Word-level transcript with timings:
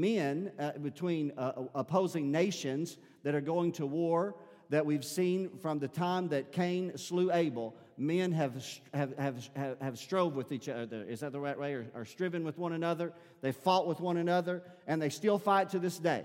men 0.00 0.52
uh, 0.58 0.72
between 0.72 1.32
uh, 1.36 1.52
opposing 1.74 2.30
nations 2.30 2.96
that 3.22 3.34
are 3.34 3.40
going 3.40 3.72
to 3.72 3.86
war 3.86 4.34
that 4.70 4.86
we've 4.86 5.04
seen 5.04 5.50
from 5.60 5.78
the 5.78 5.88
time 5.88 6.28
that 6.28 6.52
Cain 6.52 6.96
slew 6.96 7.32
Abel. 7.32 7.74
Men 7.98 8.32
have, 8.32 8.64
have, 8.94 9.16
have, 9.18 9.50
have, 9.80 9.98
strove 9.98 10.36
with 10.36 10.52
each 10.52 10.68
other. 10.68 11.02
Is 11.02 11.20
that 11.20 11.32
the 11.32 11.40
right 11.40 11.58
way? 11.58 11.74
Or, 11.74 11.86
or 11.94 12.04
striven 12.04 12.44
with 12.44 12.56
one 12.56 12.72
another. 12.72 13.12
They 13.42 13.52
fought 13.52 13.86
with 13.86 14.00
one 14.00 14.16
another, 14.16 14.62
and 14.86 15.02
they 15.02 15.10
still 15.10 15.38
fight 15.38 15.70
to 15.70 15.78
this 15.78 15.98
day. 15.98 16.24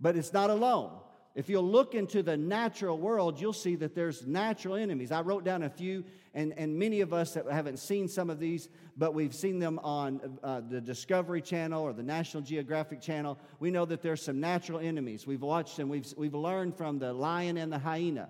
But 0.00 0.16
it's 0.16 0.32
not 0.32 0.50
alone. 0.50 0.92
If 1.34 1.48
you'll 1.48 1.66
look 1.66 1.94
into 1.94 2.22
the 2.22 2.36
natural 2.36 2.98
world, 2.98 3.40
you'll 3.40 3.54
see 3.54 3.74
that 3.76 3.94
there's 3.94 4.26
natural 4.26 4.74
enemies. 4.74 5.10
I 5.10 5.22
wrote 5.22 5.44
down 5.44 5.62
a 5.62 5.70
few, 5.70 6.04
and, 6.34 6.52
and 6.58 6.78
many 6.78 7.00
of 7.00 7.14
us 7.14 7.32
that 7.32 7.46
haven't 7.50 7.78
seen 7.78 8.06
some 8.06 8.28
of 8.28 8.38
these, 8.38 8.68
but 8.98 9.14
we've 9.14 9.34
seen 9.34 9.58
them 9.58 9.78
on 9.82 10.38
uh, 10.42 10.60
the 10.60 10.80
Discovery 10.80 11.40
Channel 11.40 11.82
or 11.82 11.94
the 11.94 12.02
National 12.02 12.42
Geographic 12.42 13.00
Channel. 13.00 13.38
We 13.60 13.70
know 13.70 13.86
that 13.86 14.02
there's 14.02 14.22
some 14.22 14.40
natural 14.40 14.78
enemies. 14.78 15.26
We've 15.26 15.40
watched 15.40 15.78
and 15.78 15.88
we've, 15.88 16.12
we've 16.18 16.34
learned 16.34 16.76
from 16.76 16.98
the 16.98 17.14
lion 17.14 17.56
and 17.56 17.72
the 17.72 17.78
hyena. 17.78 18.28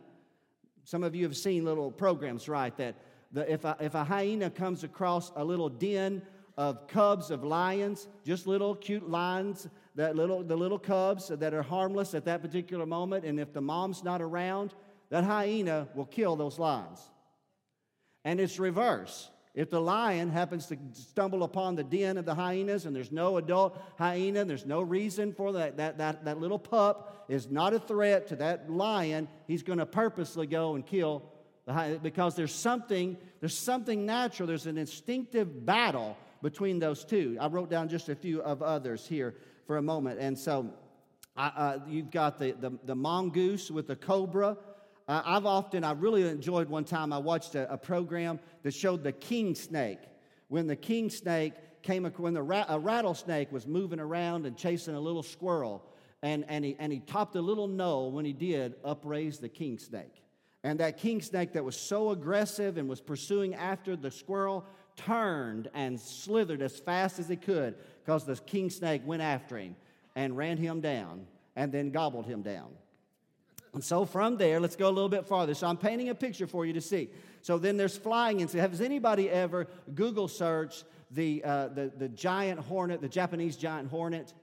Some 0.84 1.03
of 1.03 1.17
you 1.17 1.25
have 1.25 1.37
seen 1.37 1.65
little 1.65 1.91
programs, 1.91 2.48
right? 2.48 2.77
That 2.77 2.95
the, 3.33 3.51
if, 3.51 3.65
a, 3.65 3.77
if 3.81 3.97
a 3.97 4.05
hyena 4.05 4.48
comes 4.48 4.84
across 4.84 5.33
a 5.34 5.45
little 5.45 5.69
den 5.69 6.23
of 6.57 6.87
cubs 6.87 7.31
of 7.31 7.43
lions, 7.43 8.07
just 8.25 8.47
little 8.47 8.75
cute 8.75 9.09
lions, 9.09 9.69
that 9.95 10.17
little, 10.17 10.43
the 10.43 10.57
little 10.57 10.79
cubs 10.79 11.29
that 11.29 11.55
are 11.55 11.63
harmless 11.63 12.15
at 12.15 12.25
that 12.25 12.43
particular 12.43 12.87
moment. 12.87 13.25
And 13.25 13.39
if 13.39 13.53
the 13.53 13.61
mom's 13.61 14.03
not 14.03 14.23
around, 14.23 14.75
that 15.11 15.25
hyena 15.25 15.89
will 15.95 16.07
kill 16.07 16.37
those 16.37 16.59
lions. 16.59 17.01
And 18.25 18.41
it's 18.41 18.59
reverse. 18.59 19.29
If 19.55 19.69
the 19.69 19.81
lion 19.81 20.31
happens 20.31 20.67
to 20.69 20.79
stumble 20.95 21.43
upon 21.43 21.75
the 21.77 21.85
den 21.85 22.17
of 22.17 22.25
the 22.25 22.35
hyenas 22.35 22.87
and 22.87 22.97
there's 22.97 23.13
no 23.13 23.37
adult 23.37 23.79
hyena, 23.99 24.47
there's 24.47 24.65
no 24.65 24.81
reason 24.81 25.35
for 25.35 25.53
that, 25.53 25.77
that, 25.77 25.99
that, 25.99 26.25
that 26.25 26.41
little 26.41 26.59
pup 26.59 27.27
is 27.29 27.51
not 27.51 27.75
a 27.75 27.79
threat 27.79 28.29
to 28.29 28.37
that 28.37 28.71
lion, 28.71 29.29
he's 29.47 29.62
going 29.62 29.79
to 29.79 29.84
purposely 29.84 30.47
go 30.47 30.75
and 30.75 30.87
kill 30.87 31.23
the 31.67 31.75
hyena 31.75 31.99
because 31.99 32.34
there's 32.34 32.55
something, 32.55 33.19
there's 33.41 33.56
something 33.56 34.06
natural, 34.06 34.47
there's 34.47 34.67
an 34.67 34.79
instinctive 34.79 35.67
battle 35.67 36.17
between 36.41 36.79
those 36.79 37.05
two. 37.05 37.37
I 37.39 37.49
wrote 37.49 37.69
down 37.69 37.91
just 37.91 38.09
a 38.09 38.15
few 38.15 38.41
of 38.43 38.62
others 38.62 39.06
here 39.06 39.34
for 39.67 39.77
a 39.77 39.83
moment. 39.83 40.21
And 40.21 40.39
so 40.39 40.73
uh, 41.37 41.79
you've 41.87 42.11
got 42.11 42.39
the, 42.39 42.53
the, 42.53 42.73
the, 42.85 42.95
mongoose 42.95 43.71
with 43.71 43.87
the 43.87 43.97
cobra. 43.97 44.57
Uh, 45.09 45.23
I've 45.25 45.47
often, 45.47 45.83
I 45.85 45.93
really 45.93 46.29
enjoyed 46.29 46.69
one 46.69 46.85
time, 46.85 47.13
I 47.13 47.19
watched 47.19 47.55
a, 47.55 47.73
a, 47.73 47.79
program 47.79 48.39
that 48.63 48.75
showed 48.75 49.03
the 49.03 49.13
king 49.13 49.55
snake. 49.55 50.01
When 50.49 50.67
the 50.67 50.77
king 50.77 51.09
snake 51.09 51.55
came, 51.83 52.05
when 52.05 52.35
the 52.35 52.43
ra- 52.43 52.67
a 52.69 52.79
rattlesnake 52.79 53.51
was 53.51 53.67
moving 53.67 53.99
around 53.99 54.47
and 54.47 54.57
chasing 54.57 54.95
a 54.95 55.01
little 55.01 55.23
squirrel, 55.23 55.83
and, 56.23 56.45
and, 56.49 56.65
he, 56.65 56.77
and 56.79 56.93
he 56.93 57.01
topped 57.01 57.35
a 57.35 57.41
little 57.41 57.67
knoll 57.67 58.13
when 58.13 58.25
he 58.25 58.33
did, 58.33 58.75
upraised 58.85 59.41
the 59.41 59.49
king 59.49 59.79
snake. 59.79 60.22
And 60.65 60.79
that 60.81 60.99
king 60.99 61.21
snake 61.21 61.53
that 61.53 61.65
was 61.65 61.77
so 61.77 62.11
aggressive 62.11 62.77
and 62.77 62.89
was 62.89 63.01
pursuing 63.01 63.55
after 63.55 63.97
the 63.97 64.11
squirrel 64.11 64.65
turned 64.97 65.69
and 65.75 65.99
slithered 65.99 66.63
as 66.63 66.79
fast 66.79 67.19
as 67.19 67.29
he 67.29 67.37
could 67.37 67.75
because 68.05 68.25
the 68.25 68.37
king 68.37 68.71
snake 68.71 69.03
went 69.05 69.23
after 69.23 69.57
him 69.59 69.75
and 70.15 70.37
ran 70.37 70.57
him 70.57 70.81
down 70.81 71.27
and 71.57 71.73
then 71.73 71.91
gobbled 71.91 72.27
him 72.27 72.43
down. 72.43 72.69
And 73.75 73.83
so 73.83 74.05
from 74.05 74.37
there, 74.37 74.61
let's 74.61 74.77
go 74.77 74.89
a 74.89 74.91
little 74.91 75.09
bit 75.09 75.27
farther. 75.27 75.55
So 75.55 75.67
I'm 75.67 75.79
painting 75.79 76.11
a 76.11 76.15
picture 76.15 76.47
for 76.47 76.67
you 76.67 76.75
to 76.75 76.81
see. 76.81 77.09
So 77.41 77.59
then 77.59 77.77
there's 77.77 77.97
flying 77.97 78.41
insects. 78.41 78.79
Has 78.79 78.81
anybody 78.81 79.31
ever 79.31 79.67
Google 79.95 80.29
searched 80.29 80.85
the, 81.11 81.43
uh, 81.43 81.69
the, 81.69 81.91
the 81.97 82.09
giant 82.09 82.61
hornet, 82.61 83.01
the 83.01 83.09
Japanese 83.09 83.57
giant 83.57 83.89
hornet, 83.89 84.35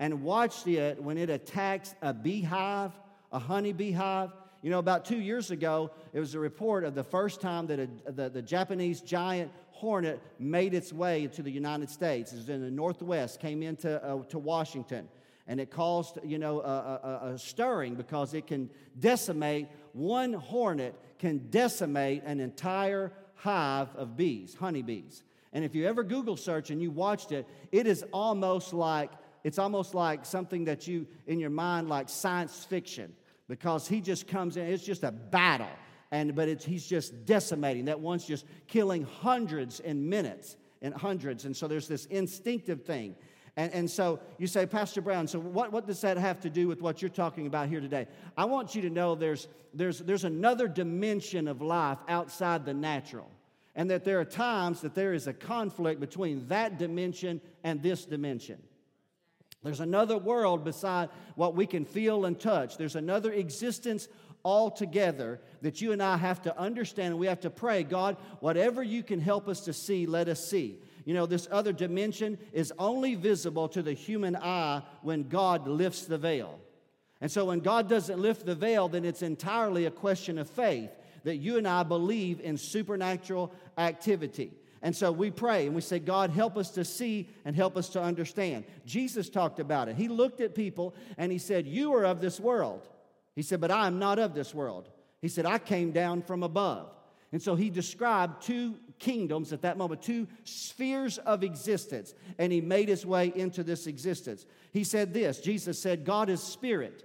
and 0.00 0.22
watched 0.22 0.66
it 0.66 1.00
when 1.00 1.16
it 1.16 1.30
attacks 1.30 1.94
a 2.02 2.12
beehive, 2.12 2.92
a 3.30 3.38
honey 3.38 3.72
beehive? 3.72 4.30
You 4.62 4.70
know, 4.70 4.78
about 4.78 5.04
two 5.04 5.18
years 5.18 5.50
ago, 5.50 5.90
it 6.12 6.20
was 6.20 6.36
a 6.36 6.38
report 6.38 6.84
of 6.84 6.94
the 6.94 7.02
first 7.02 7.40
time 7.40 7.66
that 7.66 7.80
a, 7.80 7.88
the, 8.12 8.30
the 8.30 8.42
Japanese 8.42 9.00
giant 9.00 9.50
hornet 9.72 10.22
made 10.38 10.72
its 10.72 10.92
way 10.92 11.26
to 11.26 11.42
the 11.42 11.50
United 11.50 11.90
States. 11.90 12.32
It 12.32 12.36
was 12.36 12.48
in 12.48 12.60
the 12.60 12.70
Northwest, 12.70 13.40
came 13.40 13.64
into 13.64 14.02
uh, 14.02 14.22
to 14.26 14.38
Washington. 14.38 15.08
And 15.48 15.60
it 15.60 15.72
caused, 15.72 16.20
you 16.24 16.38
know, 16.38 16.60
a, 16.60 17.24
a, 17.24 17.32
a 17.32 17.38
stirring 17.38 17.96
because 17.96 18.32
it 18.34 18.46
can 18.46 18.70
decimate, 19.00 19.66
one 19.92 20.32
hornet 20.32 20.94
can 21.18 21.50
decimate 21.50 22.22
an 22.24 22.38
entire 22.38 23.12
hive 23.34 23.88
of 23.96 24.16
bees, 24.16 24.54
honeybees. 24.54 25.24
And 25.52 25.64
if 25.64 25.74
you 25.74 25.88
ever 25.88 26.04
Google 26.04 26.36
search 26.36 26.70
and 26.70 26.80
you 26.80 26.92
watched 26.92 27.32
it, 27.32 27.48
it 27.72 27.88
is 27.88 28.04
almost 28.12 28.72
like, 28.72 29.10
it's 29.42 29.58
almost 29.58 29.92
like 29.92 30.24
something 30.24 30.66
that 30.66 30.86
you, 30.86 31.08
in 31.26 31.40
your 31.40 31.50
mind, 31.50 31.88
like 31.88 32.08
science 32.08 32.64
fiction 32.64 33.12
because 33.52 33.86
he 33.86 34.00
just 34.00 34.26
comes 34.26 34.56
in, 34.56 34.64
it's 34.66 34.82
just 34.82 35.04
a 35.04 35.12
battle 35.12 35.68
and 36.10 36.34
but 36.34 36.48
it's, 36.48 36.64
he's 36.64 36.86
just 36.86 37.26
decimating. 37.26 37.84
That 37.84 38.00
one's 38.00 38.24
just 38.24 38.46
killing 38.66 39.02
hundreds 39.20 39.78
in 39.80 40.08
minutes 40.08 40.56
and 40.80 40.94
hundreds. 40.94 41.44
And 41.44 41.54
so 41.54 41.68
there's 41.68 41.86
this 41.86 42.06
instinctive 42.06 42.82
thing. 42.82 43.14
And, 43.58 43.70
and 43.74 43.90
so 43.90 44.20
you 44.38 44.46
say, 44.46 44.64
Pastor 44.64 45.02
Brown, 45.02 45.28
so 45.28 45.38
what, 45.38 45.70
what 45.70 45.86
does 45.86 46.00
that 46.00 46.16
have 46.16 46.40
to 46.40 46.48
do 46.48 46.66
with 46.66 46.80
what 46.80 47.02
you're 47.02 47.10
talking 47.10 47.46
about 47.46 47.68
here 47.68 47.80
today? 47.80 48.06
I 48.38 48.46
want 48.46 48.74
you 48.74 48.80
to 48.80 48.88
know 48.88 49.14
there's, 49.14 49.48
there's, 49.74 49.98
there's 49.98 50.24
another 50.24 50.66
dimension 50.66 51.46
of 51.46 51.60
life 51.60 51.98
outside 52.08 52.64
the 52.64 52.72
natural. 52.72 53.30
And 53.74 53.90
that 53.90 54.02
there 54.02 54.18
are 54.18 54.24
times 54.24 54.80
that 54.80 54.94
there 54.94 55.12
is 55.12 55.26
a 55.26 55.34
conflict 55.34 56.00
between 56.00 56.46
that 56.48 56.78
dimension 56.78 57.42
and 57.64 57.82
this 57.82 58.06
dimension. 58.06 58.62
There's 59.62 59.80
another 59.80 60.18
world 60.18 60.64
beside 60.64 61.08
what 61.36 61.54
we 61.54 61.66
can 61.66 61.84
feel 61.84 62.24
and 62.24 62.38
touch. 62.38 62.76
There's 62.76 62.96
another 62.96 63.32
existence 63.32 64.08
altogether 64.44 65.40
that 65.60 65.80
you 65.80 65.92
and 65.92 66.02
I 66.02 66.16
have 66.16 66.42
to 66.42 66.58
understand 66.58 67.12
and 67.12 67.18
we 67.18 67.28
have 67.28 67.40
to 67.40 67.50
pray 67.50 67.84
God, 67.84 68.16
whatever 68.40 68.82
you 68.82 69.02
can 69.02 69.20
help 69.20 69.48
us 69.48 69.60
to 69.62 69.72
see, 69.72 70.06
let 70.06 70.28
us 70.28 70.44
see. 70.48 70.78
You 71.04 71.14
know, 71.14 71.26
this 71.26 71.48
other 71.50 71.72
dimension 71.72 72.38
is 72.52 72.72
only 72.78 73.14
visible 73.14 73.68
to 73.68 73.82
the 73.82 73.92
human 73.92 74.36
eye 74.36 74.82
when 75.02 75.28
God 75.28 75.66
lifts 75.68 76.06
the 76.06 76.18
veil. 76.18 76.58
And 77.20 77.30
so 77.30 77.44
when 77.44 77.60
God 77.60 77.88
doesn't 77.88 78.18
lift 78.18 78.46
the 78.46 78.54
veil, 78.54 78.88
then 78.88 79.04
it's 79.04 79.22
entirely 79.22 79.86
a 79.86 79.90
question 79.92 80.38
of 80.38 80.50
faith 80.50 80.90
that 81.24 81.36
you 81.36 81.56
and 81.56 81.68
I 81.68 81.84
believe 81.84 82.40
in 82.40 82.56
supernatural 82.56 83.52
activity. 83.78 84.52
And 84.82 84.94
so 84.96 85.12
we 85.12 85.30
pray 85.30 85.66
and 85.66 85.74
we 85.74 85.80
say, 85.80 86.00
God, 86.00 86.30
help 86.30 86.56
us 86.56 86.70
to 86.70 86.84
see 86.84 87.28
and 87.44 87.54
help 87.54 87.76
us 87.76 87.88
to 87.90 88.02
understand. 88.02 88.64
Jesus 88.84 89.30
talked 89.30 89.60
about 89.60 89.88
it. 89.88 89.96
He 89.96 90.08
looked 90.08 90.40
at 90.40 90.56
people 90.56 90.94
and 91.16 91.30
he 91.30 91.38
said, 91.38 91.66
You 91.66 91.94
are 91.94 92.04
of 92.04 92.20
this 92.20 92.40
world. 92.40 92.88
He 93.36 93.42
said, 93.42 93.60
But 93.60 93.70
I 93.70 93.86
am 93.86 94.00
not 94.00 94.18
of 94.18 94.34
this 94.34 94.52
world. 94.52 94.88
He 95.20 95.28
said, 95.28 95.46
I 95.46 95.58
came 95.58 95.92
down 95.92 96.22
from 96.22 96.42
above. 96.42 96.90
And 97.30 97.40
so 97.40 97.54
he 97.54 97.70
described 97.70 98.42
two 98.42 98.74
kingdoms 98.98 99.52
at 99.52 99.62
that 99.62 99.78
moment, 99.78 100.02
two 100.02 100.28
spheres 100.44 101.16
of 101.18 101.42
existence, 101.42 102.12
and 102.38 102.52
he 102.52 102.60
made 102.60 102.88
his 102.88 103.06
way 103.06 103.32
into 103.34 103.62
this 103.62 103.86
existence. 103.86 104.44
He 104.72 104.84
said 104.84 105.14
this 105.14 105.38
Jesus 105.38 105.78
said, 105.78 106.04
God 106.04 106.28
is 106.28 106.42
spirit, 106.42 107.04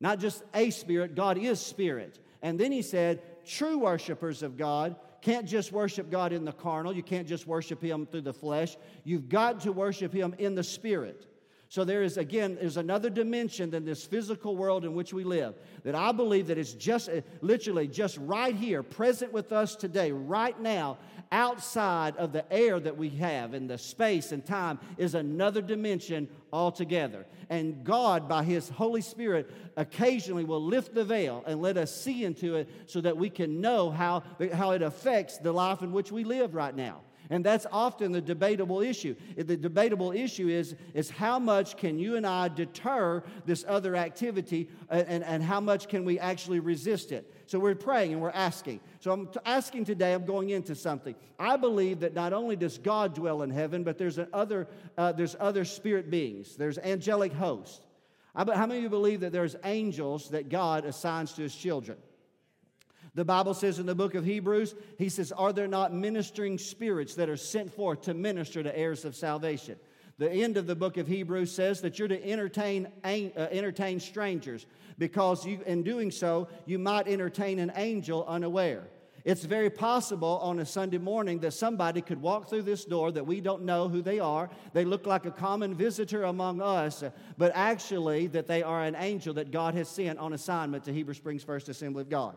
not 0.00 0.18
just 0.18 0.42
a 0.54 0.70
spirit, 0.70 1.14
God 1.14 1.38
is 1.38 1.60
spirit. 1.60 2.18
And 2.42 2.58
then 2.58 2.72
he 2.72 2.82
said, 2.82 3.22
true 3.46 3.78
worshipers 3.78 4.42
of 4.42 4.56
God 4.56 4.96
can't 5.22 5.46
just 5.46 5.72
worship 5.72 6.10
God 6.10 6.32
in 6.32 6.44
the 6.44 6.52
carnal, 6.52 6.92
you 6.92 7.02
can't 7.02 7.26
just 7.26 7.46
worship 7.46 7.80
him 7.80 8.06
through 8.06 8.22
the 8.22 8.32
flesh, 8.32 8.76
you've 9.04 9.28
got 9.28 9.60
to 9.60 9.72
worship 9.72 10.12
him 10.12 10.34
in 10.38 10.54
the 10.54 10.64
spirit. 10.64 11.26
So 11.68 11.84
there 11.84 12.02
is, 12.02 12.18
again, 12.18 12.58
there's 12.60 12.76
another 12.76 13.08
dimension 13.08 13.70
than 13.70 13.86
this 13.86 14.04
physical 14.04 14.58
world 14.58 14.84
in 14.84 14.92
which 14.92 15.14
we 15.14 15.24
live 15.24 15.54
that 15.84 15.94
I 15.94 16.12
believe 16.12 16.48
that 16.48 16.58
is 16.58 16.74
just, 16.74 17.08
uh, 17.08 17.22
literally, 17.40 17.88
just 17.88 18.18
right 18.18 18.54
here, 18.54 18.82
present 18.82 19.32
with 19.32 19.52
us 19.52 19.74
today, 19.74 20.12
right 20.12 20.60
now, 20.60 20.98
outside 21.32 22.16
of 22.18 22.32
the 22.32 22.50
air 22.52 22.78
that 22.78 22.96
we 22.96 23.08
have 23.08 23.54
and 23.54 23.68
the 23.68 23.78
space 23.78 24.30
and 24.30 24.44
time 24.44 24.78
is 24.98 25.14
another 25.14 25.62
dimension 25.62 26.28
altogether. 26.52 27.26
And 27.48 27.82
God, 27.82 28.28
by 28.28 28.44
His 28.44 28.68
Holy 28.68 29.00
Spirit, 29.00 29.50
occasionally 29.76 30.44
will 30.44 30.62
lift 30.62 30.94
the 30.94 31.04
veil 31.04 31.42
and 31.46 31.60
let 31.60 31.76
us 31.76 31.94
see 31.94 32.24
into 32.24 32.56
it 32.56 32.68
so 32.86 33.00
that 33.00 33.16
we 33.16 33.30
can 33.30 33.60
know 33.60 33.90
how, 33.90 34.22
how 34.52 34.72
it 34.72 34.82
affects 34.82 35.38
the 35.38 35.52
life 35.52 35.82
in 35.82 35.92
which 35.92 36.12
we 36.12 36.22
live 36.22 36.54
right 36.54 36.76
now. 36.76 37.00
And 37.30 37.42
that's 37.42 37.66
often 37.72 38.12
the 38.12 38.20
debatable 38.20 38.82
issue. 38.82 39.14
The 39.36 39.56
debatable 39.56 40.12
issue 40.12 40.48
is, 40.48 40.74
is 40.92 41.08
how 41.08 41.38
much 41.38 41.78
can 41.78 41.98
you 41.98 42.16
and 42.16 42.26
I 42.26 42.48
deter 42.48 43.22
this 43.46 43.64
other 43.66 43.96
activity 43.96 44.68
and, 44.90 45.08
and, 45.08 45.24
and 45.24 45.42
how 45.42 45.58
much 45.58 45.88
can 45.88 46.04
we 46.04 46.18
actually 46.18 46.60
resist 46.60 47.10
it? 47.10 47.32
So 47.52 47.58
we're 47.58 47.74
praying 47.74 48.14
and 48.14 48.22
we're 48.22 48.30
asking. 48.30 48.80
So 49.00 49.12
I'm 49.12 49.28
asking 49.44 49.84
today, 49.84 50.14
I'm 50.14 50.24
going 50.24 50.48
into 50.48 50.74
something. 50.74 51.14
I 51.38 51.58
believe 51.58 52.00
that 52.00 52.14
not 52.14 52.32
only 52.32 52.56
does 52.56 52.78
God 52.78 53.14
dwell 53.14 53.42
in 53.42 53.50
heaven, 53.50 53.84
but 53.84 53.98
there's, 53.98 54.18
other, 54.32 54.68
uh, 54.96 55.12
there's 55.12 55.36
other 55.38 55.66
spirit 55.66 56.10
beings, 56.10 56.56
there's 56.56 56.78
angelic 56.78 57.34
hosts. 57.34 57.82
How 58.34 58.46
many 58.46 58.78
of 58.78 58.84
you 58.84 58.88
believe 58.88 59.20
that 59.20 59.32
there's 59.32 59.54
angels 59.64 60.30
that 60.30 60.48
God 60.48 60.86
assigns 60.86 61.34
to 61.34 61.42
his 61.42 61.54
children? 61.54 61.98
The 63.14 63.26
Bible 63.26 63.52
says 63.52 63.78
in 63.78 63.84
the 63.84 63.94
book 63.94 64.14
of 64.14 64.24
Hebrews, 64.24 64.74
he 64.96 65.10
says, 65.10 65.30
Are 65.30 65.52
there 65.52 65.68
not 65.68 65.92
ministering 65.92 66.56
spirits 66.56 67.16
that 67.16 67.28
are 67.28 67.36
sent 67.36 67.70
forth 67.70 68.00
to 68.04 68.14
minister 68.14 68.62
to 68.62 68.74
heirs 68.74 69.04
of 69.04 69.14
salvation? 69.14 69.76
The 70.22 70.30
end 70.30 70.56
of 70.56 70.68
the 70.68 70.76
book 70.76 70.98
of 70.98 71.08
Hebrews 71.08 71.50
says 71.50 71.80
that 71.80 71.98
you're 71.98 72.06
to 72.06 72.24
entertain, 72.24 72.86
uh, 73.02 73.08
entertain 73.50 73.98
strangers 73.98 74.66
because 74.96 75.44
you, 75.44 75.58
in 75.66 75.82
doing 75.82 76.12
so, 76.12 76.46
you 76.64 76.78
might 76.78 77.08
entertain 77.08 77.58
an 77.58 77.72
angel 77.74 78.24
unaware. 78.28 78.84
It's 79.24 79.44
very 79.44 79.68
possible 79.68 80.38
on 80.40 80.60
a 80.60 80.64
Sunday 80.64 80.98
morning 80.98 81.40
that 81.40 81.54
somebody 81.54 82.02
could 82.02 82.22
walk 82.22 82.48
through 82.48 82.62
this 82.62 82.84
door 82.84 83.10
that 83.10 83.26
we 83.26 83.40
don't 83.40 83.64
know 83.64 83.88
who 83.88 84.00
they 84.00 84.20
are. 84.20 84.48
They 84.72 84.84
look 84.84 85.06
like 85.06 85.26
a 85.26 85.32
common 85.32 85.74
visitor 85.74 86.22
among 86.22 86.62
us, 86.62 87.02
but 87.36 87.50
actually 87.56 88.28
that 88.28 88.46
they 88.46 88.62
are 88.62 88.84
an 88.84 88.94
angel 88.94 89.34
that 89.34 89.50
God 89.50 89.74
has 89.74 89.88
sent 89.88 90.20
on 90.20 90.34
assignment 90.34 90.84
to 90.84 90.92
Heber 90.92 91.14
Springs 91.14 91.42
First 91.42 91.68
Assembly 91.68 92.02
of 92.02 92.08
God. 92.08 92.36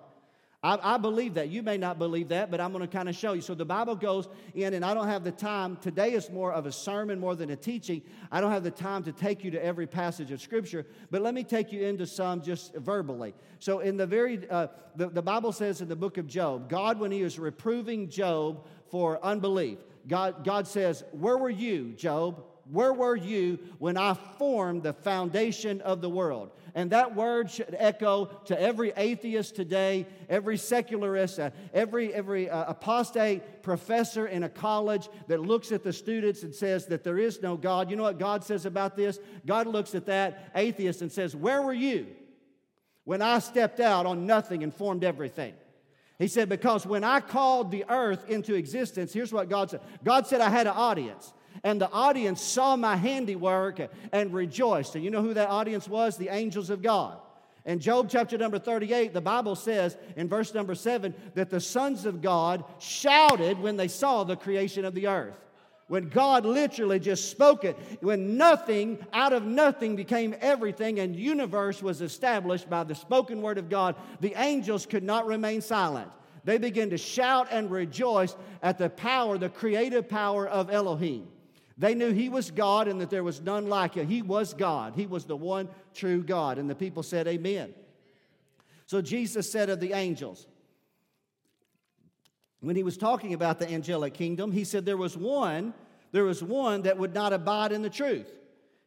I, 0.65 0.95
I, 0.95 0.97
believe 0.97 1.35
that. 1.35 1.49
You 1.49 1.61
may 1.61 1.77
not 1.77 1.99
believe 1.99 2.29
that, 2.29 2.49
but 2.49 2.59
I'm 2.59 2.71
going 2.71 2.81
to 2.81 2.87
kind 2.87 3.07
of 3.07 3.15
show 3.15 3.33
you. 3.33 3.41
So 3.41 3.53
the 3.53 3.65
Bible 3.65 3.95
goes 3.95 4.27
in, 4.55 4.73
and 4.73 4.83
I 4.83 4.95
don't 4.95 5.07
have 5.07 5.23
the 5.23 5.31
time. 5.31 5.77
Today 5.77 6.13
is 6.13 6.31
more 6.31 6.51
of 6.51 6.65
a 6.65 6.71
sermon 6.71 7.19
more 7.19 7.35
than 7.35 7.51
a 7.51 7.55
teaching. 7.55 8.01
I 8.31 8.41
don't 8.41 8.51
have 8.51 8.63
the 8.63 8.71
time 8.71 9.03
to 9.03 9.11
take 9.11 9.43
you 9.43 9.51
to 9.51 9.63
every 9.63 9.85
passage 9.85 10.31
of 10.31 10.41
Scripture, 10.41 10.87
but 11.11 11.21
let 11.21 11.35
me 11.35 11.43
take 11.43 11.71
you 11.71 11.85
into 11.85 12.07
some 12.07 12.41
just 12.41 12.73
verbally. 12.73 13.35
So 13.59 13.81
in 13.81 13.95
the 13.95 14.07
very, 14.07 14.49
uh, 14.49 14.67
the, 14.95 15.09
the 15.09 15.21
Bible 15.21 15.51
says 15.51 15.81
in 15.81 15.87
the 15.87 15.95
book 15.95 16.17
of 16.17 16.25
Job, 16.25 16.67
God, 16.67 16.99
when 16.99 17.11
he 17.11 17.21
was 17.21 17.37
reproving 17.37 18.09
Job 18.09 18.65
for 18.89 19.23
unbelief, 19.23 19.77
God, 20.07 20.43
God 20.43 20.67
says, 20.67 21.03
Where 21.11 21.37
were 21.37 21.51
you, 21.51 21.93
Job? 21.93 22.43
Where 22.71 22.93
were 22.93 23.15
you 23.15 23.59
when 23.77 23.95
I 23.95 24.15
formed 24.15 24.83
the 24.83 24.93
foundation 24.93 25.81
of 25.81 26.01
the 26.01 26.09
world? 26.09 26.51
And 26.73 26.91
that 26.91 27.15
word 27.15 27.51
should 27.51 27.75
echo 27.77 28.25
to 28.45 28.59
every 28.59 28.91
atheist 28.97 29.55
today, 29.55 30.07
every 30.27 30.57
secularist, 30.57 31.39
uh, 31.39 31.51
every, 31.73 32.11
every 32.13 32.49
uh, 32.49 32.65
apostate 32.71 33.61
professor 33.61 34.27
in 34.27 34.43
a 34.43 34.49
college 34.49 35.09
that 35.27 35.41
looks 35.41 35.71
at 35.71 35.83
the 35.83 35.93
students 35.93 36.41
and 36.41 36.53
says 36.53 36.87
that 36.87 37.03
there 37.03 37.19
is 37.19 37.41
no 37.41 37.55
God. 37.55 37.91
You 37.91 37.97
know 37.97 38.03
what 38.03 38.17
God 38.17 38.43
says 38.43 38.65
about 38.65 38.97
this? 38.97 39.19
God 39.45 39.67
looks 39.67 39.93
at 39.93 40.07
that 40.07 40.51
atheist 40.55 41.01
and 41.01 41.11
says, 41.11 41.35
Where 41.35 41.61
were 41.61 41.73
you 41.73 42.07
when 43.03 43.21
I 43.21 43.39
stepped 43.39 43.79
out 43.79 44.07
on 44.07 44.25
nothing 44.25 44.63
and 44.63 44.73
formed 44.73 45.03
everything? 45.03 45.53
He 46.17 46.27
said, 46.27 46.49
Because 46.49 46.85
when 46.85 47.03
I 47.03 47.19
called 47.19 47.69
the 47.69 47.85
earth 47.89 48.27
into 48.27 48.55
existence, 48.55 49.13
here's 49.13 49.31
what 49.31 49.49
God 49.49 49.69
said 49.69 49.81
God 50.03 50.25
said 50.25 50.41
I 50.41 50.49
had 50.49 50.65
an 50.65 50.73
audience 50.75 51.31
and 51.65 51.81
the 51.81 51.91
audience 51.91 52.41
saw 52.43 52.75
my 52.75 52.95
handiwork 52.95 53.79
and 54.11 54.31
rejoiced. 54.31 54.93
And 54.93 55.03
you 55.03 55.09
know 55.09 55.23
who 55.23 55.33
that 55.33 55.49
audience 55.49 55.89
was? 55.89 56.15
The 56.15 56.29
angels 56.29 56.69
of 56.69 56.83
God. 56.83 57.17
In 57.65 57.79
Job 57.79 58.07
chapter 58.07 58.37
number 58.37 58.59
38, 58.59 59.13
the 59.13 59.19
Bible 59.19 59.55
says 59.55 59.97
in 60.15 60.29
verse 60.29 60.53
number 60.53 60.75
7 60.75 61.15
that 61.33 61.49
the 61.49 61.59
sons 61.59 62.05
of 62.05 62.21
God 62.21 62.63
shouted 62.77 63.57
when 63.57 63.77
they 63.77 63.87
saw 63.87 64.23
the 64.23 64.35
creation 64.35 64.85
of 64.85 64.93
the 64.93 65.07
earth. 65.07 65.35
When 65.87 66.09
God 66.09 66.45
literally 66.45 66.99
just 66.99 67.31
spoke 67.31 67.63
it, 67.63 67.75
when 67.99 68.37
nothing 68.37 68.99
out 69.11 69.33
of 69.33 69.43
nothing 69.43 69.95
became 69.95 70.35
everything 70.41 70.99
and 70.99 71.15
universe 71.15 71.81
was 71.81 72.01
established 72.01 72.69
by 72.69 72.83
the 72.83 72.93
spoken 72.93 73.41
word 73.41 73.57
of 73.57 73.69
God, 73.69 73.95
the 74.19 74.35
angels 74.39 74.85
could 74.85 75.03
not 75.03 75.25
remain 75.25 75.61
silent. 75.61 76.11
They 76.43 76.59
began 76.59 76.91
to 76.91 76.97
shout 76.99 77.47
and 77.49 77.71
rejoice 77.71 78.35
at 78.61 78.77
the 78.77 78.89
power, 78.91 79.39
the 79.39 79.49
creative 79.49 80.07
power 80.07 80.47
of 80.47 80.69
Elohim. 80.69 81.29
They 81.77 81.93
knew 81.93 82.11
he 82.11 82.29
was 82.29 82.51
God 82.51 82.87
and 82.87 83.01
that 83.01 83.09
there 83.09 83.23
was 83.23 83.41
none 83.41 83.67
like 83.67 83.95
him. 83.95 84.07
He 84.07 84.21
was 84.21 84.53
God. 84.53 84.93
He 84.95 85.05
was 85.05 85.25
the 85.25 85.35
one 85.35 85.67
true 85.93 86.23
God. 86.23 86.57
And 86.57 86.69
the 86.69 86.75
people 86.75 87.03
said, 87.03 87.27
Amen. 87.27 87.73
So 88.85 89.01
Jesus 89.01 89.51
said 89.51 89.69
of 89.69 89.79
the 89.79 89.93
angels, 89.93 90.47
when 92.61 92.75
he 92.75 92.83
was 92.83 92.97
talking 92.97 93.33
about 93.33 93.59
the 93.59 93.69
angelic 93.69 94.13
kingdom, 94.13 94.51
he 94.51 94.63
said 94.63 94.85
there 94.85 94.97
was 94.97 95.17
one, 95.17 95.73
there 96.11 96.23
was 96.23 96.41
one 96.41 96.83
that 96.83 96.97
would 96.97 97.13
not 97.13 97.33
abide 97.33 97.71
in 97.71 97.81
the 97.81 97.89
truth. 97.89 98.31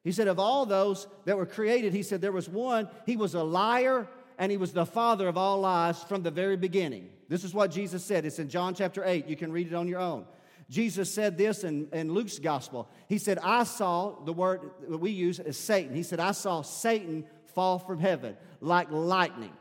He 0.04 0.12
said, 0.12 0.28
of 0.28 0.38
all 0.38 0.64
those 0.64 1.06
that 1.26 1.36
were 1.36 1.46
created, 1.46 1.92
he 1.92 2.02
said 2.02 2.20
there 2.20 2.32
was 2.32 2.48
one, 2.48 2.88
he 3.04 3.16
was 3.16 3.34
a 3.34 3.42
liar 3.42 4.08
and 4.38 4.50
he 4.50 4.56
was 4.56 4.72
the 4.72 4.86
father 4.86 5.28
of 5.28 5.36
all 5.36 5.60
lies 5.60 6.02
from 6.02 6.22
the 6.22 6.30
very 6.30 6.56
beginning. 6.56 7.10
This 7.28 7.44
is 7.44 7.52
what 7.52 7.70
Jesus 7.70 8.04
said. 8.04 8.24
It's 8.24 8.38
in 8.38 8.48
John 8.48 8.74
chapter 8.74 9.04
8. 9.04 9.26
You 9.26 9.36
can 9.36 9.52
read 9.52 9.66
it 9.66 9.74
on 9.74 9.88
your 9.88 10.00
own. 10.00 10.24
Jesus 10.70 11.12
said 11.12 11.38
this 11.38 11.64
in, 11.64 11.88
in 11.92 12.12
Luke's 12.12 12.38
gospel. 12.38 12.88
He 13.08 13.18
said, 13.18 13.38
I 13.42 13.64
saw, 13.64 14.22
the 14.24 14.34
word 14.34 14.70
that 14.88 14.98
we 14.98 15.10
use 15.10 15.40
is 15.40 15.56
Satan. 15.56 15.94
He 15.94 16.02
said, 16.02 16.20
I 16.20 16.32
saw 16.32 16.62
Satan 16.62 17.24
fall 17.54 17.78
from 17.78 17.98
heaven 17.98 18.36
like 18.60 18.90
lightning. 18.90 19.52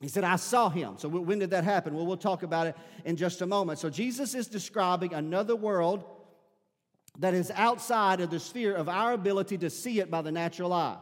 He 0.00 0.08
said, 0.08 0.24
I 0.24 0.36
saw 0.36 0.70
him. 0.70 0.94
So 0.96 1.08
when 1.08 1.40
did 1.40 1.50
that 1.50 1.64
happen? 1.64 1.94
Well, 1.94 2.06
we'll 2.06 2.16
talk 2.16 2.42
about 2.42 2.68
it 2.68 2.76
in 3.04 3.16
just 3.16 3.42
a 3.42 3.46
moment. 3.46 3.78
So 3.78 3.90
Jesus 3.90 4.34
is 4.34 4.46
describing 4.46 5.12
another 5.12 5.54
world 5.54 6.04
that 7.18 7.34
is 7.34 7.50
outside 7.54 8.20
of 8.20 8.30
the 8.30 8.40
sphere 8.40 8.74
of 8.74 8.88
our 8.88 9.12
ability 9.12 9.58
to 9.58 9.68
see 9.68 10.00
it 10.00 10.10
by 10.10 10.22
the 10.22 10.32
natural 10.32 10.72
eye. 10.72 10.96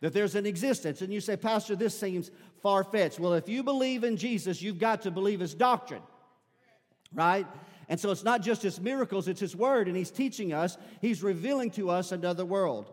That 0.00 0.12
there's 0.12 0.34
an 0.34 0.46
existence. 0.46 1.02
And 1.02 1.12
you 1.12 1.20
say, 1.20 1.36
Pastor, 1.36 1.76
this 1.76 1.96
seems 1.96 2.32
far 2.62 2.82
fetched. 2.82 3.20
Well, 3.20 3.34
if 3.34 3.48
you 3.48 3.62
believe 3.62 4.02
in 4.02 4.16
Jesus, 4.16 4.60
you've 4.60 4.78
got 4.78 5.02
to 5.02 5.12
believe 5.12 5.38
his 5.38 5.54
doctrine, 5.54 6.02
right? 7.12 7.46
And 7.92 8.00
so 8.00 8.10
it's 8.10 8.24
not 8.24 8.40
just 8.40 8.62
his 8.62 8.80
miracles, 8.80 9.28
it's 9.28 9.38
his 9.38 9.54
word, 9.54 9.86
and 9.86 9.94
he's 9.94 10.10
teaching 10.10 10.54
us, 10.54 10.78
he's 11.02 11.22
revealing 11.22 11.70
to 11.72 11.90
us 11.90 12.10
another 12.10 12.42
world. 12.42 12.90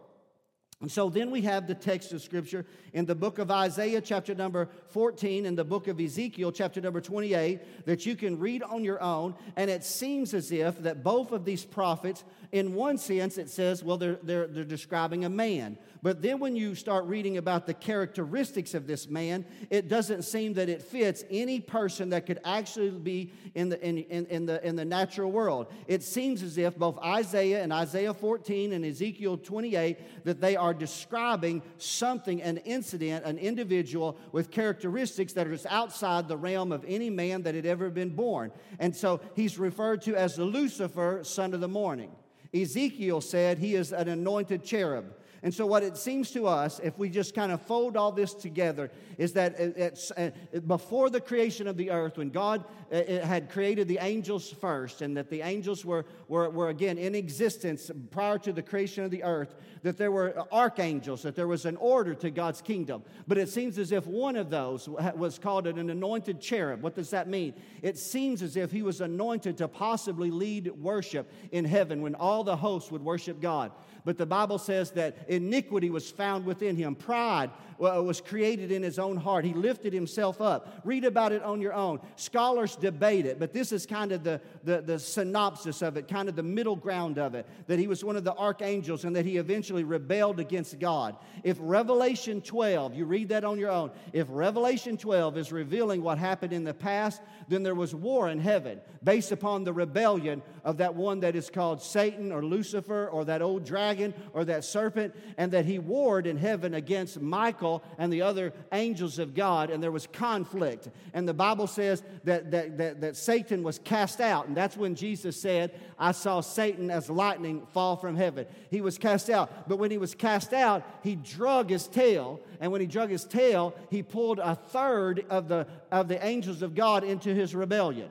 And 0.82 0.92
so 0.92 1.10
then 1.10 1.32
we 1.32 1.44
have 1.44 1.68
the 1.68 1.74
text 1.74 2.12
of 2.12 2.22
Scripture 2.22 2.66
in 2.92 3.06
the 3.06 3.16
book 3.16 3.40
of 3.40 3.50
Isaiah, 3.50 4.02
chapter 4.02 4.36
number 4.36 4.68
14, 4.90 5.46
and 5.46 5.58
the 5.58 5.64
book 5.64 5.88
of 5.88 6.02
Ezekiel, 6.02 6.52
chapter 6.52 6.82
number 6.82 7.00
28, 7.00 7.86
that 7.86 8.06
you 8.06 8.18
can 8.18 8.40
read 8.40 8.62
on 8.62 8.84
your 8.84 9.02
own. 9.02 9.36
And 9.56 9.70
it 9.70 9.86
seems 9.86 10.34
as 10.34 10.52
if 10.52 10.78
that 10.84 11.02
both 11.02 11.32
of 11.32 11.46
these 11.46 11.64
prophets, 11.64 12.26
in 12.52 12.74
one 12.74 12.98
sense, 12.98 13.38
it 13.38 13.50
says, 13.50 13.82
well, 13.82 13.96
they're, 13.96 14.20
they're, 14.22 14.48
they're 14.48 14.66
describing 14.66 15.24
a 15.24 15.30
man. 15.30 15.78
But 16.02 16.22
then 16.22 16.40
when 16.40 16.56
you 16.56 16.76
start 16.76 17.06
reading 17.06 17.38
about 17.38 17.66
the 17.66 17.74
characteristics 17.74 18.74
of 18.74 18.88
this 18.88 19.10
man, 19.10 19.46
it 19.70 19.90
doesn't 19.90 20.24
seem 20.24 20.54
that 20.54 20.70
it 20.70 20.82
fits 20.82 21.26
any 21.30 21.60
person 21.60 22.10
that 22.12 22.26
could 22.26 22.40
actually 22.46 22.92
be 22.92 23.34
in 23.54 23.70
the, 23.70 23.86
in, 23.86 23.98
in, 23.98 24.26
in, 24.28 24.46
the, 24.46 24.66
in 24.66 24.78
the 24.78 24.86
natural 24.86 25.30
world. 25.30 25.68
It 25.88 26.02
seems 26.02 26.42
as 26.42 26.58
if 26.58 26.78
both 26.78 26.98
Isaiah 27.00 27.62
and 27.62 27.74
Isaiah 27.74 28.14
14 28.14 28.72
and 28.72 28.86
Ezekiel 28.86 29.38
28 29.38 30.24
that 30.24 30.40
they 30.40 30.56
are 30.56 30.74
describing 30.74 31.62
something, 31.78 32.42
an 32.42 32.58
incident, 32.58 33.26
an 33.26 33.38
individual 33.38 34.18
with 34.32 34.52
characteristics 34.52 35.34
that 35.34 35.48
are 35.48 35.52
just 35.52 35.66
outside 35.70 36.30
the 36.30 36.38
realm 36.38 36.72
of 36.72 36.86
any 36.88 37.10
man 37.10 37.44
that 37.44 37.56
had 37.56 37.66
ever 37.66 37.90
been 37.90 38.12
born. 38.12 38.52
And 38.80 38.96
so 38.96 39.20
he's 39.36 39.60
referred 39.60 40.02
to 40.04 40.16
as 40.16 40.38
the 40.38 40.46
Lucifer, 40.46 41.24
son 41.24 41.54
of 41.54 41.60
the 41.60 41.68
morning. 41.68 42.12
Ezekiel 42.54 43.22
said 43.22 43.60
he 43.60 43.76
is 43.76 43.92
an 43.92 44.08
anointed 44.08 44.64
cherub. 44.64 45.14
And 45.42 45.54
so, 45.54 45.66
what 45.66 45.84
it 45.84 45.98
seems 45.98 46.32
to 46.32 46.48
us, 46.48 46.80
if 46.84 46.98
we 46.98 47.10
just 47.10 47.34
kind 47.34 47.52
of 47.52 47.62
fold 47.62 47.96
all 47.96 48.12
this 48.12 48.34
together, 48.34 48.92
is 49.18 49.34
that 49.34 50.04
uh, 50.18 50.60
before 50.60 51.10
the 51.10 51.22
creation 51.22 51.68
of 51.68 51.78
the 51.78 51.92
earth, 51.92 52.18
when 52.18 52.30
God 52.30 52.66
uh, 52.92 53.04
had 53.26 53.50
created 53.50 53.88
the 53.88 54.00
angels 54.02 54.52
first, 54.52 55.02
and 55.02 55.16
that 55.16 55.30
the 55.30 55.42
angels 55.42 55.86
were, 55.86 56.06
were, 56.28 56.50
were 56.50 56.70
again 56.70 56.98
in 56.98 57.16
existence 57.16 57.90
prior 58.12 58.38
to 58.40 58.52
the 58.52 58.62
creation 58.62 59.04
of 59.04 59.12
the 59.12 59.24
earth, 59.24 59.56
that 59.84 59.98
there 59.98 60.12
were 60.12 60.46
archangels, 60.52 61.22
that 61.22 61.36
there 61.36 61.48
was 61.48 61.66
an 61.66 61.78
order 61.78 62.14
to 62.16 62.30
God's 62.30 62.62
kingdom. 62.62 63.04
But 63.28 63.38
it 63.38 63.50
seems 63.50 63.78
as 63.78 63.92
if 63.92 64.06
one 64.08 64.36
of 64.36 64.50
those 64.50 64.90
was 64.90 65.40
called 65.40 65.68
an 65.68 65.90
anointed 65.90 66.42
cherub. 66.42 66.82
What 66.82 66.96
does 66.96 67.12
that 67.12 67.28
mean? 67.28 67.54
It 67.82 67.98
seems 67.98 68.42
as 68.42 68.58
if 68.58 68.72
he 68.72 68.82
was 68.82 69.02
anointed 69.02 69.58
to 69.58 69.68
possibly 69.68 70.32
lead 70.32 70.68
worship 70.72 71.32
in 71.52 71.66
heaven 71.66 72.02
when 72.02 72.16
all 72.16 72.44
the 72.44 72.58
hosts 72.58 72.92
would 72.92 73.04
worship 73.04 73.40
God. 73.42 73.72
But 74.10 74.18
the 74.18 74.26
Bible 74.26 74.58
says 74.58 74.90
that 74.94 75.18
iniquity 75.28 75.92
was 75.92 76.10
found 76.10 76.44
within 76.44 76.76
him. 76.76 76.96
Pride 76.96 77.52
was 77.80 78.22
created 78.22 78.72
in 78.72 78.84
his 78.84 79.00
own 79.00 79.18
heart. 79.18 79.46
He 79.46 79.54
lifted 79.54 79.94
himself 79.94 80.42
up. 80.42 80.82
Read 80.84 81.06
about 81.06 81.32
it 81.32 81.42
on 81.44 81.62
your 81.62 81.74
own. 81.74 82.00
Scholars 82.18 82.76
debate 82.76 83.26
it, 83.26 83.40
but 83.40 83.54
this 83.54 83.72
is 83.72 83.86
kind 83.86 84.12
of 84.12 84.24
the, 84.24 84.42
the, 84.64 84.82
the 84.82 85.00
synopsis 85.00 85.82
of 85.82 85.96
it, 85.96 86.08
kind 86.08 86.28
of 86.28 86.36
the 86.36 86.44
middle 86.44 86.76
ground 86.76 87.18
of 87.18 87.36
it 87.36 87.46
that 87.68 87.80
he 87.80 87.88
was 87.88 88.04
one 88.04 88.16
of 88.16 88.24
the 88.24 88.36
archangels 88.36 89.06
and 89.06 89.16
that 89.16 89.26
he 89.26 89.38
eventually 89.38 89.84
rebelled 89.84 90.40
against 90.40 90.80
God. 90.80 91.16
If 91.44 91.58
Revelation 91.60 92.42
12, 92.42 92.96
you 92.96 93.06
read 93.06 93.30
that 93.30 93.44
on 93.44 93.58
your 93.58 93.72
own, 93.72 93.92
if 94.12 94.28
Revelation 94.30 94.98
12 94.98 95.38
is 95.38 95.52
revealing 95.52 96.02
what 96.02 96.18
happened 96.18 96.52
in 96.52 96.64
the 96.64 96.74
past, 96.74 97.22
then 97.48 97.64
there 97.64 97.76
was 97.76 97.96
war 97.96 98.30
in 98.30 98.40
heaven 98.40 98.82
based 99.04 99.32
upon 99.32 99.64
the 99.64 99.74
rebellion 99.74 100.42
of 100.64 100.78
that 100.78 100.96
one 100.96 101.22
that 101.22 101.36
is 101.36 101.50
called 101.50 101.82
Satan 101.82 102.32
or 102.32 102.44
Lucifer 102.44 103.08
or 103.08 103.26
that 103.26 103.42
old 103.42 103.64
dragon 103.64 104.14
or 104.34 104.44
that 104.46 104.66
serpent, 104.66 105.16
and 105.38 105.52
that 105.52 105.66
he 105.66 105.80
warred 105.80 106.28
in 106.28 106.38
heaven 106.38 106.74
against 106.74 107.22
Michael 107.22 107.69
and 107.98 108.12
the 108.12 108.22
other 108.22 108.54
angels 108.72 109.20
of 109.20 109.34
God, 109.34 109.70
and 109.70 109.82
there 109.82 109.92
was 109.92 110.08
conflict. 110.08 110.90
And 111.14 111.28
the 111.28 111.34
Bible 111.34 111.68
says 111.68 112.04
that, 112.24 112.52
that, 112.52 112.78
that, 112.78 113.02
that 113.02 113.16
Satan 113.16 113.64
was 113.64 113.80
cast 113.80 114.20
out, 114.20 114.48
and 114.48 114.56
that's 114.56 114.78
when 114.78 114.96
Jesus 114.96 115.40
said, 115.40 115.72
I 115.98 116.12
saw 116.12 116.42
Satan 116.42 116.90
as 116.90 117.10
lightning 117.10 117.66
fall 117.74 117.96
from 117.96 118.16
heaven. 118.16 118.46
He 118.70 118.82
was 118.82 118.98
cast 118.98 119.30
out. 119.30 119.68
But 119.68 119.78
when 119.78 119.92
he 119.92 119.98
was 119.98 120.16
cast 120.16 120.54
out, 120.54 120.84
he 121.04 121.16
drug 121.16 121.70
his 121.70 121.88
tail, 121.88 122.40
and 122.60 122.72
when 122.72 122.82
he 122.82 122.88
drug 122.88 123.10
his 123.10 123.26
tail, 123.26 123.74
he 123.90 124.04
pulled 124.04 124.40
a 124.40 124.56
third 124.56 125.26
of 125.30 125.48
the, 125.48 125.68
of 125.92 126.08
the 126.08 126.24
angels 126.26 126.62
of 126.62 126.76
God 126.76 127.04
into 127.04 127.34
his 127.34 127.54
rebellion. 127.56 128.10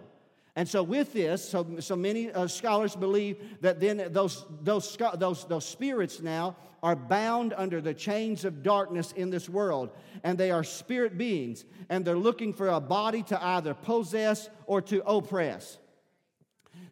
And 0.59 0.69
so, 0.69 0.83
with 0.83 1.13
this, 1.13 1.49
so, 1.49 1.65
so 1.79 1.95
many 1.95 2.33
uh, 2.33 2.49
scholars 2.49 2.97
believe 2.97 3.37
that 3.61 3.79
then 3.79 4.09
those, 4.11 4.45
those, 4.65 4.99
those, 5.15 5.45
those 5.45 5.65
spirits 5.65 6.21
now 6.21 6.57
are 6.83 6.97
bound 6.97 7.55
under 7.57 7.81
the 7.81 7.95
chains 7.95 8.45
of 8.45 8.65
darkness 8.65 9.13
in 9.13 9.31
this 9.31 9.49
world. 9.49 9.91
And 10.25 10.37
they 10.37 10.51
are 10.51 10.65
spirit 10.65 11.17
beings. 11.17 11.65
And 11.89 12.05
they're 12.05 12.19
looking 12.19 12.53
for 12.53 12.71
a 12.71 12.81
body 12.81 13.23
to 13.23 13.41
either 13.41 13.73
possess 13.73 14.51
or 14.67 14.83
to 14.83 15.01
oppress. 15.07 15.79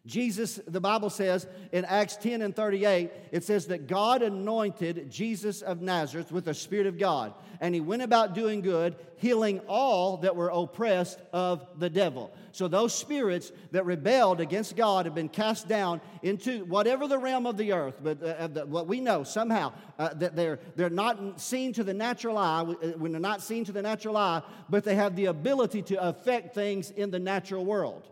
Jesus, 0.07 0.59
the 0.65 0.79
Bible 0.79 1.09
says 1.09 1.45
in 1.73 1.83
Acts 1.83 2.15
10 2.15 2.41
and 2.41 2.55
38, 2.55 3.11
it 3.31 3.43
says 3.43 3.67
that 3.67 3.87
God 3.87 4.21
anointed 4.21 5.11
Jesus 5.11 5.61
of 5.61 5.81
Nazareth 5.81 6.31
with 6.31 6.45
the 6.45 6.53
Spirit 6.53 6.87
of 6.87 6.97
God, 6.97 7.33
and 7.59 7.75
he 7.75 7.81
went 7.81 8.01
about 8.01 8.33
doing 8.33 8.61
good, 8.61 8.95
healing 9.17 9.59
all 9.67 10.17
that 10.17 10.35
were 10.35 10.47
oppressed 10.47 11.21
of 11.33 11.67
the 11.77 11.89
devil. 11.89 12.33
So 12.53 12.67
those 12.67 12.95
spirits 12.95 13.51
that 13.71 13.85
rebelled 13.85 14.39
against 14.39 14.77
God 14.77 15.05
have 15.05 15.13
been 15.13 15.29
cast 15.29 15.67
down 15.67 15.99
into 16.23 16.63
whatever 16.65 17.07
the 17.07 17.19
realm 17.19 17.45
of 17.45 17.57
the 17.57 17.73
earth, 17.73 17.95
but 18.01 18.23
uh, 18.23 18.47
the, 18.47 18.65
what 18.65 18.87
we 18.87 19.01
know 19.01 19.23
somehow 19.23 19.73
uh, 19.99 20.13
that 20.13 20.35
they're, 20.35 20.59
they're 20.77 20.89
not 20.89 21.41
seen 21.41 21.73
to 21.73 21.83
the 21.83 21.93
natural 21.93 22.37
eye, 22.37 22.61
uh, 22.61 22.87
when 22.97 23.11
they're 23.11 23.19
not 23.19 23.41
seen 23.41 23.65
to 23.65 23.73
the 23.73 23.81
natural 23.81 24.15
eye, 24.15 24.41
but 24.69 24.85
they 24.85 24.95
have 24.95 25.17
the 25.17 25.25
ability 25.25 25.81
to 25.81 26.01
affect 26.01 26.55
things 26.55 26.91
in 26.91 27.11
the 27.11 27.19
natural 27.19 27.65
world. 27.65 28.07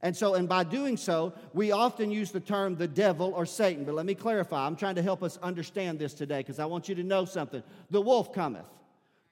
And 0.00 0.16
so, 0.16 0.34
and 0.34 0.48
by 0.48 0.64
doing 0.64 0.96
so, 0.96 1.32
we 1.52 1.72
often 1.72 2.10
use 2.10 2.30
the 2.30 2.40
term 2.40 2.76
the 2.76 2.86
devil 2.86 3.32
or 3.34 3.44
Satan. 3.44 3.84
But 3.84 3.94
let 3.94 4.06
me 4.06 4.14
clarify. 4.14 4.64
I'm 4.64 4.76
trying 4.76 4.94
to 4.94 5.02
help 5.02 5.22
us 5.22 5.38
understand 5.42 5.98
this 5.98 6.14
today 6.14 6.38
because 6.38 6.58
I 6.58 6.66
want 6.66 6.88
you 6.88 6.94
to 6.96 7.02
know 7.02 7.24
something. 7.24 7.62
The 7.90 8.00
wolf 8.00 8.32
cometh. 8.32 8.66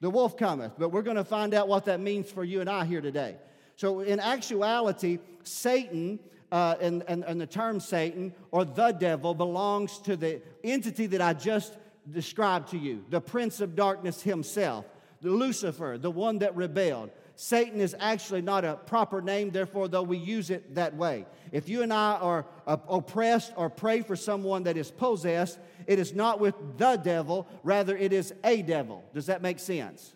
The 0.01 0.09
wolf 0.09 0.37
cometh. 0.37 0.73
But 0.77 0.89
we're 0.89 1.03
going 1.03 1.17
to 1.17 1.23
find 1.23 1.53
out 1.53 1.67
what 1.67 1.85
that 1.85 2.01
means 2.01 2.29
for 2.29 2.43
you 2.43 2.59
and 2.59 2.69
I 2.69 2.85
here 2.85 3.01
today. 3.01 3.37
So, 3.77 4.01
in 4.01 4.19
actuality, 4.19 5.19
Satan 5.43 6.19
uh, 6.51 6.75
and, 6.81 7.03
and, 7.07 7.23
and 7.23 7.39
the 7.39 7.47
term 7.47 7.79
Satan 7.79 8.33
or 8.51 8.65
the 8.65 8.91
devil 8.91 9.33
belongs 9.33 9.99
to 9.99 10.15
the 10.15 10.41
entity 10.63 11.05
that 11.07 11.21
I 11.21 11.33
just 11.33 11.77
described 12.11 12.69
to 12.69 12.77
you, 12.77 13.03
the 13.09 13.21
prince 13.21 13.59
of 13.59 13.75
darkness 13.75 14.21
himself, 14.21 14.85
the 15.21 15.29
Lucifer, 15.29 15.97
the 15.99 16.11
one 16.11 16.39
that 16.39 16.55
rebelled. 16.55 17.11
Satan 17.39 17.79
is 17.79 17.95
actually 17.99 18.41
not 18.41 18.65
a 18.65 18.73
proper 18.73 19.21
name, 19.21 19.51
therefore, 19.51 19.87
though 19.87 20.01
we 20.01 20.17
use 20.17 20.49
it 20.49 20.73
that 20.73 20.95
way. 20.95 21.27
If 21.51 21.69
you 21.69 21.83
and 21.83 21.93
I 21.93 22.15
are 22.15 22.47
uh, 22.65 22.77
oppressed 22.89 23.53
or 23.55 23.69
pray 23.69 24.01
for 24.01 24.15
someone 24.15 24.63
that 24.63 24.75
is 24.75 24.89
possessed, 24.89 25.59
it 25.85 25.99
is 25.99 26.15
not 26.15 26.39
with 26.39 26.55
the 26.77 26.95
devil, 26.95 27.47
rather, 27.63 27.95
it 27.95 28.11
is 28.11 28.33
a 28.43 28.63
devil. 28.63 29.03
Does 29.13 29.27
that 29.27 29.43
make 29.43 29.59
sense? 29.59 30.15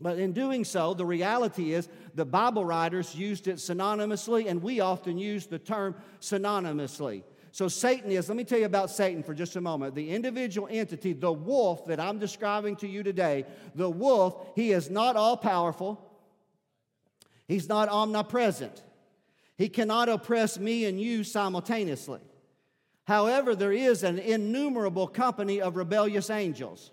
But 0.00 0.18
in 0.18 0.32
doing 0.32 0.64
so, 0.64 0.94
the 0.94 1.06
reality 1.06 1.72
is 1.72 1.88
the 2.16 2.24
Bible 2.24 2.64
writers 2.64 3.14
used 3.14 3.46
it 3.46 3.56
synonymously, 3.58 4.50
and 4.50 4.60
we 4.60 4.80
often 4.80 5.18
use 5.18 5.46
the 5.46 5.60
term 5.60 5.94
synonymously. 6.20 7.22
So, 7.52 7.68
Satan 7.68 8.10
is, 8.10 8.28
let 8.28 8.36
me 8.36 8.42
tell 8.42 8.58
you 8.58 8.66
about 8.66 8.90
Satan 8.90 9.22
for 9.22 9.32
just 9.32 9.54
a 9.54 9.60
moment. 9.60 9.94
The 9.94 10.10
individual 10.10 10.66
entity, 10.70 11.12
the 11.12 11.32
wolf 11.32 11.86
that 11.86 12.00
I'm 12.00 12.18
describing 12.18 12.74
to 12.76 12.88
you 12.88 13.04
today, 13.04 13.46
the 13.76 13.88
wolf, 13.88 14.48
he 14.56 14.72
is 14.72 14.90
not 14.90 15.14
all 15.14 15.36
powerful. 15.36 16.02
He's 17.46 17.68
not 17.68 17.88
omnipresent. 17.88 18.82
He 19.56 19.68
cannot 19.68 20.08
oppress 20.08 20.58
me 20.58 20.84
and 20.84 21.00
you 21.00 21.24
simultaneously. 21.24 22.20
However, 23.04 23.54
there 23.54 23.72
is 23.72 24.02
an 24.02 24.18
innumerable 24.18 25.06
company 25.06 25.60
of 25.60 25.76
rebellious 25.76 26.28
angels 26.28 26.90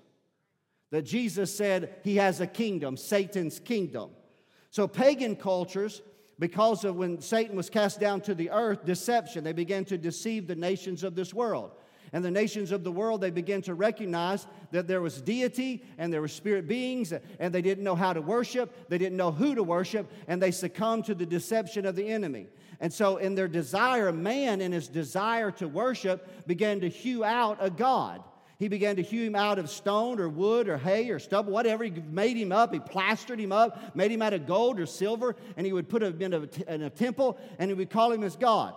that 0.92 1.02
Jesus 1.02 1.56
said 1.56 1.96
he 2.04 2.18
has 2.18 2.40
a 2.40 2.48
kingdom, 2.48 2.98
Satan's 2.98 3.60
kingdom. 3.60 4.12
So, 4.70 4.88
pagan 4.88 5.36
cultures, 5.36 6.04
because 6.38 6.86
of 6.86 6.96
when 6.96 7.20
Satan 7.20 7.56
was 7.56 7.70
cast 7.70 8.00
down 8.00 8.22
to 8.22 8.36
the 8.36 8.52
earth, 8.52 8.86
deception, 8.86 9.44
they 9.44 9.54
began 9.54 9.86
to 9.86 9.98
deceive 9.98 10.48
the 10.48 10.56
nations 10.56 11.04
of 11.04 11.16
this 11.16 11.34
world 11.34 11.72
and 12.14 12.24
the 12.24 12.32
nations 12.32 12.72
of 12.72 12.84
the 12.84 12.92
world, 12.92 13.22
they 13.22 13.32
began 13.32 13.64
to 13.64 13.74
recognize 13.74 14.46
that 14.72 14.88
there 14.88 15.02
was 15.02 15.20
deity 15.20 15.84
and 15.98 16.14
there 16.14 16.22
were 16.22 16.28
spirit 16.28 16.68
beings, 16.68 17.12
and 17.40 17.54
they 17.54 17.62
didn't 17.64 17.84
know 17.84 17.96
how 17.96 18.14
to 18.14 18.22
worship, 18.22 18.88
they 18.88 19.00
didn't 19.00 19.18
know 19.18 19.32
who 19.32 19.56
to 19.56 19.64
worship, 19.64 20.10
and 20.28 20.40
they 20.40 20.52
succumbed 20.52 21.06
to 21.06 21.16
the 21.16 21.26
deception 21.26 21.88
of 21.88 21.96
the 21.96 22.08
enemy. 22.08 22.48
And 22.80 22.94
so, 22.94 23.18
in 23.18 23.34
their 23.34 23.48
desire, 23.48 24.12
man, 24.12 24.62
in 24.62 24.72
his 24.72 24.88
desire 24.88 25.50
to 25.52 25.68
worship, 25.68 26.48
began 26.48 26.82
to 26.82 26.90
hew 26.90 27.24
out 27.24 27.58
a 27.60 27.72
God. 27.72 28.24
He 28.60 28.68
began 28.68 28.96
to 28.98 29.02
hew 29.02 29.24
him 29.26 29.36
out 29.36 29.58
of 29.58 29.70
stone 29.70 30.20
or 30.20 30.30
wood 30.30 30.70
or 30.70 30.78
hay 30.78 31.10
or 31.10 31.18
stubble, 31.18 31.52
whatever. 31.52 31.84
He 31.84 31.92
made 31.92 32.38
him 32.38 32.52
up. 32.52 32.74
He 32.74 32.80
plastered 32.80 33.40
him 33.40 33.52
up, 33.52 33.96
made 33.96 34.12
him 34.12 34.22
out 34.22 34.34
of 34.34 34.46
gold 34.46 34.80
or 34.80 34.86
silver, 34.86 35.36
and 35.58 35.66
he 35.66 35.74
would 35.74 35.90
put 35.90 36.04
him 36.04 36.22
in 36.22 36.34
a, 36.34 36.74
in 36.74 36.84
a 36.84 36.90
temple 36.90 37.38
and 37.58 37.72
he 37.72 37.74
would 37.74 37.90
call 37.90 38.12
him 38.12 38.22
his 38.22 38.36
God 38.36 38.76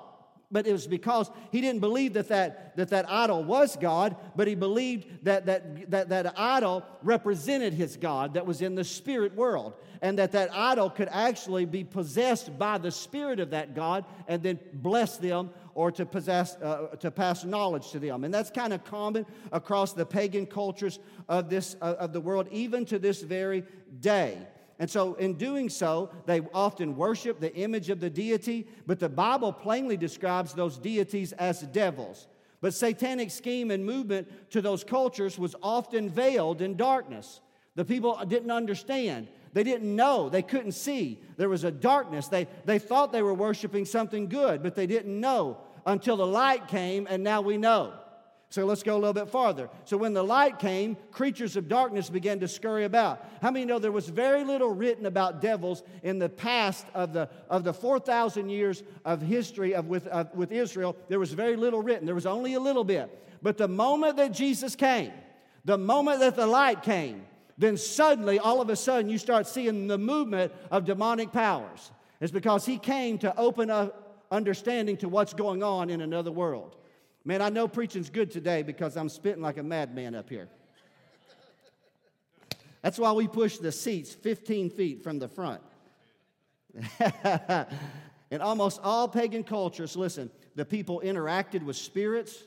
but 0.51 0.67
it 0.67 0.73
was 0.73 0.87
because 0.87 1.31
he 1.51 1.61
didn't 1.61 1.81
believe 1.81 2.13
that 2.15 2.29
that, 2.29 2.77
that, 2.77 2.91
that 2.91 3.11
idol 3.11 3.43
was 3.43 3.77
God, 3.77 4.17
but 4.37 4.47
he 4.47 4.55
believed 4.55 5.25
that, 5.25 5.47
that, 5.47 5.91
that 5.91 6.09
that 6.09 6.39
idol 6.39 6.85
represented 7.03 7.73
his 7.73 7.97
God 7.97 8.35
that 8.35 8.47
was 8.47 8.63
in 8.63 8.75
the 8.75 8.85
spirit 8.85 9.35
world, 9.35 9.75
and 10.03 10.19
that 10.19 10.33
that 10.33 10.55
idol 10.55 10.91
could 10.91 11.09
actually 11.11 11.65
be 11.65 11.83
possessed 11.83 12.57
by 12.59 12.79
the 12.79 12.91
spirit 12.91 13.41
of 13.41 13.51
that 13.51 13.75
God 13.75 14.05
and 14.29 14.43
then 14.43 14.59
bless 14.73 15.17
them 15.17 15.51
or 15.75 15.91
to 15.93 16.07
possess 16.07 16.57
uh, 16.57 16.89
to 17.01 17.11
pass 17.11 17.45
knowledge 17.45 17.91
to 17.91 17.99
them. 17.99 18.25
And 18.25 18.33
that's 18.33 18.51
kind 18.51 18.73
of 18.73 18.85
common 18.85 19.27
across 19.53 19.93
the 19.93 20.07
pagan 20.07 20.47
cultures 20.47 20.99
of 21.29 21.51
this 21.51 21.77
uh, 21.83 21.97
of 21.99 22.13
the 22.13 22.21
world 22.21 22.49
even 22.51 22.85
to 22.87 22.99
this 22.99 23.21
very 23.21 23.65
day 24.01 24.39
and 24.79 24.91
so, 24.91 25.15
in 25.15 25.35
doing 25.35 25.71
so, 25.71 26.11
they 26.27 26.43
often 26.53 26.97
worship 26.97 27.41
the 27.41 27.55
image 27.55 27.89
of 27.89 27.99
the 27.99 28.11
deity, 28.11 28.67
but 28.87 29.01
the 29.01 29.09
Bible 29.09 29.53
plainly 29.53 29.97
describes 29.97 30.53
those 30.53 30.77
deities 30.77 31.33
as 31.33 31.63
devils. 31.63 32.29
But 32.61 32.75
satanic 32.75 33.31
scheme 33.31 33.71
and 33.71 33.87
movement 33.87 34.51
to 34.51 34.61
those 34.61 34.85
cultures 34.85 35.39
was 35.39 35.55
often 35.63 36.11
veiled 36.11 36.61
in 36.61 36.77
darkness. 36.77 37.41
The 37.75 37.85
people 37.85 38.21
didn't 38.27 38.51
understand. 38.51 39.29
They 39.55 39.63
didn't 39.63 39.95
know. 39.95 40.29
They 40.29 40.43
couldn't 40.43 40.73
see. 40.73 41.23
There 41.39 41.49
was 41.49 41.65
a 41.65 41.71
darkness. 41.71 42.29
They, 42.29 42.47
they 42.67 42.79
thought 42.79 43.13
they 43.13 43.23
were 43.23 43.35
worshiping 43.35 43.87
something 43.87 44.29
good, 44.29 44.63
but 44.63 44.75
they 44.75 44.87
didn't 44.87 45.19
know 45.19 45.59
until 45.87 46.19
the 46.19 46.27
light 46.27 46.69
came, 46.69 47.07
and 47.09 47.23
now 47.23 47.41
we 47.41 47.57
know. 47.57 47.95
So 48.49 48.65
let's 48.65 48.83
go 48.83 48.95
a 48.95 48.99
little 48.99 49.13
bit 49.13 49.29
farther. 49.29 49.69
So 49.85 49.97
when 49.97 50.15
the 50.15 50.23
light 50.23 50.59
came, 50.59 50.97
creatures 51.11 51.57
of 51.57 51.69
darkness 51.69 52.09
began 52.09 52.41
to 52.41 52.49
scurry 52.49 52.85
about. 52.85 53.27
How 53.43 53.51
many 53.51 53.65
know 53.65 53.79
there 53.79 53.91
was 53.91 54.09
very 54.09 54.45
little 54.45 54.71
written 54.71 55.07
about 55.07 55.41
devils 55.41 55.83
in 56.03 56.19
the 56.19 56.29
past 56.29 56.87
of 56.95 57.13
the, 57.13 57.29
of 57.51 57.65
the 57.65 57.75
4,000 57.75 58.49
years 58.49 58.85
of 59.05 59.21
history 59.21 59.75
of 59.75 59.87
with, 59.87 60.07
of, 60.07 60.33
with 60.35 60.53
Israel? 60.53 60.97
There 61.09 61.19
was 61.19 61.33
very 61.33 61.57
little 61.57 61.83
written. 61.83 62.07
There 62.07 62.15
was 62.15 62.27
only 62.27 62.55
a 62.55 62.61
little 62.61 62.85
bit. 62.85 63.11
But 63.43 63.59
the 63.59 63.69
moment 63.69 64.17
that 64.17 64.33
Jesus 64.33 64.77
came, 64.77 65.13
the 65.65 65.79
moment 65.79 66.21
that 66.21 66.37
the 66.37 66.47
light 66.47 66.83
came, 66.83 67.27
then 67.59 67.77
suddenly, 67.77 68.39
all 68.39 68.61
of 68.61 68.71
a 68.71 68.77
sudden, 68.77 69.11
you 69.11 69.19
start 69.19 69.47
seeing 69.47 69.87
the 69.87 69.99
movement 69.99 70.53
of 70.71 70.85
demonic 70.85 71.33
powers. 71.33 71.91
It's 72.21 72.33
because 72.33 72.65
he 72.65 72.79
came 72.79 73.19
to 73.19 73.37
open 73.37 73.71
up 73.71 74.25
understanding 74.31 74.97
to 74.99 75.09
what's 75.09 75.35
going 75.35 75.63
on 75.63 75.91
in 75.91 76.01
another 76.01 76.31
world. 76.31 76.77
Man, 77.27 77.43
I 77.43 77.49
know 77.49 77.67
preaching's 77.67 78.09
good 78.09 78.31
today 78.31 78.63
because 78.63 78.97
I'm 78.97 79.09
spitting 79.09 79.43
like 79.43 79.59
a 79.59 79.63
madman 79.65 80.15
up 80.15 80.31
here. 80.31 80.49
That's 82.83 83.01
why 83.01 83.11
we 83.11 83.27
push 83.27 83.59
the 83.59 83.73
seats 83.73 84.15
15 84.15 84.71
feet 84.71 85.03
from 85.03 85.19
the 85.19 85.27
front. 85.27 85.61
In 88.31 88.41
almost 88.41 88.79
all 88.81 89.09
pagan 89.09 89.43
cultures, 89.43 89.97
listen, 89.97 90.31
the 90.55 90.65
people 90.65 91.03
interacted 91.05 91.65
with 91.65 91.75
spirits, 91.75 92.45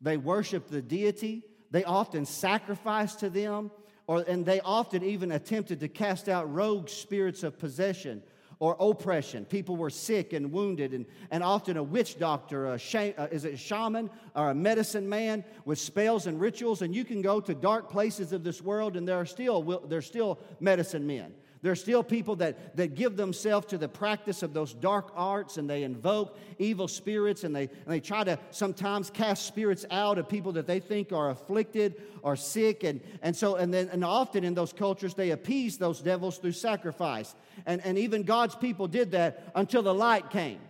they 0.00 0.16
worshiped 0.16 0.70
the 0.70 0.80
deity, 0.80 1.42
they 1.72 1.82
often 1.82 2.24
sacrificed 2.24 3.18
to 3.20 3.30
them, 3.30 3.72
or, 4.06 4.24
and 4.28 4.46
they 4.46 4.60
often 4.60 5.02
even 5.02 5.32
attempted 5.32 5.80
to 5.80 5.88
cast 5.88 6.28
out 6.28 6.54
rogue 6.54 6.88
spirits 6.88 7.42
of 7.42 7.58
possession 7.58 8.22
or 8.60 8.76
oppression. 8.78 9.44
People 9.46 9.74
were 9.74 9.90
sick 9.90 10.34
and 10.34 10.52
wounded, 10.52 10.92
and, 10.92 11.06
and 11.30 11.42
often 11.42 11.78
a 11.78 11.82
witch 11.82 12.18
doctor, 12.18 12.74
a 12.74 12.78
sh- 12.78 13.14
uh, 13.18 13.26
is 13.32 13.44
it 13.44 13.54
a 13.54 13.56
shaman 13.56 14.10
or 14.36 14.50
a 14.50 14.54
medicine 14.54 15.08
man 15.08 15.42
with 15.64 15.78
spells 15.78 16.26
and 16.26 16.38
rituals. 16.38 16.82
And 16.82 16.94
you 16.94 17.04
can 17.04 17.22
go 17.22 17.40
to 17.40 17.54
dark 17.54 17.90
places 17.90 18.32
of 18.32 18.44
this 18.44 18.62
world, 18.62 18.96
and 18.96 19.08
there 19.08 19.18
are 19.18 19.26
still, 19.26 19.62
there 19.88 19.98
are 19.98 20.02
still 20.02 20.38
medicine 20.60 21.06
men. 21.06 21.32
There 21.62 21.70
are 21.70 21.76
still 21.76 22.02
people 22.02 22.36
that, 22.36 22.76
that 22.76 22.94
give 22.94 23.16
themselves 23.16 23.66
to 23.66 23.78
the 23.78 23.88
practice 23.88 24.42
of 24.42 24.54
those 24.54 24.72
dark 24.72 25.12
arts 25.14 25.58
and 25.58 25.68
they 25.68 25.82
invoke 25.82 26.38
evil 26.58 26.88
spirits 26.88 27.44
and 27.44 27.54
they, 27.54 27.64
and 27.64 27.86
they 27.86 28.00
try 28.00 28.24
to 28.24 28.38
sometimes 28.50 29.10
cast 29.10 29.44
spirits 29.44 29.84
out 29.90 30.16
of 30.16 30.26
people 30.26 30.52
that 30.52 30.66
they 30.66 30.80
think 30.80 31.12
are 31.12 31.28
afflicted 31.28 32.00
or 32.22 32.34
sick. 32.34 32.82
And, 32.82 33.02
and 33.20 33.36
so, 33.36 33.56
and 33.56 33.74
then, 33.74 33.90
and 33.90 34.02
often 34.02 34.42
in 34.42 34.54
those 34.54 34.72
cultures, 34.72 35.12
they 35.12 35.32
appease 35.32 35.76
those 35.76 36.00
devils 36.00 36.38
through 36.38 36.52
sacrifice. 36.52 37.34
And, 37.66 37.84
and 37.84 37.98
even 37.98 38.22
God's 38.22 38.54
people 38.54 38.88
did 38.88 39.10
that 39.10 39.52
until 39.54 39.82
the 39.82 39.94
light 39.94 40.30
came. 40.30 40.60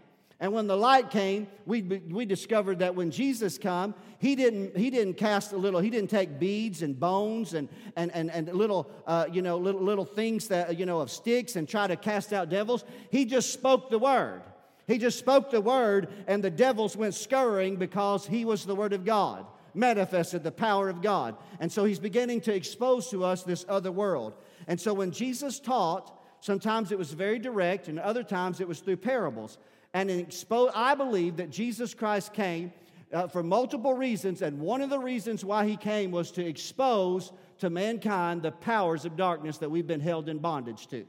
And 0.41 0.55
when 0.55 0.67
the 0.67 0.77
light 0.77 1.11
came, 1.11 1.49
we, 1.67 1.83
we 1.83 2.25
discovered 2.25 2.79
that 2.79 2.95
when 2.95 3.11
Jesus 3.11 3.59
came, 3.59 3.95
he 4.19 4.35
didn't, 4.35 4.75
he 4.75 4.89
didn't 4.89 5.15
cast 5.15 5.53
a 5.53 5.57
little, 5.57 5.81
he 5.81 5.91
didn't 5.91 6.09
take 6.09 6.39
beads 6.39 6.81
and 6.81 6.99
bones 6.99 7.53
and, 7.53 7.69
and, 7.95 8.11
and, 8.13 8.31
and 8.31 8.49
little, 8.49 8.91
uh, 9.07 9.27
you 9.31 9.43
know, 9.43 9.59
little, 9.59 9.83
little 9.83 10.07
things 10.07 10.49
that, 10.49 10.79
you 10.79 10.87
know, 10.87 11.01
of 11.01 11.11
sticks 11.11 11.57
and 11.57 11.69
try 11.69 11.87
to 11.87 11.97
cast 11.97 12.33
out 12.33 12.49
devils. 12.49 12.85
He 13.11 13.27
just 13.27 13.53
spoke 13.53 13.91
the 13.91 13.99
word. 13.99 14.41
He 14.87 14.97
just 14.99 15.19
spoke 15.19 15.51
the 15.51 15.61
word, 15.61 16.09
and 16.27 16.43
the 16.43 16.51
devils 16.51 16.97
went 16.97 17.15
scurrying 17.15 17.77
because 17.77 18.27
he 18.27 18.45
was 18.45 18.65
the 18.65 18.75
word 18.75 18.93
of 18.93 19.05
God, 19.05 19.47
manifested 19.73 20.43
the 20.43 20.51
power 20.51 20.89
of 20.89 21.01
God. 21.01 21.37
And 21.61 21.71
so 21.71 21.85
he's 21.85 22.01
beginning 22.01 22.41
to 22.43 22.55
expose 22.55 23.09
to 23.11 23.25
us 23.25 23.43
this 23.43 23.65
other 23.69 23.93
world. 23.93 24.35
And 24.67 24.81
so 24.81 24.93
when 24.93 25.13
Jesus 25.13 25.61
taught, 25.61 26.19
sometimes 26.41 26.91
it 26.91 26.99
was 26.99 27.13
very 27.13 27.39
direct, 27.39 27.89
and 27.89 28.01
other 28.01 28.25
times 28.25 28.61
it 28.61 28.67
was 28.67 28.81
through 28.81 28.97
parables. 28.97 29.59
And 29.93 30.09
expo- 30.11 30.71
I 30.75 30.95
believe 30.95 31.37
that 31.39 31.51
Jesus 31.51 31.95
Christ 31.95 32.33
came 32.33 32.73
uh, 33.13 33.27
for 33.27 33.43
multiple 33.43 33.95
reasons, 33.95 34.41
and 34.43 34.61
one 34.61 34.81
of 34.81 34.91
the 34.91 34.99
reasons 34.99 35.45
why 35.45 35.67
he 35.67 35.77
came 35.77 36.11
was 36.13 36.31
to 36.33 36.47
expose 36.47 37.33
to 37.59 37.71
mankind 37.71 38.43
the 38.43 38.53
powers 38.53 39.05
of 39.05 39.17
darkness 39.17 39.59
that 39.59 39.71
we've 39.71 39.87
been 39.87 40.01
held 40.01 40.29
in 40.29 40.39
bondage 40.39 40.87
to. 40.89 41.07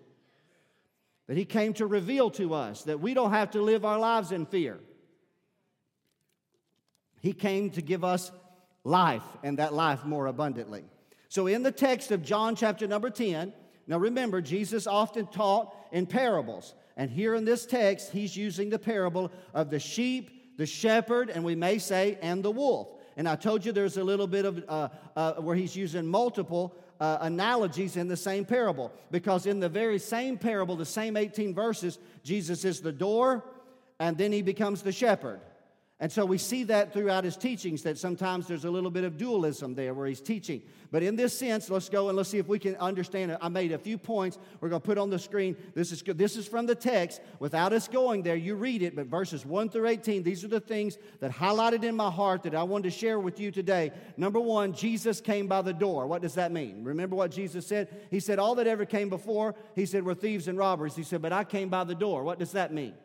That 1.27 1.37
he 1.37 1.45
came 1.45 1.73
to 1.75 1.85
reveal 1.85 2.31
to 2.31 2.53
us 2.53 2.83
that 2.83 2.99
we 2.99 3.13
don't 3.13 3.31
have 3.31 3.51
to 3.51 3.61
live 3.61 3.85
our 3.85 3.99
lives 3.99 4.31
in 4.31 4.45
fear. 4.45 4.79
He 7.21 7.33
came 7.33 7.69
to 7.71 7.81
give 7.81 8.03
us 8.03 8.31
life 8.83 9.23
and 9.43 9.59
that 9.59 9.73
life 9.73 10.03
more 10.03 10.25
abundantly. 10.25 10.83
So, 11.29 11.47
in 11.47 11.63
the 11.63 11.71
text 11.71 12.11
of 12.11 12.23
John 12.23 12.55
chapter 12.55 12.87
number 12.87 13.09
10, 13.09 13.53
now 13.87 13.97
remember, 13.97 14.41
Jesus 14.41 14.87
often 14.87 15.27
taught 15.27 15.73
in 15.91 16.05
parables. 16.07 16.73
And 17.01 17.09
here 17.09 17.33
in 17.33 17.45
this 17.45 17.65
text, 17.65 18.11
he's 18.11 18.37
using 18.37 18.69
the 18.69 18.77
parable 18.77 19.31
of 19.55 19.71
the 19.71 19.79
sheep, 19.79 20.55
the 20.57 20.67
shepherd, 20.67 21.31
and 21.31 21.43
we 21.43 21.55
may 21.55 21.79
say, 21.79 22.19
and 22.21 22.43
the 22.43 22.51
wolf. 22.51 22.89
And 23.17 23.27
I 23.27 23.35
told 23.35 23.65
you 23.65 23.71
there's 23.71 23.97
a 23.97 24.03
little 24.03 24.27
bit 24.27 24.45
of 24.45 24.63
uh, 24.69 24.89
uh, 25.15 25.33
where 25.41 25.55
he's 25.55 25.75
using 25.75 26.05
multiple 26.05 26.75
uh, 26.99 27.17
analogies 27.21 27.97
in 27.97 28.07
the 28.07 28.15
same 28.15 28.45
parable. 28.45 28.91
Because 29.09 29.47
in 29.47 29.59
the 29.59 29.67
very 29.67 29.97
same 29.97 30.37
parable, 30.37 30.75
the 30.75 30.85
same 30.85 31.17
18 31.17 31.55
verses, 31.55 31.97
Jesus 32.23 32.65
is 32.65 32.81
the 32.81 32.91
door 32.91 33.45
and 33.99 34.15
then 34.15 34.31
he 34.31 34.43
becomes 34.43 34.83
the 34.83 34.91
shepherd. 34.91 35.39
And 36.01 36.11
so 36.11 36.25
we 36.25 36.39
see 36.39 36.63
that 36.63 36.93
throughout 36.93 37.23
his 37.23 37.37
teachings 37.37 37.83
that 37.83 37.95
sometimes 37.95 38.47
there's 38.47 38.65
a 38.65 38.71
little 38.71 38.89
bit 38.89 39.03
of 39.03 39.17
dualism 39.17 39.75
there 39.75 39.93
where 39.93 40.07
he's 40.07 40.19
teaching. 40.19 40.63
But 40.89 41.03
in 41.03 41.15
this 41.15 41.37
sense, 41.37 41.69
let's 41.69 41.89
go 41.89 42.09
and 42.09 42.17
let's 42.17 42.29
see 42.29 42.39
if 42.39 42.47
we 42.47 42.57
can 42.57 42.75
understand 42.77 43.29
it. 43.29 43.37
I 43.39 43.49
made 43.49 43.71
a 43.71 43.77
few 43.77 43.99
points 43.99 44.39
we're 44.59 44.69
going 44.69 44.81
to 44.81 44.85
put 44.85 44.97
on 44.97 45.11
the 45.11 45.19
screen. 45.19 45.55
This 45.75 45.91
is, 45.91 46.01
this 46.01 46.37
is 46.37 46.47
from 46.47 46.65
the 46.65 46.73
text. 46.73 47.21
Without 47.37 47.71
us 47.71 47.87
going 47.87 48.23
there, 48.23 48.35
you 48.35 48.55
read 48.55 48.81
it, 48.81 48.95
but 48.95 49.05
verses 49.05 49.45
1 49.45 49.69
through 49.69 49.89
18, 49.89 50.23
these 50.23 50.43
are 50.43 50.47
the 50.47 50.59
things 50.59 50.97
that 51.19 51.29
highlighted 51.29 51.83
in 51.83 51.95
my 51.95 52.09
heart 52.09 52.41
that 52.43 52.55
I 52.55 52.63
wanted 52.63 52.91
to 52.91 52.97
share 52.97 53.19
with 53.19 53.39
you 53.39 53.51
today. 53.51 53.91
Number 54.17 54.39
one, 54.39 54.73
Jesus 54.73 55.21
came 55.21 55.45
by 55.45 55.61
the 55.61 55.71
door. 55.71 56.07
What 56.07 56.23
does 56.23 56.33
that 56.33 56.51
mean? 56.51 56.83
Remember 56.83 57.15
what 57.15 57.29
Jesus 57.29 57.67
said? 57.67 57.89
He 58.09 58.19
said, 58.19 58.39
All 58.39 58.55
that 58.55 58.65
ever 58.65 58.85
came 58.85 59.09
before, 59.09 59.53
he 59.75 59.85
said, 59.85 60.03
were 60.03 60.15
thieves 60.15 60.47
and 60.47 60.57
robbers. 60.57 60.95
He 60.95 61.03
said, 61.03 61.21
But 61.21 61.31
I 61.31 61.43
came 61.43 61.69
by 61.69 61.83
the 61.83 61.93
door. 61.93 62.23
What 62.23 62.39
does 62.39 62.53
that 62.53 62.73
mean? 62.73 62.95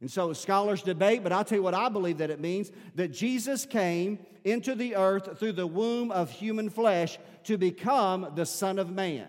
And 0.00 0.10
so 0.10 0.32
scholars 0.32 0.82
debate, 0.82 1.22
but 1.22 1.32
I'll 1.32 1.44
tell 1.44 1.58
you 1.58 1.62
what 1.62 1.74
I 1.74 1.88
believe 1.88 2.18
that 2.18 2.30
it 2.30 2.40
means 2.40 2.70
that 2.94 3.08
Jesus 3.08 3.64
came 3.64 4.18
into 4.44 4.74
the 4.74 4.96
earth 4.96 5.38
through 5.38 5.52
the 5.52 5.66
womb 5.66 6.10
of 6.10 6.30
human 6.30 6.68
flesh 6.68 7.18
to 7.44 7.56
become 7.56 8.32
the 8.34 8.44
Son 8.44 8.78
of 8.78 8.90
Man, 8.90 9.28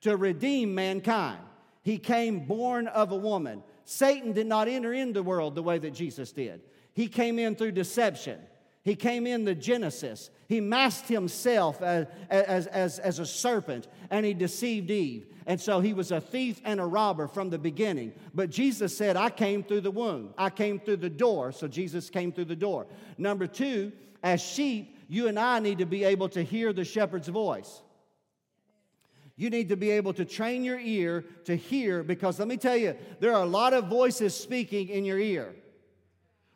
to 0.00 0.16
redeem 0.16 0.74
mankind. 0.74 1.40
He 1.82 1.98
came 1.98 2.46
born 2.46 2.86
of 2.88 3.12
a 3.12 3.16
woman. 3.16 3.62
Satan 3.84 4.32
did 4.32 4.46
not 4.46 4.68
enter 4.68 4.92
into 4.92 5.14
the 5.14 5.22
world 5.22 5.54
the 5.54 5.62
way 5.62 5.78
that 5.78 5.92
Jesus 5.92 6.32
did. 6.32 6.62
He 6.94 7.08
came 7.08 7.38
in 7.38 7.54
through 7.54 7.72
deception. 7.72 8.38
He 8.84 8.96
came 8.96 9.26
in 9.26 9.44
the 9.44 9.54
Genesis. 9.54 10.30
He 10.48 10.60
masked 10.60 11.08
himself 11.08 11.80
as, 11.80 12.06
as, 12.28 12.66
as, 12.66 12.98
as 12.98 13.18
a 13.20 13.26
serpent 13.26 13.86
and 14.10 14.26
he 14.26 14.34
deceived 14.34 14.90
Eve. 14.90 15.26
And 15.46 15.60
so 15.60 15.80
he 15.80 15.92
was 15.92 16.10
a 16.10 16.20
thief 16.20 16.60
and 16.64 16.80
a 16.80 16.84
robber 16.84 17.28
from 17.28 17.50
the 17.50 17.58
beginning. 17.58 18.12
But 18.34 18.50
Jesus 18.50 18.96
said, 18.96 19.16
I 19.16 19.30
came 19.30 19.62
through 19.62 19.82
the 19.82 19.90
womb. 19.90 20.34
I 20.36 20.50
came 20.50 20.80
through 20.80 20.98
the 20.98 21.10
door. 21.10 21.52
So 21.52 21.68
Jesus 21.68 22.10
came 22.10 22.32
through 22.32 22.46
the 22.46 22.56
door. 22.56 22.86
Number 23.18 23.46
two, 23.46 23.92
as 24.22 24.40
sheep, 24.40 24.98
you 25.08 25.28
and 25.28 25.38
I 25.38 25.58
need 25.60 25.78
to 25.78 25.86
be 25.86 26.04
able 26.04 26.28
to 26.30 26.42
hear 26.42 26.72
the 26.72 26.84
shepherd's 26.84 27.28
voice. 27.28 27.82
You 29.36 29.50
need 29.50 29.70
to 29.70 29.76
be 29.76 29.90
able 29.90 30.12
to 30.14 30.24
train 30.24 30.64
your 30.64 30.78
ear 30.78 31.24
to 31.44 31.56
hear 31.56 32.02
because 32.02 32.38
let 32.38 32.48
me 32.48 32.56
tell 32.56 32.76
you, 32.76 32.96
there 33.18 33.34
are 33.34 33.42
a 33.42 33.48
lot 33.48 33.72
of 33.72 33.88
voices 33.88 34.36
speaking 34.36 34.88
in 34.88 35.04
your 35.04 35.18
ear. 35.18 35.54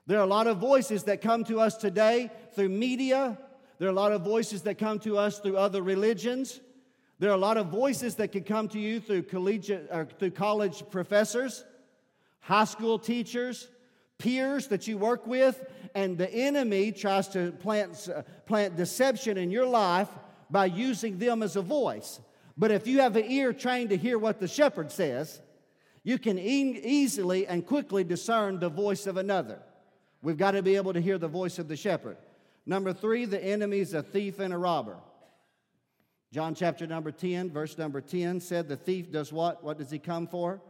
There 0.07 0.19
are 0.19 0.25
a 0.25 0.27
lot 0.27 0.47
of 0.47 0.59
voices 0.59 1.03
that 1.05 1.21
come 1.21 1.42
to 1.45 1.61
us 1.61 1.77
today 1.77 2.31
through 2.55 2.69
media. 2.69 3.38
There 3.79 3.88
are 3.88 3.92
a 3.92 3.95
lot 3.95 4.12
of 4.12 4.23
voices 4.23 4.62
that 4.62 4.79
come 4.79 5.01
to 5.01 5.19
us 5.19 5.40
through 5.40 5.57
other 5.57 5.83
religions. 5.83 6.61
There 7.19 7.31
are 7.31 7.35
a 7.35 7.38
lot 7.38 7.57
of 7.57 7.69
voices 7.69 8.14
that 8.16 8.31
can 8.31 8.45
come 8.45 8.69
to 8.69 8.79
you 8.79 9.01
through 9.01 9.23
collegiate 9.25 9.88
or 9.90 10.07
through 10.19 10.31
college 10.33 10.85
professors, 10.90 11.64
high 12.40 12.64
school 12.64 12.99
teachers, 12.99 13.69
peers 14.19 14.69
that 14.69 14.87
you 14.87 14.97
work 14.97 15.27
with, 15.27 15.64
and 15.95 16.16
the 16.16 16.33
enemy 16.33 16.92
tries 16.92 17.27
to 17.29 17.53
plant, 17.53 18.09
uh, 18.14 18.23
plant 18.47 18.77
deception 18.77 19.37
in 19.37 19.51
your 19.51 19.66
life 19.66 20.09
by 20.51 20.66
using 20.66 21.19
them 21.19 21.42
as 21.42 21.57
a 21.57 21.62
voice. 21.62 22.21
But 22.57 22.71
if 22.71 22.87
you 22.87 23.01
have 23.01 23.16
an 23.16 23.25
ear 23.29 23.53
trained 23.53 23.90
to 23.90 23.97
hear 23.97 24.19
what 24.19 24.38
the 24.38 24.49
shepherd 24.49 24.92
says, 24.92 25.40
you 26.05 26.19
can 26.19 26.38
e- 26.38 26.81
easily 26.83 27.47
and 27.47 27.66
quickly 27.66 28.05
discern 28.05 28.61
the 28.61 28.69
voice 28.69 29.07
of 29.07 29.16
another. 29.16 29.61
We've 30.22 30.37
got 30.37 30.52
to 30.52 30.62
be 30.62 30.76
able 30.76 30.92
to 30.92 31.00
hear 31.00 31.18
the 31.18 31.29
voice 31.29 31.59
of 31.59 31.68
the 31.68 31.76
shepherd. 31.76 32.16
Number 32.64 32.92
three, 32.92 33.24
the 33.26 33.42
enemy 33.42 33.81
is 33.81 33.94
a 33.94 34.02
thief 34.02 34.40
and 34.40 34.52
a 34.52 34.59
robber. 34.59 34.96
John 36.33 36.55
chapter 36.55 36.87
number 36.87 37.12
10, 37.12 37.50
verse 37.50 37.79
number 37.79 38.00
10 38.00 38.40
said, 38.40 38.68
The 38.68 38.76
thief 38.76 39.12
does 39.12 39.33
what? 39.33 39.62
What 39.62 39.79
does 39.79 39.90
he 39.90 39.98
come 39.98 40.26
for? 40.26 40.61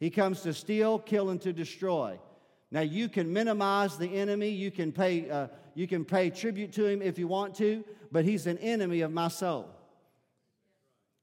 He 0.00 0.10
comes 0.10 0.40
to 0.42 0.54
steal, 0.54 0.98
kill, 0.98 1.30
and 1.30 1.40
to 1.42 1.52
destroy. 1.52 2.18
Now, 2.70 2.80
you 2.80 3.08
can 3.08 3.32
minimize 3.32 3.96
the 3.98 4.08
enemy, 4.08 4.48
you 4.48 4.70
can 4.70 4.90
pay, 4.90 5.30
uh, 5.30 5.48
you 5.74 5.86
can 5.86 6.04
pay 6.04 6.30
tribute 6.30 6.72
to 6.72 6.86
him 6.86 7.02
if 7.02 7.18
you 7.18 7.28
want 7.28 7.54
to, 7.56 7.84
but 8.10 8.24
he's 8.24 8.46
an 8.46 8.58
enemy 8.58 9.02
of 9.02 9.12
my 9.12 9.28
soul. 9.28 9.68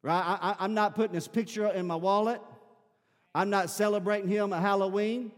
Right? 0.04 0.22
I, 0.22 0.56
I'm 0.60 0.74
not 0.74 0.96
putting 0.96 1.16
his 1.16 1.28
picture 1.28 1.68
in 1.68 1.86
my 1.88 1.96
wallet. 1.96 2.42
I'm 3.36 3.50
not 3.50 3.70
celebrating 3.70 4.30
him 4.30 4.54
at 4.54 4.62
Halloween. 4.62 5.32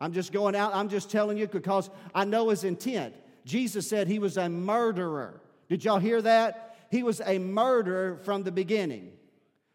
I'm 0.00 0.12
just 0.12 0.32
going 0.32 0.54
out, 0.54 0.74
I'm 0.74 0.88
just 0.88 1.10
telling 1.10 1.36
you 1.36 1.46
because 1.46 1.90
I 2.14 2.24
know 2.24 2.48
his 2.48 2.64
intent. 2.64 3.14
Jesus 3.44 3.88
said 3.88 4.08
he 4.08 4.18
was 4.18 4.36
a 4.36 4.48
murderer. 4.48 5.40
Did 5.68 5.84
y'all 5.84 5.98
hear 5.98 6.22
that? 6.22 6.70
he 6.90 7.02
was 7.02 7.22
a 7.24 7.38
murderer 7.38 8.18
from 8.24 8.42
the 8.42 8.52
beginning 8.52 9.12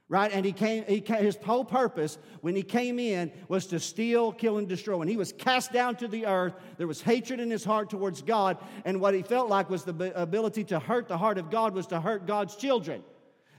right? 0.07 0.31
And 0.31 0.45
he 0.45 0.51
came, 0.51 0.85
he 0.85 1.01
came, 1.01 1.23
his 1.23 1.35
whole 1.37 1.65
purpose 1.65 2.19
when 2.41 2.55
he 2.55 2.61
came 2.61 2.99
in 2.99 3.31
was 3.47 3.65
to 3.67 3.79
steal, 3.79 4.31
kill, 4.31 4.59
and 4.59 4.67
destroy. 4.67 4.97
When 4.97 5.07
he 5.07 5.17
was 5.17 5.33
cast 5.33 5.73
down 5.73 5.95
to 5.95 6.07
the 6.07 6.27
earth, 6.27 6.53
there 6.77 6.85
was 6.85 7.01
hatred 7.01 7.39
in 7.39 7.49
his 7.49 7.65
heart 7.65 7.89
towards 7.89 8.21
God, 8.21 8.57
and 8.85 9.01
what 9.01 9.15
he 9.15 9.23
felt 9.23 9.49
like 9.49 9.67
was 9.67 9.83
the 9.83 10.13
ability 10.15 10.63
to 10.65 10.77
hurt 10.79 11.07
the 11.07 11.17
heart 11.17 11.39
of 11.39 11.49
God 11.49 11.73
was 11.73 11.87
to 11.87 11.99
hurt 11.99 12.27
God's 12.27 12.55
children. 12.55 13.03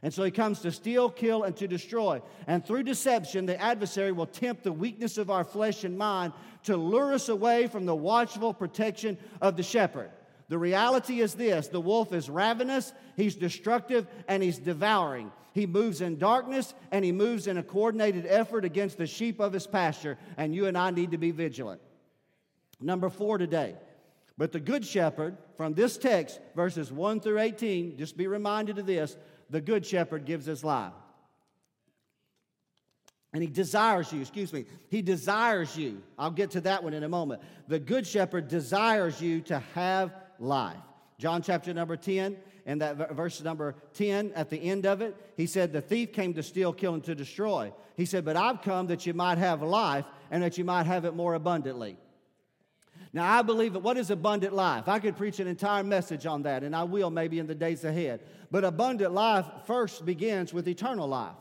And 0.02 0.12
so 0.12 0.22
he 0.24 0.30
comes 0.30 0.60
to 0.60 0.70
steal, 0.70 1.10
kill, 1.10 1.44
and 1.44 1.56
to 1.56 1.66
destroy. 1.66 2.20
And 2.46 2.64
through 2.64 2.82
deception, 2.84 3.46
the 3.46 3.60
adversary 3.60 4.12
will 4.12 4.26
tempt 4.26 4.62
the 4.62 4.72
weakness 4.72 5.18
of 5.18 5.30
our 5.30 5.44
flesh 5.44 5.84
and 5.84 5.96
mind 5.96 6.32
to 6.64 6.76
lure 6.76 7.14
us 7.14 7.28
away 7.28 7.66
from 7.66 7.86
the 7.86 7.94
watchful 7.94 8.52
protection 8.52 9.16
of 9.40 9.56
the 9.56 9.62
shepherd. 9.62 10.10
The 10.48 10.58
reality 10.58 11.20
is 11.20 11.34
this 11.34 11.68
the 11.68 11.80
wolf 11.80 12.12
is 12.12 12.30
ravenous, 12.30 12.92
he's 13.16 13.34
destructive, 13.34 14.06
and 14.28 14.42
he's 14.42 14.58
devouring. 14.58 15.32
He 15.52 15.66
moves 15.66 16.02
in 16.02 16.18
darkness 16.18 16.74
and 16.92 17.04
he 17.04 17.12
moves 17.12 17.46
in 17.46 17.56
a 17.56 17.62
coordinated 17.62 18.26
effort 18.26 18.64
against 18.64 18.98
the 18.98 19.06
sheep 19.06 19.40
of 19.40 19.54
his 19.54 19.66
pasture, 19.66 20.18
and 20.36 20.54
you 20.54 20.66
and 20.66 20.76
I 20.76 20.90
need 20.90 21.12
to 21.12 21.18
be 21.18 21.30
vigilant. 21.30 21.80
Number 22.80 23.08
four 23.08 23.38
today. 23.38 23.74
But 24.38 24.52
the 24.52 24.60
good 24.60 24.84
shepherd, 24.84 25.38
from 25.56 25.72
this 25.72 25.96
text, 25.96 26.40
verses 26.54 26.92
1 26.92 27.20
through 27.20 27.38
18, 27.38 27.96
just 27.96 28.18
be 28.18 28.26
reminded 28.26 28.78
of 28.78 28.84
this 28.84 29.16
the 29.50 29.60
good 29.60 29.86
shepherd 29.86 30.24
gives 30.24 30.46
his 30.46 30.64
life. 30.64 30.92
And 33.32 33.42
he 33.42 33.50
desires 33.50 34.12
you, 34.12 34.20
excuse 34.20 34.52
me, 34.52 34.64
he 34.88 35.02
desires 35.02 35.76
you. 35.76 36.02
I'll 36.18 36.30
get 36.30 36.52
to 36.52 36.62
that 36.62 36.82
one 36.82 36.94
in 36.94 37.02
a 37.02 37.08
moment. 37.08 37.42
The 37.68 37.78
good 37.78 38.06
shepherd 38.06 38.48
desires 38.48 39.20
you 39.20 39.42
to 39.42 39.58
have 39.74 40.14
life. 40.38 40.76
John 41.18 41.42
chapter 41.42 41.74
number 41.74 41.96
10, 41.96 42.36
and 42.66 42.80
that 42.80 43.14
verse 43.14 43.42
number 43.42 43.74
10 43.94 44.32
at 44.34 44.50
the 44.50 44.58
end 44.58 44.86
of 44.86 45.00
it, 45.02 45.16
he 45.36 45.46
said, 45.46 45.72
The 45.72 45.80
thief 45.80 46.12
came 46.12 46.34
to 46.34 46.42
steal, 46.42 46.72
kill, 46.72 46.94
and 46.94 47.04
to 47.04 47.14
destroy. 47.14 47.72
He 47.96 48.06
said, 48.06 48.24
But 48.24 48.36
I've 48.36 48.62
come 48.62 48.86
that 48.88 49.06
you 49.06 49.14
might 49.14 49.38
have 49.38 49.62
life 49.62 50.04
and 50.30 50.42
that 50.42 50.58
you 50.58 50.64
might 50.64 50.86
have 50.86 51.04
it 51.04 51.14
more 51.14 51.34
abundantly. 51.34 51.96
Now, 53.16 53.38
I 53.38 53.40
believe 53.40 53.72
that 53.72 53.78
what 53.78 53.96
is 53.96 54.10
abundant 54.10 54.52
life? 54.52 54.88
I 54.88 54.98
could 54.98 55.16
preach 55.16 55.40
an 55.40 55.46
entire 55.46 55.82
message 55.82 56.26
on 56.26 56.42
that, 56.42 56.62
and 56.62 56.76
I 56.76 56.82
will 56.82 57.08
maybe 57.08 57.38
in 57.38 57.46
the 57.46 57.54
days 57.54 57.82
ahead. 57.82 58.20
But 58.50 58.62
abundant 58.62 59.14
life 59.14 59.46
first 59.66 60.04
begins 60.04 60.52
with 60.52 60.68
eternal 60.68 61.08
life. 61.08 61.34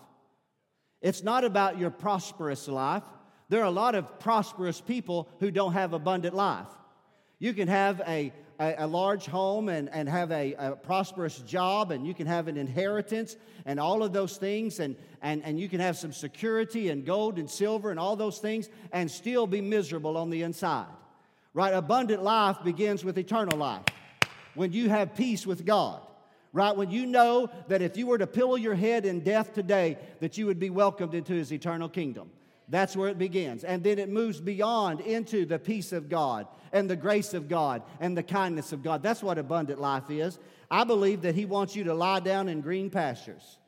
It's 1.02 1.22
not 1.22 1.44
about 1.44 1.78
your 1.78 1.90
prosperous 1.90 2.70
life. 2.70 3.04
There 3.50 3.60
are 3.60 3.66
a 3.66 3.72
lot 3.72 3.94
of 3.94 4.20
prosperous 4.22 4.80
people 4.80 5.28
who 5.42 5.52
don't 5.52 5.74
have 5.74 5.92
abundant 5.92 6.34
life. 6.34 6.70
You 7.40 7.54
can 7.54 7.68
have 7.68 8.02
a 8.08 8.32
a, 8.58 8.76
a 8.78 8.88
large 8.88 9.26
home 9.26 9.68
and, 9.68 9.90
and 9.90 10.08
have 10.08 10.32
a, 10.32 10.54
a, 10.54 10.76
prosperous 10.78 11.40
job, 11.40 11.92
and 11.92 12.08
you 12.08 12.14
can 12.14 12.26
have 12.26 12.48
an 12.48 12.56
inheritance 12.56 13.36
and 13.66 13.82
all 13.82 14.02
of 14.02 14.14
those 14.14 14.38
things, 14.38 14.80
and, 14.80 14.96
and, 15.22 15.44
and 15.44 15.60
you 15.60 15.68
can 15.68 15.82
have 15.82 15.98
some 15.98 16.14
security 16.14 16.88
and 16.88 17.06
gold 17.06 17.38
and 17.38 17.50
silver 17.50 17.92
and 17.92 18.00
all 18.00 18.16
those 18.16 18.38
things, 18.38 18.70
and 18.94 19.12
still 19.12 19.46
be 19.46 19.60
miserable 19.60 20.16
on 20.16 20.30
the 20.30 20.42
inside. 20.42 20.86
Right? 21.56 21.74
Abundant 21.74 22.22
life 22.22 22.58
begins 22.64 23.04
with 23.04 23.18
eternal 23.18 23.58
life. 23.58 23.86
When 24.54 24.72
you 24.72 24.90
have 24.90 25.16
peace 25.16 25.48
with 25.48 25.66
God 25.66 26.02
right? 26.56 26.78
When 26.78 26.90
you 26.90 27.06
know 27.06 27.50
that 27.68 27.82
if 27.82 27.98
you 27.98 28.08
were 28.08 28.18
to 28.18 28.26
pillow 28.26 28.56
your 28.56 28.76
head 28.76 29.06
in 29.06 29.20
death 29.20 29.54
today, 29.54 29.98
that 30.22 30.38
you 30.38 30.46
would 30.46 30.58
be 30.58 30.70
welcomed 30.70 31.14
into 31.14 31.34
his 31.34 31.52
eternal 31.52 31.90
kingdom. 31.90 32.32
That's 32.70 32.96
where 32.96 33.10
it 33.10 33.18
begins. 33.18 33.66
And 33.66 33.84
then 33.84 34.00
it 34.00 34.08
moves 34.08 34.40
beyond 34.40 35.02
into 35.02 35.46
the 35.46 35.60
peace 35.60 35.92
of 35.92 36.08
God 36.08 36.48
and 36.72 36.90
the 36.90 36.96
grace 36.96 37.34
of 37.34 37.50
God 37.50 37.84
and 38.00 38.18
the 38.18 38.24
kindness 38.24 38.72
of 38.72 38.84
God. 38.84 39.04
That's 39.04 39.22
what 39.22 39.38
abundant 39.38 39.82
life 39.82 40.10
is. 40.10 40.40
I 40.72 40.86
believe 40.86 41.24
that 41.24 41.36
He 41.36 41.44
wants 41.44 41.76
you 41.76 41.84
to 41.84 41.94
lie 41.94 42.22
down 42.22 42.48
in 42.48 42.62
green 42.62 42.90
pastures. 42.90 43.60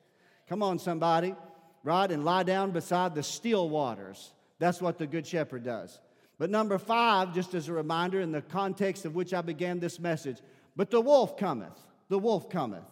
Come 0.47 0.63
on, 0.63 0.80
somebody, 0.80 1.36
right? 1.84 2.10
And 2.10 2.23
lie 2.23 2.43
down 2.43 2.71
beside 2.71 3.15
the 3.15 3.21
still 3.21 3.69
waters. 3.69 4.32
That's 4.60 4.82
what 4.82 4.97
the 4.97 5.08
Good 5.08 5.28
Shepherd 5.28 5.65
does. 5.65 6.00
But 6.38 6.50
number 6.50 6.78
five, 6.78 7.34
just 7.34 7.54
as 7.54 7.67
a 7.67 7.73
reminder 7.73 8.21
in 8.21 8.32
the 8.32 8.41
context 8.41 9.06
of 9.06 9.15
which 9.15 9.34
I 9.34 9.41
began 9.41 9.80
this 9.80 10.00
message, 10.00 10.38
but 10.76 10.91
the 10.91 11.02
wolf 11.02 11.38
cometh. 11.38 11.78
The 12.10 12.19
wolf 12.19 12.50
cometh. 12.50 12.86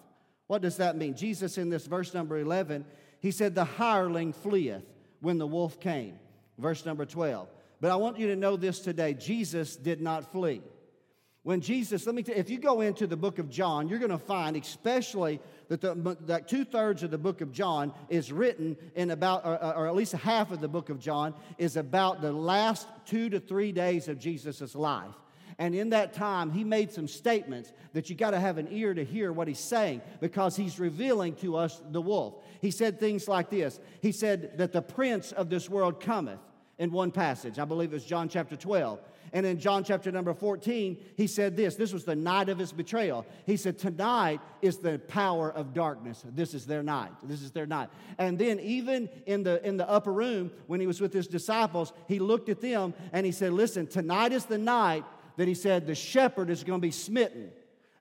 What 0.47 0.61
does 0.61 0.77
that 0.77 0.97
mean? 0.97 1.15
Jesus, 1.15 1.57
in 1.57 1.69
this 1.69 1.85
verse 1.85 2.13
number 2.13 2.37
11, 2.37 2.85
he 3.19 3.31
said, 3.31 3.55
The 3.55 3.65
hireling 3.65 4.33
fleeth 4.33 4.83
when 5.21 5.37
the 5.37 5.47
wolf 5.47 5.79
came. 5.79 6.19
Verse 6.57 6.85
number 6.85 7.05
12. 7.05 7.47
But 7.81 7.91
I 7.91 7.95
want 7.95 8.19
you 8.19 8.27
to 8.27 8.35
know 8.35 8.55
this 8.55 8.79
today 8.79 9.13
Jesus 9.13 9.75
did 9.75 10.01
not 10.01 10.31
flee. 10.31 10.61
When 11.43 11.61
Jesus, 11.61 12.07
let 12.07 12.15
me 12.15 12.23
tell 12.23 12.33
you, 12.33 12.41
if 12.41 12.49
you 12.49 12.57
go 12.57 12.81
into 12.81 13.05
the 13.05 13.15
book 13.15 13.37
of 13.37 13.51
John, 13.51 13.87
you're 13.87 13.99
going 13.99 14.09
to 14.09 14.17
find, 14.17 14.57
especially 14.57 15.39
that, 15.69 15.81
the, 15.81 16.17
that 16.21 16.47
two 16.47 16.65
thirds 16.65 17.03
of 17.03 17.11
the 17.11 17.17
book 17.17 17.41
of 17.41 17.51
John 17.51 17.93
is 18.09 18.31
written 18.31 18.77
in 18.95 19.11
about, 19.11 19.45
or, 19.45 19.55
or, 19.75 19.87
at 19.87 19.95
least 19.95 20.13
half 20.13 20.51
of 20.51 20.61
the 20.61 20.67
book 20.67 20.89
of 20.89 20.99
John 20.99 21.33
is 21.57 21.77
about 21.77 22.21
the 22.21 22.31
last 22.31 22.87
two 23.05 23.29
to 23.29 23.39
three 23.39 23.71
days 23.71 24.07
of 24.07 24.19
Jesus' 24.19 24.75
life. 24.75 25.13
And 25.57 25.73
in 25.73 25.91
that 25.91 26.13
time, 26.13 26.51
he 26.51 26.63
made 26.63 26.91
some 26.91 27.07
statements 27.07 27.71
that 27.93 28.09
you 28.09 28.15
got 28.15 28.31
to 28.31 28.39
have 28.39 28.57
an 28.57 28.67
ear 28.71 28.93
to 28.93 29.05
hear 29.05 29.31
what 29.31 29.47
he's 29.47 29.59
saying 29.59 30.01
because 30.19 30.55
he's 30.55 30.79
revealing 30.79 31.35
to 31.35 31.55
us 31.55 31.81
the 31.91 32.01
wolf. 32.01 32.35
He 32.61 32.71
said 32.71 32.99
things 32.99 33.27
like 33.27 33.49
this 33.49 33.79
He 34.01 34.11
said 34.11 34.57
that 34.57 34.73
the 34.73 34.81
prince 34.81 35.31
of 35.31 35.49
this 35.49 35.69
world 35.69 36.01
cometh 36.01 36.39
in 36.77 36.91
one 36.91 37.11
passage. 37.11 37.57
I 37.57 37.65
believe 37.65 37.91
it 37.91 37.95
was 37.95 38.05
John 38.05 38.27
chapter 38.27 38.55
12. 38.57 38.99
And 39.35 39.45
in 39.45 39.59
John 39.59 39.83
chapter 39.83 40.13
number 40.13 40.33
14, 40.33 40.95
he 41.17 41.27
said 41.27 41.57
this. 41.57 41.75
This 41.75 41.91
was 41.91 42.05
the 42.05 42.15
night 42.15 42.47
of 42.47 42.57
his 42.57 42.71
betrayal. 42.71 43.25
He 43.45 43.57
said, 43.57 43.77
Tonight 43.77 44.39
is 44.61 44.77
the 44.77 44.97
power 44.97 45.51
of 45.51 45.73
darkness. 45.73 46.23
This 46.25 46.53
is 46.53 46.65
their 46.65 46.81
night. 46.81 47.11
This 47.21 47.41
is 47.41 47.51
their 47.51 47.65
night. 47.65 47.89
And 48.17 48.39
then, 48.39 48.61
even 48.61 49.09
in 49.25 49.43
the, 49.43 49.61
in 49.67 49.75
the 49.75 49.89
upper 49.89 50.13
room, 50.13 50.51
when 50.67 50.79
he 50.79 50.87
was 50.87 51.01
with 51.01 51.11
his 51.11 51.27
disciples, 51.27 51.91
he 52.07 52.17
looked 52.17 52.47
at 52.47 52.61
them 52.61 52.93
and 53.11 53.25
he 53.25 53.33
said, 53.33 53.51
Listen, 53.51 53.87
tonight 53.87 54.31
is 54.31 54.45
the 54.45 54.57
night 54.57 55.03
that 55.35 55.49
he 55.49 55.53
said 55.53 55.85
the 55.85 55.95
shepherd 55.95 56.49
is 56.49 56.63
going 56.63 56.79
to 56.79 56.87
be 56.87 56.91
smitten. 56.91 57.51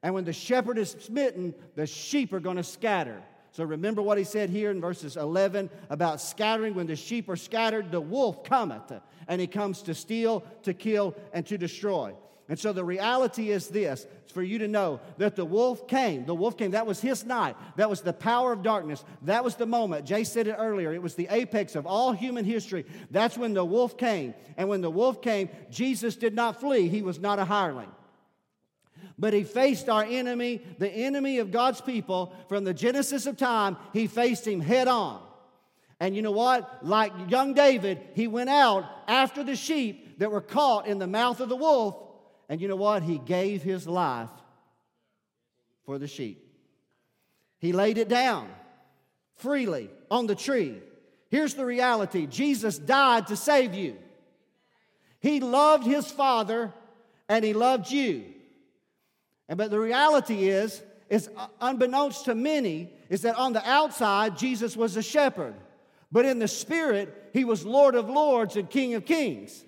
And 0.04 0.14
when 0.14 0.24
the 0.24 0.32
shepherd 0.32 0.78
is 0.78 0.92
smitten, 1.00 1.52
the 1.74 1.88
sheep 1.88 2.32
are 2.32 2.38
going 2.38 2.58
to 2.58 2.62
scatter. 2.62 3.20
So 3.54 3.62
remember 3.62 4.02
what 4.02 4.18
he 4.18 4.24
said 4.24 4.50
here 4.50 4.72
in 4.72 4.80
verses 4.80 5.16
11 5.16 5.70
about 5.88 6.20
scattering. 6.20 6.74
When 6.74 6.88
the 6.88 6.96
sheep 6.96 7.28
are 7.28 7.36
scattered, 7.36 7.92
the 7.92 8.00
wolf 8.00 8.42
cometh, 8.42 8.92
and 9.28 9.40
he 9.40 9.46
comes 9.46 9.82
to 9.82 9.94
steal, 9.94 10.44
to 10.64 10.74
kill, 10.74 11.14
and 11.32 11.46
to 11.46 11.56
destroy. 11.56 12.14
And 12.48 12.58
so 12.58 12.72
the 12.72 12.84
reality 12.84 13.50
is 13.50 13.68
this 13.68 14.08
for 14.26 14.42
you 14.42 14.58
to 14.58 14.66
know 14.66 15.00
that 15.18 15.36
the 15.36 15.44
wolf 15.44 15.86
came. 15.86 16.26
The 16.26 16.34
wolf 16.34 16.58
came. 16.58 16.72
That 16.72 16.84
was 16.84 17.00
his 17.00 17.24
night. 17.24 17.54
That 17.76 17.88
was 17.88 18.00
the 18.00 18.12
power 18.12 18.52
of 18.52 18.64
darkness. 18.64 19.04
That 19.22 19.44
was 19.44 19.54
the 19.54 19.66
moment. 19.66 20.04
Jay 20.04 20.24
said 20.24 20.48
it 20.48 20.56
earlier. 20.58 20.92
It 20.92 21.00
was 21.00 21.14
the 21.14 21.28
apex 21.30 21.76
of 21.76 21.86
all 21.86 22.12
human 22.12 22.44
history. 22.44 22.84
That's 23.12 23.38
when 23.38 23.54
the 23.54 23.64
wolf 23.64 23.96
came. 23.96 24.34
And 24.56 24.68
when 24.68 24.80
the 24.80 24.90
wolf 24.90 25.22
came, 25.22 25.48
Jesus 25.70 26.16
did 26.16 26.34
not 26.34 26.58
flee, 26.58 26.88
he 26.88 27.02
was 27.02 27.20
not 27.20 27.38
a 27.38 27.44
hireling. 27.44 27.92
But 29.18 29.32
he 29.32 29.44
faced 29.44 29.88
our 29.88 30.04
enemy, 30.04 30.62
the 30.78 30.90
enemy 30.90 31.38
of 31.38 31.52
God's 31.52 31.80
people, 31.80 32.34
from 32.48 32.64
the 32.64 32.74
genesis 32.74 33.26
of 33.26 33.36
time. 33.36 33.76
He 33.92 34.06
faced 34.06 34.46
him 34.46 34.60
head 34.60 34.88
on. 34.88 35.22
And 36.00 36.16
you 36.16 36.22
know 36.22 36.32
what? 36.32 36.84
Like 36.84 37.12
young 37.28 37.54
David, 37.54 38.00
he 38.14 38.26
went 38.26 38.50
out 38.50 38.84
after 39.06 39.44
the 39.44 39.56
sheep 39.56 40.18
that 40.18 40.30
were 40.30 40.40
caught 40.40 40.86
in 40.86 40.98
the 40.98 41.06
mouth 41.06 41.40
of 41.40 41.48
the 41.48 41.56
wolf 41.56 41.96
and 42.48 42.60
you 42.60 42.68
know 42.68 42.76
what? 42.76 43.02
He 43.02 43.18
gave 43.18 43.62
his 43.62 43.86
life 43.86 44.30
for 45.84 45.98
the 45.98 46.06
sheep. 46.06 46.40
He 47.58 47.72
laid 47.72 47.98
it 47.98 48.08
down 48.08 48.48
freely 49.36 49.90
on 50.10 50.26
the 50.26 50.34
tree. 50.34 50.80
Here's 51.30 51.54
the 51.54 51.64
reality 51.64 52.26
Jesus 52.26 52.78
died 52.78 53.28
to 53.28 53.36
save 53.36 53.74
you. 53.74 53.96
He 55.20 55.40
loved 55.40 55.86
his 55.86 56.10
Father 56.10 56.72
and 57.28 57.44
he 57.44 57.54
loved 57.54 57.90
you. 57.90 58.24
And 59.48 59.58
but 59.58 59.70
the 59.70 59.80
reality 59.80 60.48
is, 60.48 60.82
is 61.10 61.28
uh, 61.36 61.46
unbeknownst 61.60 62.24
to 62.26 62.34
many, 62.34 62.92
is 63.10 63.22
that 63.22 63.36
on 63.36 63.52
the 63.52 63.68
outside, 63.68 64.38
Jesus 64.38 64.76
was 64.76 64.96
a 64.96 65.02
shepherd. 65.02 65.54
But 66.10 66.24
in 66.24 66.38
the 66.38 66.48
spirit, 66.48 67.30
he 67.32 67.44
was 67.44 67.66
Lord 67.66 67.94
of 67.94 68.08
Lords 68.08 68.56
and 68.56 68.70
King 68.70 68.94
of 68.94 69.04
Kings 69.04 69.64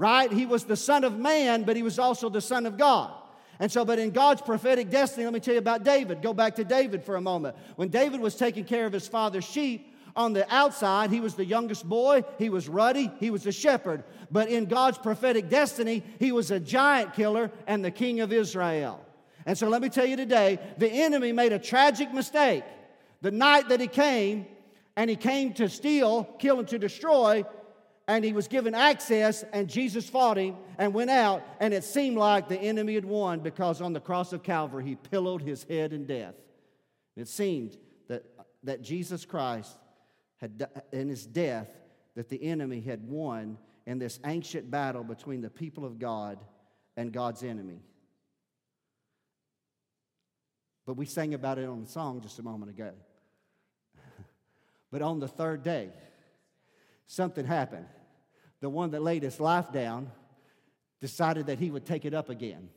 right? 0.00 0.32
He 0.32 0.46
was 0.46 0.64
the 0.64 0.76
Son 0.76 1.04
of 1.04 1.18
Man, 1.18 1.64
but 1.64 1.76
he 1.76 1.82
was 1.82 1.98
also 1.98 2.30
the 2.30 2.40
Son 2.40 2.64
of 2.64 2.78
God. 2.78 3.12
And 3.58 3.70
so, 3.70 3.84
but 3.84 3.98
in 3.98 4.12
God's 4.12 4.40
prophetic 4.40 4.88
destiny, 4.88 5.26
let 5.26 5.34
me 5.34 5.40
tell 5.40 5.52
you 5.52 5.58
about 5.58 5.84
David. 5.84 6.22
Go 6.22 6.32
back 6.32 6.56
to 6.56 6.64
David 6.64 7.04
for 7.04 7.16
a 7.16 7.20
moment. 7.20 7.54
When 7.76 7.90
David 7.90 8.18
was 8.18 8.34
taking 8.34 8.64
care 8.64 8.86
of 8.86 8.94
his 8.94 9.06
father's 9.06 9.44
sheep, 9.44 9.89
on 10.16 10.32
the 10.32 10.52
outside, 10.52 11.10
he 11.10 11.20
was 11.20 11.34
the 11.34 11.44
youngest 11.44 11.88
boy, 11.88 12.24
he 12.38 12.48
was 12.48 12.68
ruddy, 12.68 13.10
he 13.20 13.30
was 13.30 13.46
a 13.46 13.52
shepherd. 13.52 14.04
But 14.30 14.48
in 14.48 14.66
God's 14.66 14.98
prophetic 14.98 15.48
destiny, 15.48 16.02
he 16.18 16.32
was 16.32 16.50
a 16.50 16.60
giant 16.60 17.14
killer 17.14 17.50
and 17.66 17.84
the 17.84 17.90
king 17.90 18.20
of 18.20 18.32
Israel. 18.32 19.04
And 19.46 19.56
so, 19.56 19.68
let 19.68 19.82
me 19.82 19.88
tell 19.88 20.06
you 20.06 20.16
today 20.16 20.58
the 20.78 20.90
enemy 20.90 21.32
made 21.32 21.52
a 21.52 21.58
tragic 21.58 22.12
mistake. 22.12 22.64
The 23.22 23.30
night 23.30 23.68
that 23.68 23.80
he 23.80 23.88
came, 23.88 24.46
and 24.96 25.08
he 25.08 25.16
came 25.16 25.54
to 25.54 25.68
steal, 25.68 26.24
kill, 26.38 26.58
and 26.58 26.68
to 26.68 26.78
destroy, 26.78 27.44
and 28.08 28.24
he 28.24 28.32
was 28.32 28.48
given 28.48 28.74
access, 28.74 29.44
and 29.52 29.68
Jesus 29.68 30.08
fought 30.08 30.36
him 30.36 30.56
and 30.78 30.92
went 30.92 31.10
out, 31.10 31.42
and 31.60 31.72
it 31.72 31.84
seemed 31.84 32.16
like 32.16 32.48
the 32.48 32.58
enemy 32.58 32.94
had 32.94 33.04
won 33.04 33.40
because 33.40 33.80
on 33.80 33.92
the 33.92 34.00
cross 34.00 34.32
of 34.32 34.42
Calvary 34.42 34.84
he 34.84 34.96
pillowed 34.96 35.42
his 35.42 35.64
head 35.64 35.92
in 35.92 36.06
death. 36.06 36.34
It 37.16 37.28
seemed 37.28 37.76
that, 38.08 38.24
that 38.64 38.82
Jesus 38.82 39.24
Christ 39.24 39.76
had, 40.40 40.68
in 40.92 41.08
his 41.08 41.26
death, 41.26 41.68
that 42.16 42.28
the 42.28 42.42
enemy 42.42 42.80
had 42.80 43.06
won 43.06 43.58
in 43.86 43.98
this 43.98 44.18
ancient 44.24 44.70
battle 44.70 45.04
between 45.04 45.40
the 45.40 45.50
people 45.50 45.84
of 45.84 45.98
God 45.98 46.38
and 46.96 47.12
God's 47.12 47.42
enemy. 47.42 47.80
But 50.86 50.94
we 50.94 51.06
sang 51.06 51.34
about 51.34 51.58
it 51.58 51.68
on 51.68 51.82
the 51.84 51.90
song 51.90 52.20
just 52.20 52.38
a 52.38 52.42
moment 52.42 52.70
ago. 52.70 52.92
but 54.90 55.02
on 55.02 55.20
the 55.20 55.28
third 55.28 55.62
day, 55.62 55.90
something 57.06 57.44
happened 57.44 57.86
the 58.60 58.68
one 58.68 58.90
that 58.90 59.02
laid 59.02 59.22
his 59.22 59.40
life 59.40 59.72
down, 59.72 60.10
decided 61.00 61.46
that 61.46 61.58
he 61.58 61.70
would 61.70 61.86
take 61.86 62.04
it 62.04 62.14
up 62.14 62.28
again. 62.28 62.68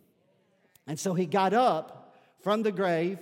And 0.88 0.98
so 0.98 1.14
he 1.14 1.26
got 1.26 1.54
up 1.54 2.16
from 2.42 2.64
the 2.64 2.72
grave 2.72 3.20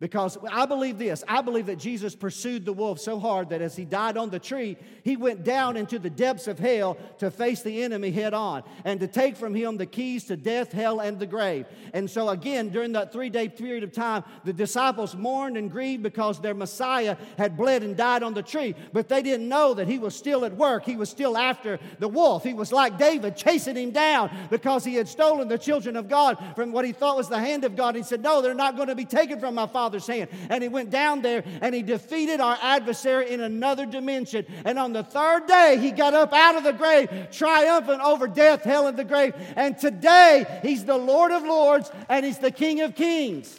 because 0.00 0.38
I 0.50 0.64
believe 0.66 0.96
this. 0.96 1.24
I 1.26 1.42
believe 1.42 1.66
that 1.66 1.78
Jesus 1.78 2.14
pursued 2.14 2.64
the 2.64 2.72
wolf 2.72 3.00
so 3.00 3.18
hard 3.18 3.50
that 3.50 3.60
as 3.60 3.74
he 3.74 3.84
died 3.84 4.16
on 4.16 4.30
the 4.30 4.38
tree, 4.38 4.76
he 5.02 5.16
went 5.16 5.42
down 5.42 5.76
into 5.76 5.98
the 5.98 6.10
depths 6.10 6.46
of 6.46 6.58
hell 6.58 6.96
to 7.18 7.32
face 7.32 7.62
the 7.62 7.82
enemy 7.82 8.12
head 8.12 8.32
on 8.32 8.62
and 8.84 9.00
to 9.00 9.08
take 9.08 9.36
from 9.36 9.56
him 9.56 9.76
the 9.76 9.86
keys 9.86 10.24
to 10.24 10.36
death, 10.36 10.70
hell, 10.70 11.00
and 11.00 11.18
the 11.18 11.26
grave. 11.26 11.66
And 11.92 12.08
so, 12.08 12.28
again, 12.28 12.68
during 12.68 12.92
that 12.92 13.12
three 13.12 13.28
day 13.28 13.48
period 13.48 13.82
of 13.82 13.90
time, 13.90 14.22
the 14.44 14.52
disciples 14.52 15.16
mourned 15.16 15.56
and 15.56 15.68
grieved 15.68 16.04
because 16.04 16.40
their 16.40 16.54
Messiah 16.54 17.16
had 17.36 17.56
bled 17.56 17.82
and 17.82 17.96
died 17.96 18.22
on 18.22 18.34
the 18.34 18.42
tree. 18.42 18.76
But 18.92 19.08
they 19.08 19.22
didn't 19.22 19.48
know 19.48 19.74
that 19.74 19.88
he 19.88 19.98
was 19.98 20.14
still 20.14 20.44
at 20.44 20.54
work. 20.54 20.84
He 20.84 20.96
was 20.96 21.10
still 21.10 21.36
after 21.36 21.80
the 21.98 22.08
wolf. 22.08 22.44
He 22.44 22.54
was 22.54 22.72
like 22.72 22.98
David, 22.98 23.36
chasing 23.36 23.76
him 23.76 23.90
down 23.90 24.30
because 24.48 24.84
he 24.84 24.94
had 24.94 25.08
stolen 25.08 25.48
the 25.48 25.58
children 25.58 25.96
of 25.96 26.08
God 26.08 26.38
from 26.54 26.70
what 26.70 26.84
he 26.84 26.92
thought 26.92 27.16
was 27.16 27.28
the 27.28 27.40
hand 27.40 27.64
of 27.64 27.74
God. 27.74 27.96
He 27.96 28.04
said, 28.04 28.22
No, 28.22 28.40
they're 28.40 28.54
not 28.54 28.76
going 28.76 28.88
to 28.88 28.94
be 28.94 29.04
taken 29.04 29.40
from 29.40 29.56
my 29.56 29.66
Father 29.66 29.87
Father's 29.88 30.06
hand. 30.06 30.28
And 30.50 30.62
he 30.62 30.68
went 30.68 30.90
down 30.90 31.22
there 31.22 31.42
and 31.62 31.74
he 31.74 31.80
defeated 31.80 32.40
our 32.40 32.58
adversary 32.60 33.30
in 33.30 33.40
another 33.40 33.86
dimension. 33.86 34.44
And 34.66 34.78
on 34.78 34.92
the 34.92 35.02
third 35.02 35.46
day, 35.46 35.78
he 35.80 35.92
got 35.92 36.12
up 36.12 36.34
out 36.34 36.56
of 36.56 36.64
the 36.64 36.74
grave, 36.74 37.08
triumphant 37.32 38.02
over 38.02 38.26
death, 38.26 38.64
hell, 38.64 38.86
and 38.86 38.98
the 38.98 39.04
grave. 39.04 39.34
And 39.56 39.78
today, 39.78 40.60
he's 40.60 40.84
the 40.84 40.98
Lord 40.98 41.32
of 41.32 41.42
Lords 41.42 41.90
and 42.10 42.26
he's 42.26 42.36
the 42.36 42.50
King 42.50 42.82
of 42.82 42.94
Kings. 42.94 43.58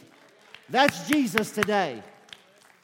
That's 0.70 1.08
Jesus 1.08 1.50
today. 1.50 2.04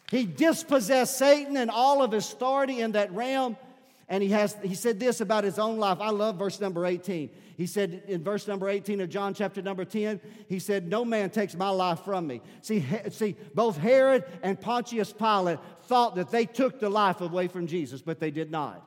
He 0.10 0.26
dispossessed 0.26 1.16
Satan 1.16 1.56
and 1.56 1.70
all 1.70 2.02
of 2.02 2.12
his 2.12 2.32
authority 2.34 2.82
in 2.82 2.94
that 2.94 3.12
realm. 3.14 3.58
And 4.08 4.22
he, 4.22 4.30
has, 4.30 4.56
he 4.62 4.76
said 4.76 5.00
this 5.00 5.20
about 5.20 5.44
his 5.44 5.58
own 5.58 5.78
life. 5.78 5.98
I 6.00 6.12
love 6.12 6.38
verse 6.38 6.60
number 6.62 6.86
18. 6.86 7.30
He 7.58 7.66
said 7.66 8.04
in 8.08 8.24
verse 8.24 8.48
number 8.48 8.70
18 8.70 9.02
of 9.02 9.10
John 9.10 9.34
chapter 9.34 9.62
number 9.62 9.84
10, 9.84 10.20
he 10.48 10.60
said, 10.60 10.88
No 10.88 11.04
man 11.04 11.32
takes 11.32 11.56
my 11.56 11.70
life 11.70 12.02
from 12.02 12.28
me. 12.28 12.42
See, 12.62 12.86
see, 13.10 13.36
both 13.56 13.78
Herod 13.78 14.26
and 14.44 14.60
Pontius 14.62 15.12
Pilate 15.12 15.58
thought 15.84 16.16
that 16.16 16.30
they 16.30 16.46
took 16.46 16.80
the 16.80 16.90
life 16.90 17.22
away 17.22 17.48
from 17.48 17.66
Jesus, 17.66 18.02
but 18.02 18.20
they 18.20 18.30
did 18.30 18.52
not. 18.52 18.86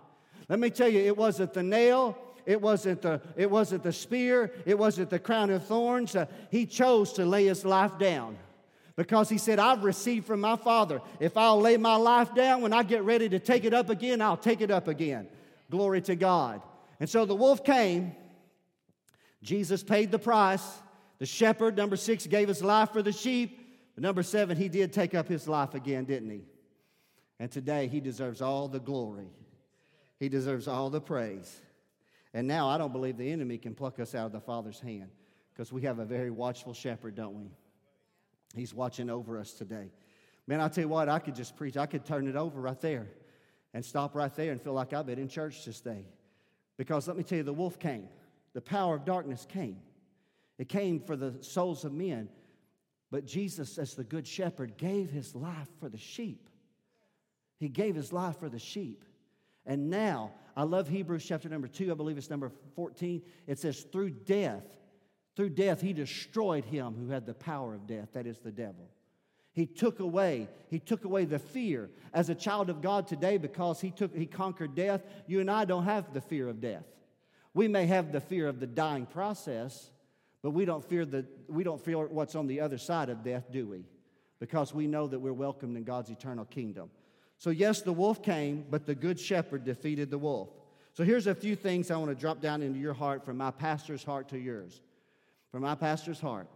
Let 0.49 0.61
me 0.61 0.71
tell 0.71 0.89
you, 0.89 1.01
it 1.01 1.17
wasn't 1.17 1.53
the 1.53 1.65
nail, 1.65 2.17
it 2.47 2.61
wasn't 2.61 3.03
the, 3.03 3.21
it 3.37 3.51
wasn't 3.51 3.83
the 3.83 3.93
spear, 3.93 4.53
it 4.67 4.79
wasn't 4.79 5.11
the 5.11 5.19
crown 5.19 5.51
of 5.51 5.67
thorns. 5.67 6.15
Uh, 6.15 6.27
he 6.51 6.65
chose 6.65 7.13
to 7.15 7.27
lay 7.27 7.47
his 7.47 7.65
life 7.65 7.99
down 7.99 8.37
because 8.99 9.29
he 9.29 9.39
said, 9.39 9.61
I've 9.61 9.85
received 9.85 10.27
from 10.27 10.41
my 10.41 10.57
Father. 10.57 11.01
If 11.21 11.37
I'll 11.37 11.61
lay 11.61 11.77
my 11.77 11.95
life 11.95 12.35
down, 12.35 12.63
when 12.63 12.73
I 12.73 12.83
get 12.83 13.05
ready 13.05 13.29
to 13.29 13.39
take 13.39 13.65
it 13.65 13.73
up 13.73 13.91
again, 13.91 14.21
I'll 14.21 14.37
take 14.37 14.61
it 14.61 14.73
up 14.73 14.89
again. 14.89 15.29
Glory 15.71 16.01
to 16.01 16.17
God. 16.17 16.61
And 16.99 17.09
so 17.09 17.25
the 17.25 17.35
wolf 17.37 17.63
came. 17.63 18.11
Jesus 19.41 19.85
paid 19.85 20.11
the 20.11 20.19
price. 20.19 20.67
The 21.21 21.27
shepherd, 21.27 21.77
number 21.77 21.95
six, 21.95 22.27
gave 22.27 22.49
his 22.49 22.61
life 22.61 22.93
for 22.93 23.01
the 23.01 23.13
sheep. 23.13 23.61
But 23.95 24.03
number 24.03 24.25
seven, 24.25 24.57
he 24.57 24.69
did 24.69 24.93
take 24.93 25.15
up 25.15 25.29
his 25.29 25.47
life 25.47 25.75
again, 25.75 26.05
didn't 26.05 26.31
he? 26.31 26.43
And 27.39 27.53
today 27.53 27.87
he 27.87 28.01
deserves 28.01 28.43
all 28.43 28.67
the 28.67 28.81
glory, 28.81 29.31
he 30.19 30.29
deserves 30.29 30.67
all 30.67 30.91
the 30.91 31.01
praise. 31.01 31.61
And 32.35 32.49
now 32.49 32.69
I 32.69 32.79
don't 32.79 32.93
believe 32.93 33.17
the 33.17 33.31
enemy 33.31 33.59
can 33.59 33.77
pluck 33.77 34.01
us 34.01 34.17
out 34.17 34.27
of 34.27 34.33
the 34.33 34.41
Father's 34.41 34.81
hand 34.81 35.11
because 35.55 35.73
we 35.73 35.83
have 35.83 36.01
a 36.01 36.05
very 36.05 36.33
watchful 36.33 36.75
shepherd, 36.75 37.15
don't 37.15 37.37
we? 37.37 37.53
He's 38.55 38.75
watching 38.75 39.11
over 39.11 39.39
us 39.39 39.53
today. 39.53 39.91
Man, 40.47 40.61
I 40.61 40.69
tell 40.69 40.85
you 40.85 40.89
what, 40.89 41.09
I 41.09 41.19
could 41.19 41.35
just 41.35 41.57
preach. 41.57 41.77
I 41.77 41.87
could 41.87 42.05
turn 42.05 42.27
it 42.27 42.37
over 42.37 42.61
right 42.61 42.81
there 42.81 43.07
and 43.75 43.85
stop 43.85 44.15
right 44.15 44.35
there 44.35 44.51
and 44.53 44.61
feel 44.61 44.73
like 44.73 44.93
I've 44.93 45.07
been 45.07 45.19
in 45.19 45.29
church 45.29 45.65
this 45.65 45.81
day. 45.81 46.07
Because 46.79 47.07
let 47.07 47.17
me 47.17 47.23
tell 47.23 47.39
you, 47.39 47.45
the 47.45 47.53
wolf 47.53 47.79
came, 47.79 48.09
the 48.55 48.61
power 48.61 48.95
of 48.95 49.05
darkness 49.05 49.47
came. 49.49 49.79
It 50.59 50.69
came 50.69 51.01
for 51.01 51.17
the 51.17 51.35
souls 51.43 51.85
of 51.85 51.93
men. 51.93 52.29
But 53.11 53.27
Jesus, 53.27 53.79
as 53.79 53.95
the 53.95 54.05
good 54.05 54.27
shepherd, 54.27 54.77
gave 54.77 55.11
his 55.11 55.35
life 55.35 55.69
for 55.81 55.89
the 55.89 55.99
sheep. 55.99 56.49
He 57.59 57.69
gave 57.69 57.95
his 57.95 58.13
life 58.13 58.39
for 58.39 58.49
the 58.49 58.59
sheep. 58.59 59.05
And 59.67 59.91
now, 59.91 60.33
I 60.57 60.63
love 60.63 60.89
Hebrews 60.89 61.25
chapter 61.25 61.49
number 61.49 61.69
two, 61.69 61.91
I 61.91 61.95
believe 61.95 62.17
it's 62.17 62.31
number 62.31 62.51
14. 62.75 63.23
It 63.47 63.59
says, 63.59 63.83
through 63.93 64.11
death, 64.11 64.65
through 65.39 65.51
death, 65.51 65.81
he 65.81 65.93
destroyed 65.93 66.65
him 66.65 66.97
who 66.99 67.11
had 67.11 67.25
the 67.25 67.33
power 67.33 67.73
of 67.73 67.87
death, 67.87 68.09
that 68.15 68.27
is 68.27 68.39
the 68.39 68.51
devil. 68.51 68.91
He 69.53 69.67
took 69.67 70.01
away, 70.01 70.49
he 70.69 70.81
took 70.81 71.05
away 71.05 71.27
the 71.27 71.39
fear. 71.39 71.91
As 72.13 72.29
a 72.29 72.35
child 72.35 72.69
of 72.71 72.83
God 72.83 73.07
today, 73.07 73.37
because 73.37 73.81
he 73.81 73.93
took 73.93 74.17
he 74.17 74.27
conquered 74.27 74.75
death, 74.75 75.05
you 75.29 75.39
and 75.39 75.49
I 75.49 75.65
don't 75.65 75.85
have 75.85 76.13
the 76.13 76.21
fear 76.21 76.49
of 76.49 76.61
death. 76.61 76.83
We 77.55 77.69
may 77.69 77.87
have 77.87 78.11
the 78.11 78.21
fear 78.21 78.49
of 78.49 78.59
the 78.59 78.67
dying 78.67 79.07
process, 79.07 79.93
but 80.43 80.51
we 80.51 80.65
don't 80.65 80.85
fear 80.85 81.05
the 81.07 81.25
we 81.47 81.63
don't 81.63 81.81
fear 81.81 82.05
what's 82.09 82.35
on 82.35 82.49
the 82.49 82.61
other 82.61 82.77
side 82.77 83.09
of 83.09 83.23
death, 83.23 83.45
do 83.53 83.65
we? 83.65 83.85
Because 84.41 84.75
we 84.75 84.89
know 84.89 85.07
that 85.07 85.21
we're 85.21 85.33
welcomed 85.33 85.77
in 85.77 85.85
God's 85.85 86.11
eternal 86.11 86.47
kingdom. 86.47 86.91
So, 87.37 87.51
yes, 87.51 87.81
the 87.83 87.93
wolf 87.93 88.25
came, 88.25 88.65
but 88.69 88.87
the 88.87 88.95
good 88.97 89.21
shepherd 89.21 89.65
defeated 89.65 90.11
the 90.11 90.19
wolf. 90.19 90.49
So, 90.95 91.05
here's 91.05 91.29
a 91.29 91.35
few 91.37 91.55
things 91.55 91.93
I 91.93 91.97
want 91.97 92.11
to 92.11 92.17
drop 92.17 92.41
down 92.41 92.61
into 92.61 92.81
your 92.81 92.93
heart 92.93 93.25
from 93.25 93.37
my 93.37 93.53
pastor's 93.53 94.03
heart 94.03 94.31
to 94.31 94.37
yours 94.37 94.81
from 95.51 95.63
my 95.63 95.75
pastor's 95.75 96.21
heart 96.21 96.49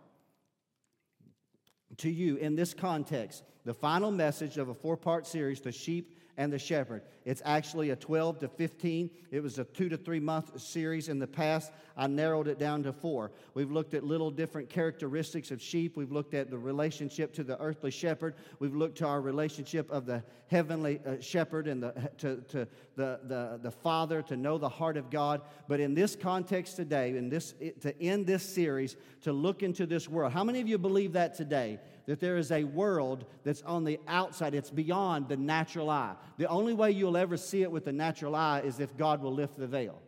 to 1.99 2.11
you 2.11 2.37
in 2.37 2.57
this 2.57 2.75
context 2.75 3.43
the 3.65 3.75
final 3.75 4.11
message 4.11 4.59
of 4.59 4.69
a 4.69 4.75
four 4.75 4.97
part 4.97 5.27
series, 5.27 5.61
The 5.61 5.73
Sheep 5.73 6.19
and 6.37 6.53
the 6.53 6.59
Shepherd. 6.59 7.03
It's 7.25 7.43
actually 7.45 7.91
a 7.91 7.97
12 7.97 8.41
to 8.41 8.49
15. 8.49 9.11
It 9.31 9.43
was 9.43 9.59
a 9.59 9.65
two 9.65 9.89
to 9.89 9.97
three 9.97 10.21
month 10.21 10.61
series 10.61 11.09
in 11.09 11.19
the 11.19 11.27
past. 11.27 11.73
I 11.97 12.07
narrowed 12.07 12.49
it 12.49 12.59
down 12.59 12.83
to 12.85 12.93
four. 12.93 13.31
We've 13.55 13.71
looked 13.71 13.95
at 13.95 14.03
little 14.03 14.31
different 14.31 14.69
characteristics 14.69 15.51
of 15.51 15.61
sheep. 15.61 15.97
We've 15.97 16.11
looked 16.11 16.35
at 16.35 16.51
the 16.51 16.59
relationship 16.59 17.35
to 17.35 17.45
the 17.45 17.61
earthly 17.61 17.91
shepherd. 17.91 18.35
We've 18.59 18.75
looked 18.75 18.99
to 18.99 19.07
our 19.07 19.21
relationship 19.21 19.91
of 19.91 20.07
the 20.07 20.23
heavenly 20.49 21.01
uh, 21.07 21.21
shepherd 21.21 21.69
and 21.69 21.83
the, 21.83 22.11
to, 22.19 22.37
to 22.49 22.67
the, 22.97 23.21
the, 23.25 23.61
the 23.63 23.71
Father, 23.71 24.23
to 24.23 24.37
know 24.37 24.59
the 24.59 24.69
heart 24.69 24.97
of 24.97 25.11
God. 25.11 25.43
But 25.69 25.81
in 25.81 25.95
this 25.95 26.17
context 26.17 26.77
today, 26.77 27.11
in 27.11 27.29
this, 27.29 27.55
to 27.81 28.03
end 28.03 28.27
this 28.27 28.43
series, 28.43 28.97
to 29.23 29.33
look 29.33 29.63
into 29.63 29.87
this 29.87 30.09
world, 30.09 30.33
how 30.33 30.45
many 30.45 30.61
of 30.61 30.69
you 30.69 30.79
believe 30.79 31.13
that 31.13 31.35
today? 31.35 31.79
That 32.07 32.21
there 32.21 32.37
is 32.37 32.51
a 32.51 32.65
world 32.65 33.25
that's 33.45 33.63
on 33.63 33.85
the 33.85 34.01
outside, 34.09 34.55
it's 34.55 34.71
beyond 34.71 35.29
the 35.29 35.37
natural 35.37 35.89
eye. 35.91 36.15
The 36.37 36.49
only 36.49 36.75
way 36.75 36.91
you'll 36.91 37.17
ever 37.17 37.37
see 37.37 37.63
it 37.63 37.71
with 37.71 37.85
the 37.85 37.93
natural 37.93 38.35
eye 38.35 38.61
is 38.61 38.81
if 38.81 38.97
God 38.97 39.23
will 39.23 39.33
lift 39.33 39.57
the 39.57 39.67
veil. 39.67 40.01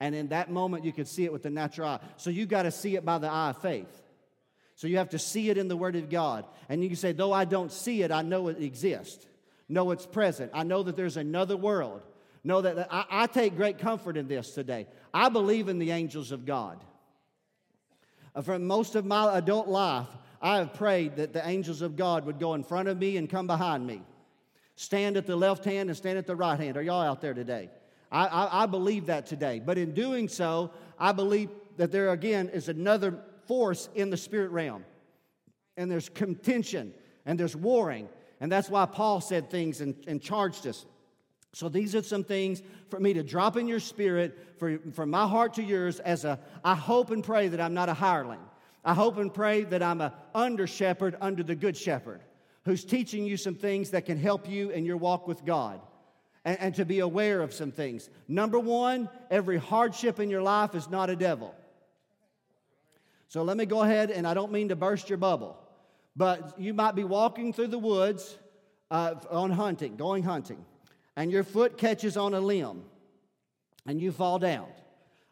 And 0.00 0.14
in 0.14 0.28
that 0.28 0.50
moment, 0.50 0.84
you 0.84 0.92
can 0.92 1.04
see 1.04 1.24
it 1.24 1.32
with 1.32 1.44
the 1.44 1.50
natural 1.50 1.88
eye. 1.88 2.00
So 2.16 2.30
you 2.30 2.44
got 2.44 2.64
to 2.64 2.72
see 2.72 2.96
it 2.96 3.04
by 3.04 3.18
the 3.18 3.28
eye 3.28 3.50
of 3.50 3.62
faith. 3.62 4.02
So 4.74 4.88
you 4.88 4.96
have 4.96 5.10
to 5.10 5.18
see 5.18 5.48
it 5.48 5.58
in 5.58 5.68
the 5.68 5.76
Word 5.76 5.94
of 5.94 6.10
God. 6.10 6.44
And 6.68 6.82
you 6.82 6.88
can 6.88 6.96
say, 6.96 7.12
though 7.12 7.32
I 7.32 7.44
don't 7.44 7.70
see 7.70 8.02
it, 8.02 8.10
I 8.10 8.22
know 8.22 8.48
it 8.48 8.60
exists. 8.60 9.24
Know 9.68 9.92
it's 9.92 10.06
present. 10.06 10.50
I 10.54 10.64
know 10.64 10.82
that 10.82 10.96
there's 10.96 11.16
another 11.16 11.56
world. 11.56 12.02
Know 12.42 12.62
that 12.62 12.88
I, 12.90 13.04
I 13.08 13.26
take 13.28 13.56
great 13.56 13.78
comfort 13.78 14.16
in 14.16 14.26
this 14.26 14.50
today. 14.50 14.88
I 15.14 15.28
believe 15.28 15.68
in 15.68 15.78
the 15.78 15.92
angels 15.92 16.32
of 16.32 16.44
God. 16.44 16.82
Uh, 18.34 18.42
for 18.42 18.58
most 18.58 18.96
of 18.96 19.04
my 19.04 19.38
adult 19.38 19.68
life, 19.68 20.08
I 20.42 20.56
have 20.56 20.74
prayed 20.74 21.16
that 21.16 21.32
the 21.32 21.46
angels 21.46 21.82
of 21.82 21.96
God 21.96 22.26
would 22.26 22.40
go 22.40 22.54
in 22.54 22.64
front 22.64 22.88
of 22.88 22.98
me 22.98 23.16
and 23.16 23.30
come 23.30 23.46
behind 23.46 23.86
me, 23.86 24.02
stand 24.74 25.16
at 25.16 25.24
the 25.24 25.36
left 25.36 25.64
hand 25.64 25.88
and 25.88 25.96
stand 25.96 26.18
at 26.18 26.26
the 26.26 26.34
right 26.34 26.58
hand. 26.58 26.76
Are 26.76 26.82
y'all 26.82 27.00
out 27.00 27.20
there 27.20 27.32
today? 27.32 27.70
I, 28.10 28.26
I, 28.26 28.62
I 28.64 28.66
believe 28.66 29.06
that 29.06 29.26
today. 29.26 29.60
But 29.64 29.78
in 29.78 29.94
doing 29.94 30.28
so, 30.28 30.72
I 30.98 31.12
believe 31.12 31.48
that 31.76 31.92
there 31.92 32.10
again 32.10 32.48
is 32.48 32.68
another 32.68 33.18
force 33.46 33.88
in 33.94 34.10
the 34.10 34.16
spirit 34.16 34.50
realm. 34.50 34.84
And 35.76 35.90
there's 35.90 36.08
contention 36.08 36.92
and 37.24 37.38
there's 37.38 37.56
warring. 37.56 38.08
And 38.40 38.50
that's 38.50 38.68
why 38.68 38.86
Paul 38.86 39.20
said 39.20 39.48
things 39.48 39.80
and, 39.80 39.94
and 40.08 40.20
charged 40.20 40.66
us. 40.66 40.84
So 41.54 41.68
these 41.68 41.94
are 41.94 42.02
some 42.02 42.24
things 42.24 42.62
for 42.88 42.98
me 42.98 43.12
to 43.12 43.22
drop 43.22 43.56
in 43.56 43.68
your 43.68 43.80
spirit, 43.80 44.56
for, 44.58 44.78
from 44.92 45.10
my 45.10 45.26
heart 45.26 45.54
to 45.54 45.62
yours, 45.62 46.00
as 46.00 46.24
a 46.24 46.40
I 46.64 46.74
hope 46.74 47.10
and 47.10 47.22
pray 47.22 47.48
that 47.48 47.60
I'm 47.60 47.74
not 47.74 47.88
a 47.88 47.94
hireling. 47.94 48.40
I 48.84 48.94
hope 48.94 49.16
and 49.18 49.32
pray 49.32 49.62
that 49.64 49.82
I'm 49.82 50.00
a 50.00 50.14
under 50.34 50.66
shepherd 50.66 51.16
under 51.20 51.42
the 51.42 51.54
good 51.54 51.76
shepherd 51.76 52.20
who's 52.64 52.84
teaching 52.84 53.24
you 53.24 53.36
some 53.36 53.54
things 53.54 53.90
that 53.90 54.06
can 54.06 54.18
help 54.18 54.48
you 54.48 54.70
in 54.70 54.84
your 54.84 54.96
walk 54.96 55.26
with 55.26 55.44
God 55.44 55.80
and, 56.44 56.58
and 56.60 56.74
to 56.76 56.84
be 56.84 57.00
aware 57.00 57.40
of 57.40 57.52
some 57.52 57.72
things. 57.72 58.10
Number 58.28 58.58
one, 58.58 59.08
every 59.30 59.58
hardship 59.58 60.20
in 60.20 60.30
your 60.30 60.42
life 60.42 60.74
is 60.74 60.88
not 60.88 61.10
a 61.10 61.16
devil. 61.16 61.54
So 63.28 63.42
let 63.42 63.56
me 63.56 63.64
go 63.64 63.82
ahead, 63.82 64.10
and 64.10 64.26
I 64.26 64.34
don't 64.34 64.52
mean 64.52 64.68
to 64.68 64.76
burst 64.76 65.08
your 65.08 65.16
bubble, 65.16 65.56
but 66.14 66.58
you 66.58 66.74
might 66.74 66.94
be 66.94 67.04
walking 67.04 67.52
through 67.52 67.68
the 67.68 67.78
woods 67.78 68.36
uh, 68.90 69.14
on 69.30 69.50
hunting, 69.50 69.96
going 69.96 70.22
hunting, 70.22 70.62
and 71.16 71.30
your 71.30 71.42
foot 71.42 71.78
catches 71.78 72.16
on 72.16 72.34
a 72.34 72.40
limb 72.40 72.82
and 73.86 74.00
you 74.00 74.12
fall 74.12 74.38
down. 74.38 74.66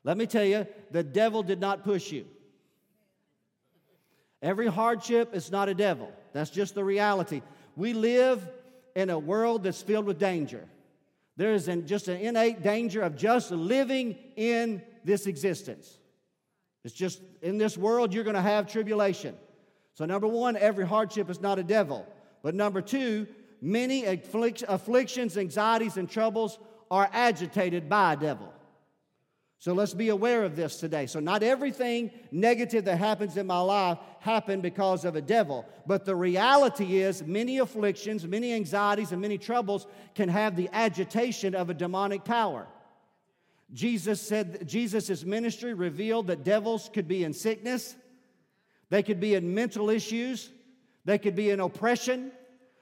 Let 0.02 0.16
me 0.16 0.26
tell 0.26 0.44
you, 0.44 0.66
the 0.90 1.02
devil 1.02 1.42
did 1.42 1.60
not 1.60 1.84
push 1.84 2.10
you. 2.10 2.26
Every 4.42 4.68
hardship 4.68 5.34
is 5.34 5.50
not 5.50 5.68
a 5.68 5.74
devil. 5.74 6.10
That's 6.32 6.50
just 6.50 6.74
the 6.74 6.84
reality. 6.84 7.42
We 7.76 7.92
live 7.92 8.46
in 8.94 9.10
a 9.10 9.18
world 9.18 9.64
that's 9.64 9.82
filled 9.82 10.06
with 10.06 10.18
danger. 10.18 10.64
There 11.36 11.52
is 11.52 11.68
an, 11.68 11.86
just 11.86 12.08
an 12.08 12.18
innate 12.20 12.62
danger 12.62 13.02
of 13.02 13.16
just 13.16 13.50
living 13.50 14.16
in 14.36 14.82
this 15.04 15.26
existence. 15.26 15.98
It's 16.84 16.94
just 16.94 17.20
in 17.42 17.58
this 17.58 17.76
world, 17.76 18.14
you're 18.14 18.24
going 18.24 18.34
to 18.34 18.42
have 18.42 18.70
tribulation. 18.70 19.36
So, 19.94 20.06
number 20.06 20.26
one, 20.26 20.56
every 20.56 20.86
hardship 20.86 21.28
is 21.28 21.40
not 21.40 21.58
a 21.58 21.62
devil. 21.62 22.06
But 22.42 22.54
number 22.54 22.80
two, 22.80 23.26
many 23.60 24.04
afflictions, 24.04 25.36
anxieties, 25.36 25.96
and 25.98 26.08
troubles 26.08 26.58
are 26.90 27.08
agitated 27.12 27.88
by 27.88 28.14
a 28.14 28.16
devil. 28.16 28.52
So 29.60 29.74
let's 29.74 29.92
be 29.92 30.08
aware 30.08 30.42
of 30.44 30.56
this 30.56 30.78
today. 30.78 31.04
So, 31.04 31.20
not 31.20 31.42
everything 31.42 32.10
negative 32.32 32.86
that 32.86 32.96
happens 32.96 33.36
in 33.36 33.46
my 33.46 33.60
life 33.60 33.98
happened 34.20 34.62
because 34.62 35.04
of 35.04 35.16
a 35.16 35.20
devil. 35.20 35.68
But 35.86 36.06
the 36.06 36.16
reality 36.16 37.02
is, 37.02 37.22
many 37.22 37.58
afflictions, 37.58 38.26
many 38.26 38.54
anxieties, 38.54 39.12
and 39.12 39.20
many 39.20 39.36
troubles 39.36 39.86
can 40.14 40.30
have 40.30 40.56
the 40.56 40.70
agitation 40.72 41.54
of 41.54 41.68
a 41.68 41.74
demonic 41.74 42.24
power. 42.24 42.66
Jesus 43.74 44.18
said, 44.22 44.66
Jesus' 44.66 45.24
ministry 45.26 45.74
revealed 45.74 46.28
that 46.28 46.42
devils 46.42 46.88
could 46.90 47.06
be 47.06 47.22
in 47.22 47.34
sickness, 47.34 47.94
they 48.88 49.02
could 49.02 49.20
be 49.20 49.34
in 49.34 49.54
mental 49.54 49.90
issues, 49.90 50.48
they 51.04 51.18
could 51.18 51.36
be 51.36 51.50
in 51.50 51.60
oppression. 51.60 52.32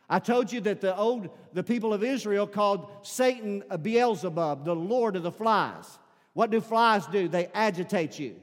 I 0.08 0.20
told 0.20 0.52
you 0.52 0.60
that 0.60 0.80
the 0.80 0.96
old, 0.96 1.30
the 1.52 1.64
people 1.64 1.92
of 1.92 2.04
Israel 2.04 2.46
called 2.46 2.88
Satan 3.02 3.64
Beelzebub, 3.82 4.64
the 4.64 4.76
Lord 4.76 5.16
of 5.16 5.24
the 5.24 5.32
flies. 5.32 5.98
What 6.32 6.50
do 6.50 6.60
flies 6.60 7.06
do? 7.06 7.28
They 7.28 7.46
agitate 7.54 8.18
you. 8.18 8.36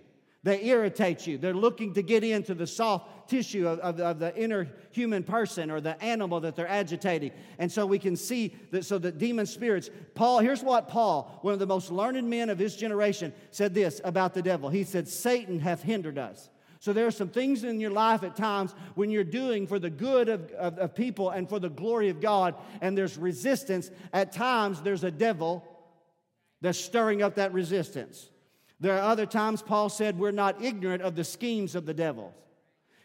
They 0.46 0.64
irritate 0.66 1.26
you. 1.26 1.40
They're 1.40 1.56
looking 1.56 1.96
to 1.96 2.04
get 2.04 2.24
into 2.24 2.54
the 2.54 2.68
soft 2.68 3.30
tissue 3.30 3.68
of, 3.68 3.80
of, 3.80 4.00
of, 4.00 4.20
the 4.20 4.36
inner 4.38 4.68
human 4.92 5.24
person 5.24 5.72
or 5.72 5.82
the 5.82 6.00
animal 6.04 6.40
that 6.42 6.56
they're 6.56 6.68
agitating. 6.68 7.32
And 7.58 7.72
so 7.72 7.88
we 7.88 7.98
can 7.98 8.16
see 8.16 8.56
that, 8.70 8.86
so 8.86 9.00
that 9.00 9.18
demon 9.18 9.48
spirits, 9.48 9.90
Paul, 10.14 10.40
here's 10.40 10.62
what 10.62 10.88
Paul, 10.88 11.40
one 11.42 11.54
of 11.54 11.60
the 11.60 11.66
most 11.66 11.90
learned 11.90 12.30
men 12.30 12.52
of 12.52 12.60
his 12.60 12.76
generation, 12.76 13.34
said 13.50 13.74
this 13.74 14.00
about 14.04 14.36
the 14.36 14.44
devil. 14.44 14.70
He 14.70 14.84
said, 14.84 15.08
Satan 15.08 15.60
hath 15.60 15.82
hindered 15.82 16.20
us. 16.20 16.52
So 16.80 16.94
there 16.94 17.08
are 17.08 17.12
some 17.12 17.30
things 17.30 17.64
in 17.64 17.80
your 17.80 17.90
life 17.90 18.22
at 18.22 18.36
times 18.36 18.76
when 18.94 19.10
you're 19.10 19.24
doing 19.24 19.66
for 19.66 19.80
the 19.80 19.90
good 19.90 20.30
of, 20.30 20.52
of, 20.52 20.78
of 20.78 20.94
people 20.94 21.32
and 21.32 21.50
for 21.50 21.58
the 21.58 21.72
glory 21.72 22.10
of 22.10 22.22
God, 22.22 22.54
and 22.82 22.96
there's 22.96 23.18
resistance. 23.18 23.90
At 24.14 24.32
times, 24.32 24.84
there's 24.84 25.04
a 25.04 25.10
devil 25.10 25.66
that's 26.66 26.80
stirring 26.80 27.22
up 27.22 27.36
that 27.36 27.54
resistance. 27.54 28.28
There 28.80 28.96
are 28.96 29.12
other 29.12 29.28
times 29.28 29.62
Paul 29.62 29.88
said 29.88 30.18
we're 30.18 30.32
not 30.32 30.64
ignorant 30.64 31.04
of 31.04 31.16
the 31.16 31.24
schemes 31.24 31.76
of 31.76 31.86
the 31.86 31.94
devil. 31.94 32.34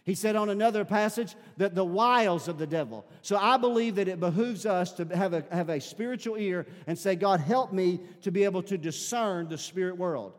He 0.03 0.15
said 0.15 0.35
on 0.35 0.49
another 0.49 0.83
passage 0.83 1.37
that 1.59 1.75
the 1.75 1.85
wiles 1.85 2.49
of 2.49 2.57
the 2.57 2.67
devil. 2.67 3.07
So 3.21 3.37
I 3.37 3.59
believe 3.59 3.97
that 3.97 4.09
it 4.09 4.19
behooves 4.19 4.65
us 4.65 4.95
to 4.95 5.05
have 5.15 5.35
a, 5.35 5.45
have 5.53 5.69
a 5.69 5.79
spiritual 5.79 6.39
ear 6.39 6.67
and 6.87 6.99
say, 6.99 7.17
God, 7.17 7.39
help 7.41 7.71
me 7.71 8.01
to 8.23 8.33
be 8.33 8.45
able 8.45 8.63
to 8.63 8.79
discern 8.79 9.51
the 9.51 9.59
spirit 9.59 9.99
world. 9.99 10.33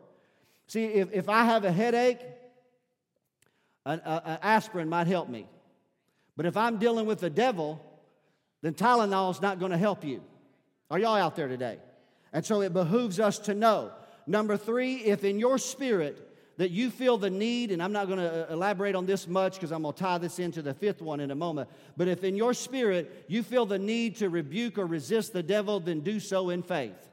See, 0.66 0.86
if, 0.86 1.12
if 1.12 1.28
I 1.28 1.44
have 1.44 1.64
a 1.64 1.70
headache, 1.70 2.18
an, 3.86 4.02
a, 4.04 4.22
an 4.24 4.38
aspirin 4.42 4.88
might 4.88 5.06
help 5.06 5.28
me. 5.28 5.46
But 6.36 6.46
if 6.46 6.56
I'm 6.56 6.78
dealing 6.78 7.06
with 7.06 7.20
the 7.20 7.30
devil, 7.30 7.80
then 8.62 8.74
Tylenol 8.74 9.30
is 9.30 9.40
not 9.40 9.60
going 9.60 9.70
to 9.70 9.78
help 9.78 10.04
you. 10.04 10.24
Are 10.90 10.98
y'all 10.98 11.14
out 11.14 11.36
there 11.36 11.46
today? 11.46 11.78
And 12.32 12.44
so 12.44 12.62
it 12.62 12.72
behooves 12.72 13.20
us 13.20 13.38
to 13.40 13.54
know 13.54 13.92
Number 14.26 14.56
three, 14.56 14.96
if 14.96 15.24
in 15.24 15.38
your 15.38 15.58
spirit 15.58 16.28
that 16.58 16.70
you 16.70 16.90
feel 16.90 17.16
the 17.16 17.30
need, 17.30 17.72
and 17.72 17.82
I'm 17.82 17.92
not 17.92 18.06
going 18.06 18.18
to 18.18 18.48
uh, 18.48 18.52
elaborate 18.52 18.94
on 18.94 19.06
this 19.06 19.26
much 19.26 19.54
because 19.54 19.72
I'm 19.72 19.82
going 19.82 19.94
to 19.94 20.00
tie 20.00 20.18
this 20.18 20.38
into 20.38 20.62
the 20.62 20.74
fifth 20.74 21.02
one 21.02 21.18
in 21.18 21.30
a 21.30 21.34
moment, 21.34 21.68
but 21.96 22.08
if 22.08 22.22
in 22.22 22.36
your 22.36 22.54
spirit 22.54 23.24
you 23.26 23.42
feel 23.42 23.66
the 23.66 23.78
need 23.78 24.16
to 24.16 24.28
rebuke 24.28 24.78
or 24.78 24.86
resist 24.86 25.32
the 25.32 25.42
devil, 25.42 25.80
then 25.80 26.00
do 26.00 26.20
so 26.20 26.50
in 26.50 26.62
faith. 26.62 27.08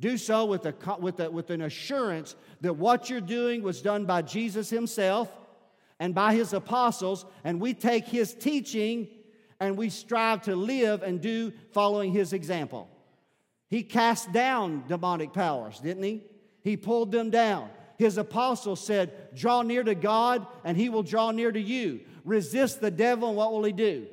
Do 0.00 0.16
so 0.16 0.44
with, 0.44 0.64
a, 0.64 0.74
with, 1.00 1.18
a, 1.20 1.30
with 1.30 1.50
an 1.50 1.62
assurance 1.62 2.36
that 2.60 2.74
what 2.74 3.10
you're 3.10 3.20
doing 3.20 3.62
was 3.62 3.82
done 3.82 4.04
by 4.04 4.22
Jesus 4.22 4.70
Himself 4.70 5.28
and 5.98 6.14
by 6.14 6.34
His 6.34 6.52
apostles, 6.52 7.26
and 7.42 7.60
we 7.60 7.74
take 7.74 8.06
His 8.06 8.32
teaching 8.32 9.08
and 9.60 9.76
we 9.76 9.90
strive 9.90 10.42
to 10.42 10.54
live 10.54 11.02
and 11.02 11.20
do 11.20 11.52
following 11.72 12.12
His 12.12 12.32
example. 12.32 12.88
He 13.68 13.82
cast 13.82 14.32
down 14.32 14.84
demonic 14.88 15.32
powers, 15.32 15.78
didn't 15.80 16.02
He? 16.02 16.22
He 16.62 16.76
pulled 16.76 17.12
them 17.12 17.30
down. 17.30 17.70
His 17.98 18.16
apostles 18.16 18.80
said, 18.84 19.34
Draw 19.34 19.62
near 19.62 19.82
to 19.82 19.94
God, 19.94 20.46
and 20.64 20.76
he 20.76 20.88
will 20.88 21.02
draw 21.02 21.32
near 21.32 21.50
to 21.50 21.60
you. 21.60 22.00
Resist 22.24 22.80
the 22.80 22.90
devil, 22.90 23.28
and 23.28 23.36
what 23.36 23.52
will 23.52 23.64
he 23.64 23.72
do? 23.72 24.06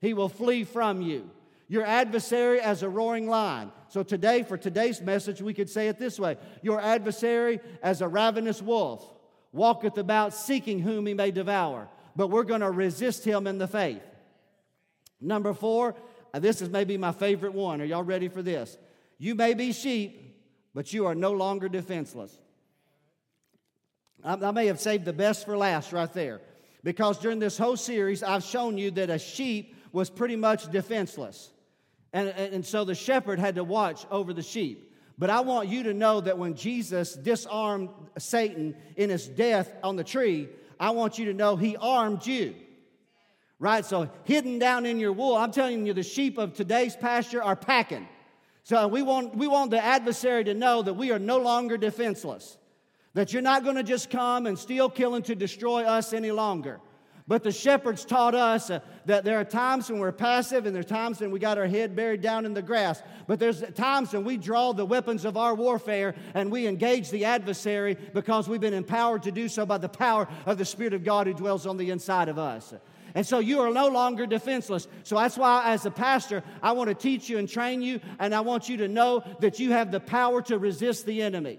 He 0.00 0.14
will 0.14 0.28
flee 0.28 0.64
from 0.64 1.00
you. 1.00 1.30
Your 1.68 1.86
adversary 1.86 2.60
as 2.60 2.82
a 2.82 2.88
roaring 2.88 3.28
lion. 3.28 3.70
So, 3.88 4.02
today, 4.02 4.42
for 4.42 4.56
today's 4.56 5.00
message, 5.00 5.40
we 5.40 5.54
could 5.54 5.70
say 5.70 5.86
it 5.86 5.98
this 5.98 6.18
way 6.18 6.36
Your 6.62 6.80
adversary 6.80 7.60
as 7.82 8.00
a 8.00 8.08
ravenous 8.08 8.60
wolf 8.60 9.08
walketh 9.52 9.96
about 9.96 10.34
seeking 10.34 10.80
whom 10.80 11.06
he 11.06 11.14
may 11.14 11.30
devour. 11.30 11.88
But 12.16 12.28
we're 12.28 12.44
going 12.44 12.62
to 12.62 12.70
resist 12.70 13.24
him 13.24 13.46
in 13.46 13.58
the 13.58 13.68
faith. 13.68 14.02
Number 15.20 15.54
four, 15.54 15.94
this 16.34 16.60
is 16.60 16.68
maybe 16.68 16.96
my 16.96 17.12
favorite 17.12 17.52
one. 17.52 17.80
Are 17.80 17.84
y'all 17.84 18.02
ready 18.02 18.28
for 18.28 18.42
this? 18.42 18.76
You 19.20 19.34
may 19.34 19.52
be 19.52 19.72
sheep, 19.72 20.34
but 20.74 20.94
you 20.94 21.04
are 21.04 21.14
no 21.14 21.32
longer 21.32 21.68
defenseless. 21.68 22.36
I, 24.24 24.32
I 24.32 24.50
may 24.50 24.66
have 24.66 24.80
saved 24.80 25.04
the 25.04 25.12
best 25.12 25.44
for 25.44 25.58
last 25.58 25.92
right 25.92 26.10
there 26.14 26.40
because 26.82 27.18
during 27.18 27.38
this 27.38 27.58
whole 27.58 27.76
series, 27.76 28.22
I've 28.22 28.42
shown 28.42 28.78
you 28.78 28.90
that 28.92 29.10
a 29.10 29.18
sheep 29.18 29.76
was 29.92 30.08
pretty 30.08 30.36
much 30.36 30.72
defenseless. 30.72 31.50
And, 32.14 32.30
and 32.30 32.64
so 32.66 32.84
the 32.84 32.94
shepherd 32.94 33.38
had 33.38 33.56
to 33.56 33.62
watch 33.62 34.06
over 34.10 34.32
the 34.32 34.42
sheep. 34.42 34.90
But 35.18 35.28
I 35.28 35.40
want 35.40 35.68
you 35.68 35.82
to 35.82 35.92
know 35.92 36.22
that 36.22 36.38
when 36.38 36.54
Jesus 36.54 37.12
disarmed 37.12 37.90
Satan 38.16 38.74
in 38.96 39.10
his 39.10 39.28
death 39.28 39.70
on 39.82 39.96
the 39.96 40.04
tree, 40.04 40.48
I 40.78 40.92
want 40.92 41.18
you 41.18 41.26
to 41.26 41.34
know 41.34 41.56
he 41.56 41.76
armed 41.76 42.26
you. 42.26 42.54
Right? 43.58 43.84
So, 43.84 44.08
hidden 44.24 44.58
down 44.58 44.86
in 44.86 44.98
your 44.98 45.12
wool, 45.12 45.36
I'm 45.36 45.52
telling 45.52 45.86
you, 45.86 45.92
the 45.92 46.02
sheep 46.02 46.38
of 46.38 46.54
today's 46.54 46.96
pasture 46.96 47.42
are 47.42 47.54
packing. 47.54 48.08
So 48.62 48.86
we 48.88 49.02
want, 49.02 49.36
we 49.36 49.48
want 49.48 49.70
the 49.70 49.82
adversary 49.82 50.44
to 50.44 50.54
know 50.54 50.82
that 50.82 50.94
we 50.94 51.12
are 51.12 51.18
no 51.18 51.38
longer 51.38 51.76
defenseless, 51.76 52.58
that 53.14 53.32
you're 53.32 53.42
not 53.42 53.64
going 53.64 53.76
to 53.76 53.82
just 53.82 54.10
come 54.10 54.46
and 54.46 54.58
steal, 54.58 54.88
kill, 54.88 55.14
and 55.14 55.24
to 55.24 55.34
destroy 55.34 55.84
us 55.84 56.12
any 56.12 56.30
longer. 56.30 56.80
But 57.30 57.44
the 57.44 57.52
shepherds 57.52 58.04
taught 58.04 58.34
us 58.34 58.70
uh, 58.70 58.80
that 59.06 59.22
there 59.22 59.38
are 59.38 59.44
times 59.44 59.88
when 59.88 60.00
we're 60.00 60.10
passive 60.10 60.66
and 60.66 60.74
there 60.74 60.80
are 60.80 60.82
times 60.82 61.20
when 61.20 61.30
we 61.30 61.38
got 61.38 61.58
our 61.58 61.66
head 61.68 61.94
buried 61.94 62.22
down 62.22 62.44
in 62.44 62.54
the 62.54 62.60
grass. 62.60 63.04
But 63.28 63.38
there's 63.38 63.62
times 63.74 64.12
when 64.12 64.24
we 64.24 64.36
draw 64.36 64.72
the 64.72 64.84
weapons 64.84 65.24
of 65.24 65.36
our 65.36 65.54
warfare 65.54 66.16
and 66.34 66.50
we 66.50 66.66
engage 66.66 67.08
the 67.10 67.26
adversary 67.26 67.96
because 68.14 68.48
we've 68.48 68.60
been 68.60 68.74
empowered 68.74 69.22
to 69.22 69.30
do 69.30 69.48
so 69.48 69.64
by 69.64 69.78
the 69.78 69.88
power 69.88 70.26
of 70.44 70.58
the 70.58 70.64
Spirit 70.64 70.92
of 70.92 71.04
God 71.04 71.28
who 71.28 71.34
dwells 71.34 71.68
on 71.68 71.76
the 71.76 71.90
inside 71.90 72.28
of 72.28 72.36
us. 72.36 72.74
And 73.14 73.26
so 73.26 73.38
you 73.38 73.60
are 73.60 73.72
no 73.72 73.88
longer 73.88 74.26
defenseless. 74.26 74.88
So 75.02 75.16
that's 75.16 75.36
why, 75.36 75.72
as 75.72 75.86
a 75.86 75.90
pastor, 75.90 76.42
I 76.62 76.72
want 76.72 76.88
to 76.88 76.94
teach 76.94 77.28
you 77.28 77.38
and 77.38 77.48
train 77.48 77.82
you, 77.82 78.00
and 78.18 78.34
I 78.34 78.40
want 78.40 78.68
you 78.68 78.76
to 78.78 78.88
know 78.88 79.24
that 79.40 79.58
you 79.58 79.72
have 79.72 79.90
the 79.90 80.00
power 80.00 80.42
to 80.42 80.58
resist 80.58 81.06
the 81.06 81.22
enemy. 81.22 81.58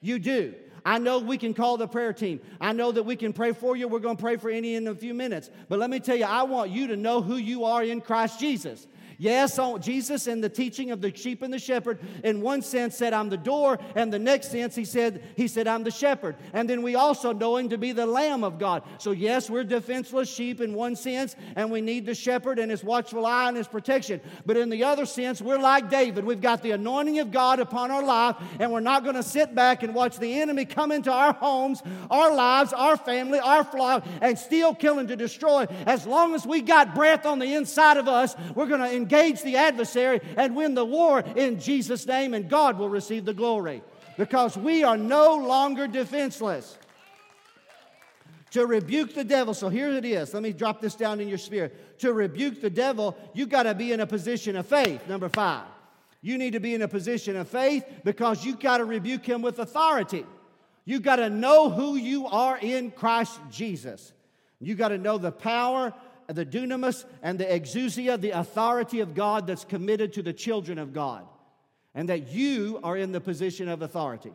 You 0.00 0.18
do. 0.18 0.54
I 0.84 0.98
know 0.98 1.18
we 1.18 1.36
can 1.36 1.52
call 1.52 1.78
the 1.78 1.88
prayer 1.88 2.12
team. 2.12 2.40
I 2.60 2.72
know 2.72 2.92
that 2.92 3.02
we 3.02 3.16
can 3.16 3.32
pray 3.32 3.50
for 3.50 3.76
you. 3.76 3.88
We're 3.88 3.98
going 3.98 4.16
to 4.16 4.22
pray 4.22 4.36
for 4.36 4.48
any 4.48 4.76
in 4.76 4.86
a 4.86 4.94
few 4.94 5.14
minutes. 5.14 5.50
But 5.68 5.80
let 5.80 5.90
me 5.90 5.98
tell 5.98 6.16
you, 6.16 6.24
I 6.24 6.44
want 6.44 6.70
you 6.70 6.86
to 6.86 6.96
know 6.96 7.20
who 7.20 7.36
you 7.36 7.64
are 7.64 7.82
in 7.82 8.00
Christ 8.00 8.38
Jesus. 8.38 8.86
Yes, 9.18 9.58
oh, 9.58 9.78
Jesus 9.78 10.26
in 10.26 10.40
the 10.40 10.48
teaching 10.48 10.90
of 10.90 11.00
the 11.00 11.14
sheep 11.16 11.42
and 11.42 11.52
the 11.52 11.58
shepherd, 11.58 11.98
in 12.22 12.40
one 12.40 12.62
sense 12.62 12.96
said, 12.96 13.12
I'm 13.12 13.30
the 13.30 13.36
door, 13.36 13.78
and 13.94 14.12
the 14.12 14.18
next 14.18 14.50
sense 14.50 14.74
he 14.74 14.84
said, 14.84 15.22
he 15.36 15.48
said, 15.48 15.66
I'm 15.66 15.84
the 15.84 15.90
shepherd. 15.90 16.36
And 16.52 16.68
then 16.68 16.82
we 16.82 16.94
also 16.94 17.32
know 17.32 17.56
him 17.56 17.70
to 17.70 17.78
be 17.78 17.92
the 17.92 18.06
Lamb 18.06 18.44
of 18.44 18.58
God. 18.58 18.82
So 18.98 19.12
yes, 19.12 19.48
we're 19.48 19.64
defenseless 19.64 20.32
sheep 20.32 20.60
in 20.60 20.74
one 20.74 20.96
sense, 20.96 21.34
and 21.56 21.70
we 21.70 21.80
need 21.80 22.04
the 22.04 22.14
shepherd 22.14 22.58
and 22.58 22.70
his 22.70 22.84
watchful 22.84 23.24
eye 23.24 23.48
and 23.48 23.56
his 23.56 23.68
protection. 23.68 24.20
But 24.44 24.56
in 24.56 24.68
the 24.68 24.84
other 24.84 25.06
sense, 25.06 25.40
we're 25.40 25.58
like 25.58 25.88
David. 25.88 26.24
We've 26.24 26.40
got 26.40 26.62
the 26.62 26.72
anointing 26.72 27.18
of 27.20 27.30
God 27.30 27.58
upon 27.58 27.90
our 27.90 28.04
life, 28.04 28.36
and 28.60 28.70
we're 28.70 28.80
not 28.80 29.02
going 29.02 29.16
to 29.16 29.22
sit 29.22 29.54
back 29.54 29.82
and 29.82 29.94
watch 29.94 30.18
the 30.18 30.40
enemy 30.40 30.64
come 30.64 30.92
into 30.92 31.12
our 31.12 31.32
homes, 31.32 31.82
our 32.10 32.34
lives, 32.34 32.72
our 32.72 32.96
family, 32.96 33.38
our 33.38 33.64
flock, 33.64 34.06
and 34.20 34.38
steal, 34.38 34.74
kill, 34.74 34.98
and 34.98 35.08
to 35.08 35.16
destroy. 35.16 35.64
As 35.86 36.06
long 36.06 36.34
as 36.34 36.46
we 36.46 36.60
got 36.60 36.94
breath 36.94 37.24
on 37.24 37.38
the 37.38 37.54
inside 37.54 37.96
of 37.96 38.08
us, 38.08 38.34
we're 38.54 38.66
going 38.66 38.80
to 38.80 39.05
engage 39.06 39.42
the 39.42 39.56
adversary 39.56 40.20
and 40.36 40.56
win 40.56 40.74
the 40.74 40.84
war 40.84 41.20
in 41.36 41.60
Jesus' 41.60 42.06
name, 42.06 42.34
and 42.34 42.48
God 42.48 42.76
will 42.76 42.88
receive 42.88 43.24
the 43.24 43.34
glory 43.34 43.82
because 44.16 44.56
we 44.56 44.82
are 44.82 44.96
no 44.96 45.36
longer 45.36 45.86
defenseless. 45.86 46.76
To 48.52 48.66
rebuke 48.66 49.14
the 49.14 49.24
devil, 49.24 49.54
so 49.54 49.68
here 49.68 49.92
it 49.92 50.04
is. 50.04 50.32
Let 50.32 50.42
me 50.42 50.52
drop 50.52 50.80
this 50.80 50.94
down 50.94 51.20
in 51.20 51.28
your 51.28 51.38
spirit. 51.38 51.98
To 52.00 52.12
rebuke 52.12 52.60
the 52.60 52.70
devil, 52.70 53.16
you 53.34 53.46
got 53.46 53.64
to 53.64 53.74
be 53.74 53.92
in 53.92 54.00
a 54.00 54.06
position 54.06 54.56
of 54.56 54.66
faith. 54.66 55.06
Number 55.08 55.28
five, 55.28 55.64
you 56.22 56.38
need 56.38 56.54
to 56.54 56.60
be 56.60 56.74
in 56.74 56.82
a 56.82 56.88
position 56.88 57.36
of 57.36 57.48
faith 57.48 57.84
because 58.02 58.44
you 58.44 58.56
got 58.56 58.78
to 58.78 58.84
rebuke 58.84 59.26
him 59.26 59.42
with 59.42 59.58
authority. 59.58 60.24
You 60.84 61.00
got 61.00 61.16
to 61.16 61.28
know 61.28 61.70
who 61.70 61.96
you 61.96 62.26
are 62.26 62.58
in 62.58 62.90
Christ 62.92 63.38
Jesus. 63.50 64.12
You 64.60 64.74
got 64.74 64.88
to 64.88 64.98
know 64.98 65.18
the 65.18 65.32
power 65.32 65.92
the 66.28 66.44
dunamis 66.44 67.04
and 67.22 67.38
the 67.38 67.44
exousia, 67.44 68.20
the 68.20 68.30
authority 68.30 69.00
of 69.00 69.14
God 69.14 69.46
that's 69.46 69.64
committed 69.64 70.12
to 70.14 70.22
the 70.22 70.32
children 70.32 70.78
of 70.78 70.92
God, 70.92 71.26
and 71.94 72.08
that 72.08 72.28
you 72.28 72.80
are 72.82 72.96
in 72.96 73.12
the 73.12 73.20
position 73.20 73.68
of 73.68 73.82
authority. 73.82 74.32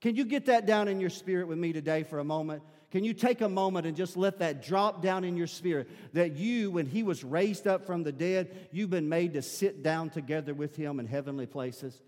Can 0.00 0.16
you 0.16 0.24
get 0.24 0.46
that 0.46 0.66
down 0.66 0.88
in 0.88 1.00
your 1.00 1.10
spirit 1.10 1.46
with 1.46 1.58
me 1.58 1.72
today 1.72 2.02
for 2.02 2.18
a 2.18 2.24
moment? 2.24 2.62
Can 2.90 3.04
you 3.04 3.14
take 3.14 3.40
a 3.40 3.48
moment 3.48 3.86
and 3.86 3.96
just 3.96 4.16
let 4.16 4.40
that 4.40 4.62
drop 4.62 5.00
down 5.00 5.24
in 5.24 5.36
your 5.36 5.46
spirit 5.46 5.88
that 6.12 6.36
you, 6.36 6.70
when 6.70 6.86
he 6.86 7.02
was 7.02 7.24
raised 7.24 7.66
up 7.66 7.86
from 7.86 8.02
the 8.02 8.12
dead, 8.12 8.68
you've 8.70 8.90
been 8.90 9.08
made 9.08 9.32
to 9.32 9.42
sit 9.42 9.82
down 9.82 10.10
together 10.10 10.52
with 10.52 10.76
him 10.76 11.00
in 11.00 11.06
heavenly 11.06 11.46
places? 11.46 12.02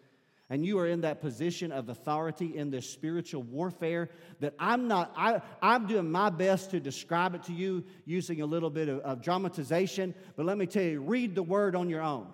And 0.50 0.64
you 0.64 0.78
are 0.78 0.86
in 0.86 1.00
that 1.00 1.20
position 1.20 1.72
of 1.72 1.88
authority 1.88 2.56
in 2.56 2.70
this 2.70 2.88
spiritual 2.88 3.42
warfare 3.42 4.10
that 4.40 4.54
i'm 4.58 4.88
not 4.88 5.12
I, 5.16 5.40
i'm 5.62 5.86
doing 5.86 6.10
my 6.10 6.30
best 6.30 6.70
to 6.72 6.80
describe 6.80 7.34
it 7.34 7.44
to 7.44 7.52
you 7.52 7.84
using 8.04 8.40
a 8.40 8.46
little 8.46 8.70
bit 8.70 8.88
of, 8.88 9.00
of 9.00 9.22
dramatization 9.22 10.14
but 10.36 10.46
let 10.46 10.58
me 10.58 10.66
tell 10.66 10.82
you 10.82 11.00
read 11.00 11.34
the 11.34 11.42
word 11.42 11.74
on 11.74 11.88
your 11.88 12.02
own 12.02 12.26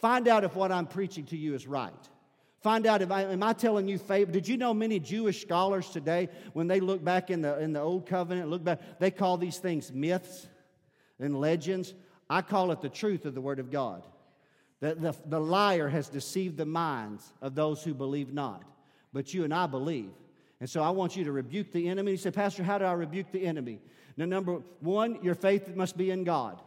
find 0.00 0.28
out 0.28 0.44
if 0.44 0.54
what 0.54 0.72
i'm 0.72 0.86
preaching 0.86 1.26
to 1.26 1.36
you 1.36 1.54
is 1.54 1.66
right 1.66 2.08
Find 2.62 2.86
out 2.86 3.02
if 3.02 3.10
I 3.10 3.22
am 3.22 3.42
I 3.42 3.54
telling 3.54 3.88
you 3.88 3.98
favor. 3.98 4.30
Did 4.30 4.46
you 4.46 4.56
know 4.56 4.72
many 4.72 5.00
Jewish 5.00 5.42
scholars 5.42 5.88
today, 5.90 6.28
when 6.52 6.68
they 6.68 6.78
look 6.78 7.02
back 7.02 7.28
in 7.28 7.42
the 7.42 7.58
in 7.58 7.72
the 7.72 7.80
old 7.80 8.06
covenant, 8.06 8.50
look 8.50 8.62
back, 8.62 9.00
they 9.00 9.10
call 9.10 9.36
these 9.36 9.58
things 9.58 9.92
myths 9.92 10.46
and 11.18 11.40
legends. 11.40 11.92
I 12.30 12.40
call 12.40 12.70
it 12.70 12.80
the 12.80 12.88
truth 12.88 13.26
of 13.26 13.34
the 13.34 13.40
Word 13.40 13.58
of 13.58 13.72
God. 13.72 14.06
The, 14.82 14.96
the, 14.96 15.14
the 15.26 15.38
liar 15.38 15.88
has 15.88 16.08
deceived 16.08 16.56
the 16.56 16.66
minds 16.66 17.32
of 17.40 17.54
those 17.54 17.84
who 17.84 17.94
believe 17.94 18.34
not. 18.34 18.64
But 19.12 19.32
you 19.32 19.44
and 19.44 19.54
I 19.54 19.68
believe. 19.68 20.10
And 20.58 20.68
so 20.68 20.82
I 20.82 20.90
want 20.90 21.14
you 21.14 21.22
to 21.22 21.30
rebuke 21.30 21.70
the 21.70 21.88
enemy. 21.88 22.10
He 22.10 22.16
said, 22.16 22.34
Pastor, 22.34 22.64
how 22.64 22.78
do 22.78 22.84
I 22.84 22.92
rebuke 22.94 23.30
the 23.30 23.46
enemy? 23.46 23.78
Now, 24.16 24.24
number 24.24 24.60
one, 24.80 25.22
your 25.22 25.36
faith 25.36 25.72
must 25.76 25.96
be 25.96 26.10
in 26.10 26.24
God. 26.24 26.60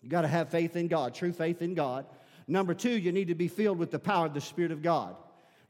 You 0.00 0.10
got 0.10 0.20
to 0.20 0.28
have 0.28 0.50
faith 0.50 0.76
in 0.76 0.86
God, 0.86 1.12
true 1.12 1.32
faith 1.32 1.60
in 1.60 1.74
God. 1.74 2.06
Number 2.46 2.72
two, 2.72 2.96
you 2.96 3.10
need 3.10 3.28
to 3.28 3.34
be 3.34 3.48
filled 3.48 3.78
with 3.78 3.90
the 3.90 3.98
power 3.98 4.26
of 4.26 4.34
the 4.34 4.40
Spirit 4.40 4.70
of 4.70 4.80
God. 4.80 5.16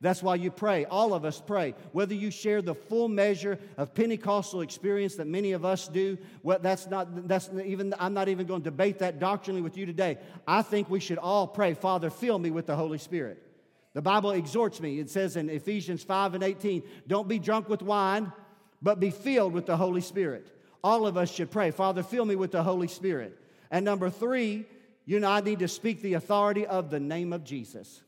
That's 0.03 0.21
why 0.21 0.35
you 0.35 0.51
pray. 0.51 0.85
All 0.85 1.15
of 1.15 1.25
us 1.25 1.41
pray. 1.41 1.77
Whether 1.93 2.15
you 2.15 2.33
share 2.33 2.61
the 2.61 2.75
full 2.75 3.07
measure 3.07 3.57
of 3.77 3.95
Pentecostal 3.95 4.61
experience 4.61 5.15
that 5.15 5.29
many 5.29 5.53
of 5.53 5.65
us 5.65 5.87
do, 5.87 6.19
well, 6.43 6.59
that's 6.61 6.89
not, 6.89 7.29
that's 7.29 7.49
even, 7.65 7.95
I'm 8.01 8.13
not 8.13 8.29
even 8.29 8.49
going 8.49 8.63
to 8.63 8.71
debate 8.71 8.99
that 8.99 9.21
doctrinally 9.21 9.63
with 9.63 9.77
you 9.77 9.87
today. 9.87 10.19
I 10.47 10.63
think 10.63 10.91
we 10.91 10.99
should 10.99 11.19
all 11.19 11.47
pray, 11.47 11.75
Father, 11.75 12.11
fill 12.11 12.41
me 12.41 12.51
with 12.51 12.67
the 12.67 12.75
Holy 12.75 12.99
Spirit. 12.99 13.41
The 13.95 14.03
Bible 14.03 14.33
exhorts 14.33 14.81
me. 14.81 14.99
It 14.99 15.09
says 15.09 15.37
in 15.37 15.49
Ephesians 15.49 16.03
5 16.03 16.35
and 16.35 16.43
18, 16.43 16.83
don't 17.07 17.29
be 17.29 17.39
drunk 17.39 17.69
with 17.69 17.81
wine, 17.81 18.33
but 18.83 18.99
be 18.99 19.11
filled 19.11 19.53
with 19.53 19.67
the 19.67 19.77
Holy 19.77 20.01
Spirit. 20.01 20.49
All 20.83 21.07
of 21.07 21.17
us 21.17 21.33
should 21.33 21.53
pray, 21.53 21.71
Father, 21.71 22.03
fill 22.03 22.25
me 22.25 22.35
with 22.35 22.51
the 22.51 22.65
Holy 22.65 22.89
Spirit. 22.89 23.39
And 23.71 23.85
number 23.85 24.11
three, 24.11 24.67
you 25.05 25.21
know, 25.21 25.31
I 25.31 25.43
need 25.43 25.61
to 25.61 25.69
speak 25.69 26.03
the 26.03 26.15
authority 26.15 26.67
of 26.67 26.91
the 26.91 26.99
name 26.99 27.33
of 27.33 27.45
Jesus. 27.45 28.03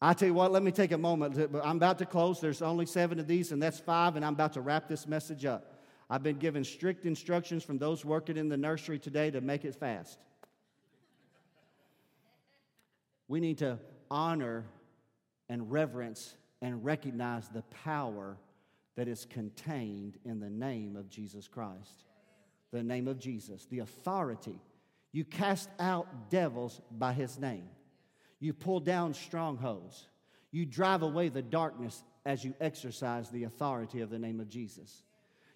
I 0.00 0.12
tell 0.14 0.28
you 0.28 0.34
what, 0.34 0.52
let 0.52 0.62
me 0.62 0.70
take 0.70 0.92
a 0.92 0.98
moment. 0.98 1.36
I'm 1.64 1.76
about 1.76 1.98
to 1.98 2.06
close. 2.06 2.40
There's 2.40 2.62
only 2.62 2.86
seven 2.86 3.18
of 3.18 3.26
these, 3.26 3.50
and 3.50 3.60
that's 3.60 3.80
five, 3.80 4.14
and 4.14 4.24
I'm 4.24 4.34
about 4.34 4.52
to 4.52 4.60
wrap 4.60 4.88
this 4.88 5.08
message 5.08 5.44
up. 5.44 5.74
I've 6.08 6.22
been 6.22 6.38
given 6.38 6.62
strict 6.62 7.04
instructions 7.04 7.64
from 7.64 7.78
those 7.78 8.04
working 8.04 8.36
in 8.36 8.48
the 8.48 8.56
nursery 8.56 8.98
today 8.98 9.30
to 9.32 9.40
make 9.40 9.64
it 9.64 9.74
fast. 9.74 10.18
We 13.26 13.40
need 13.40 13.58
to 13.58 13.78
honor 14.10 14.64
and 15.48 15.70
reverence 15.70 16.34
and 16.62 16.84
recognize 16.84 17.48
the 17.48 17.62
power 17.84 18.36
that 18.96 19.08
is 19.08 19.26
contained 19.26 20.16
in 20.24 20.40
the 20.40 20.50
name 20.50 20.96
of 20.96 21.10
Jesus 21.10 21.46
Christ. 21.46 22.04
The 22.72 22.82
name 22.82 23.08
of 23.08 23.18
Jesus, 23.18 23.66
the 23.66 23.80
authority. 23.80 24.60
You 25.12 25.24
cast 25.24 25.68
out 25.78 26.30
devils 26.30 26.80
by 26.90 27.12
his 27.12 27.38
name. 27.38 27.68
You 28.40 28.52
pull 28.52 28.80
down 28.80 29.14
strongholds. 29.14 30.06
You 30.50 30.64
drive 30.64 31.02
away 31.02 31.28
the 31.28 31.42
darkness 31.42 32.02
as 32.24 32.44
you 32.44 32.54
exercise 32.60 33.30
the 33.30 33.44
authority 33.44 34.00
of 34.00 34.10
the 34.10 34.18
name 34.18 34.40
of 34.40 34.48
Jesus. 34.48 35.02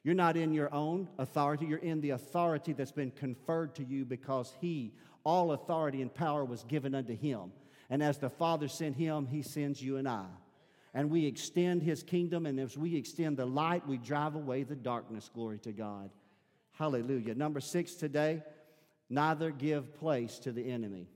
You're 0.05 0.14
not 0.14 0.37
in 0.37 0.53
your 0.53 0.72
own 0.74 1.09
authority, 1.18 1.66
you're 1.66 1.78
in 1.78 2.01
the 2.01 2.11
authority 2.11 2.72
that's 2.72 2.93
been 2.93 3.12
conferred 3.12 3.76
to 3.76 3.85
you 3.85 4.05
because 4.05 4.53
He, 4.61 4.95
all 5.24 5.53
authority 5.53 6.03
and 6.03 6.12
power 6.12 6.45
was 6.45 6.64
given 6.64 6.95
unto 6.95 7.16
Him. 7.16 7.53
And 7.93 8.03
as 8.03 8.16
the 8.16 8.30
Father 8.30 8.68
sent 8.68 8.97
him, 8.97 9.26
he 9.26 9.43
sends 9.43 9.83
you 9.83 9.99
and 9.99 10.09
I. 10.09 10.24
And 10.95 11.11
we 11.11 11.26
extend 11.26 11.83
his 11.83 12.03
kingdom, 12.03 12.47
and 12.47 12.59
as 12.59 12.74
we 12.74 12.97
extend 12.97 13.37
the 13.37 13.45
light, 13.45 13.87
we 13.87 13.99
drive 13.99 14.35
away 14.35 14.62
the 14.62 14.74
darkness. 14.74 15.28
Glory 15.35 15.59
to 15.59 15.72
God. 15.72 16.09
Hallelujah. 16.72 17.35
Number 17.35 17.61
six 17.61 17.93
today, 17.93 18.43
neither 19.11 19.51
give 19.51 19.95
place 19.95 20.39
to 20.39 20.53
the 20.53 20.70
enemy. 20.70 21.07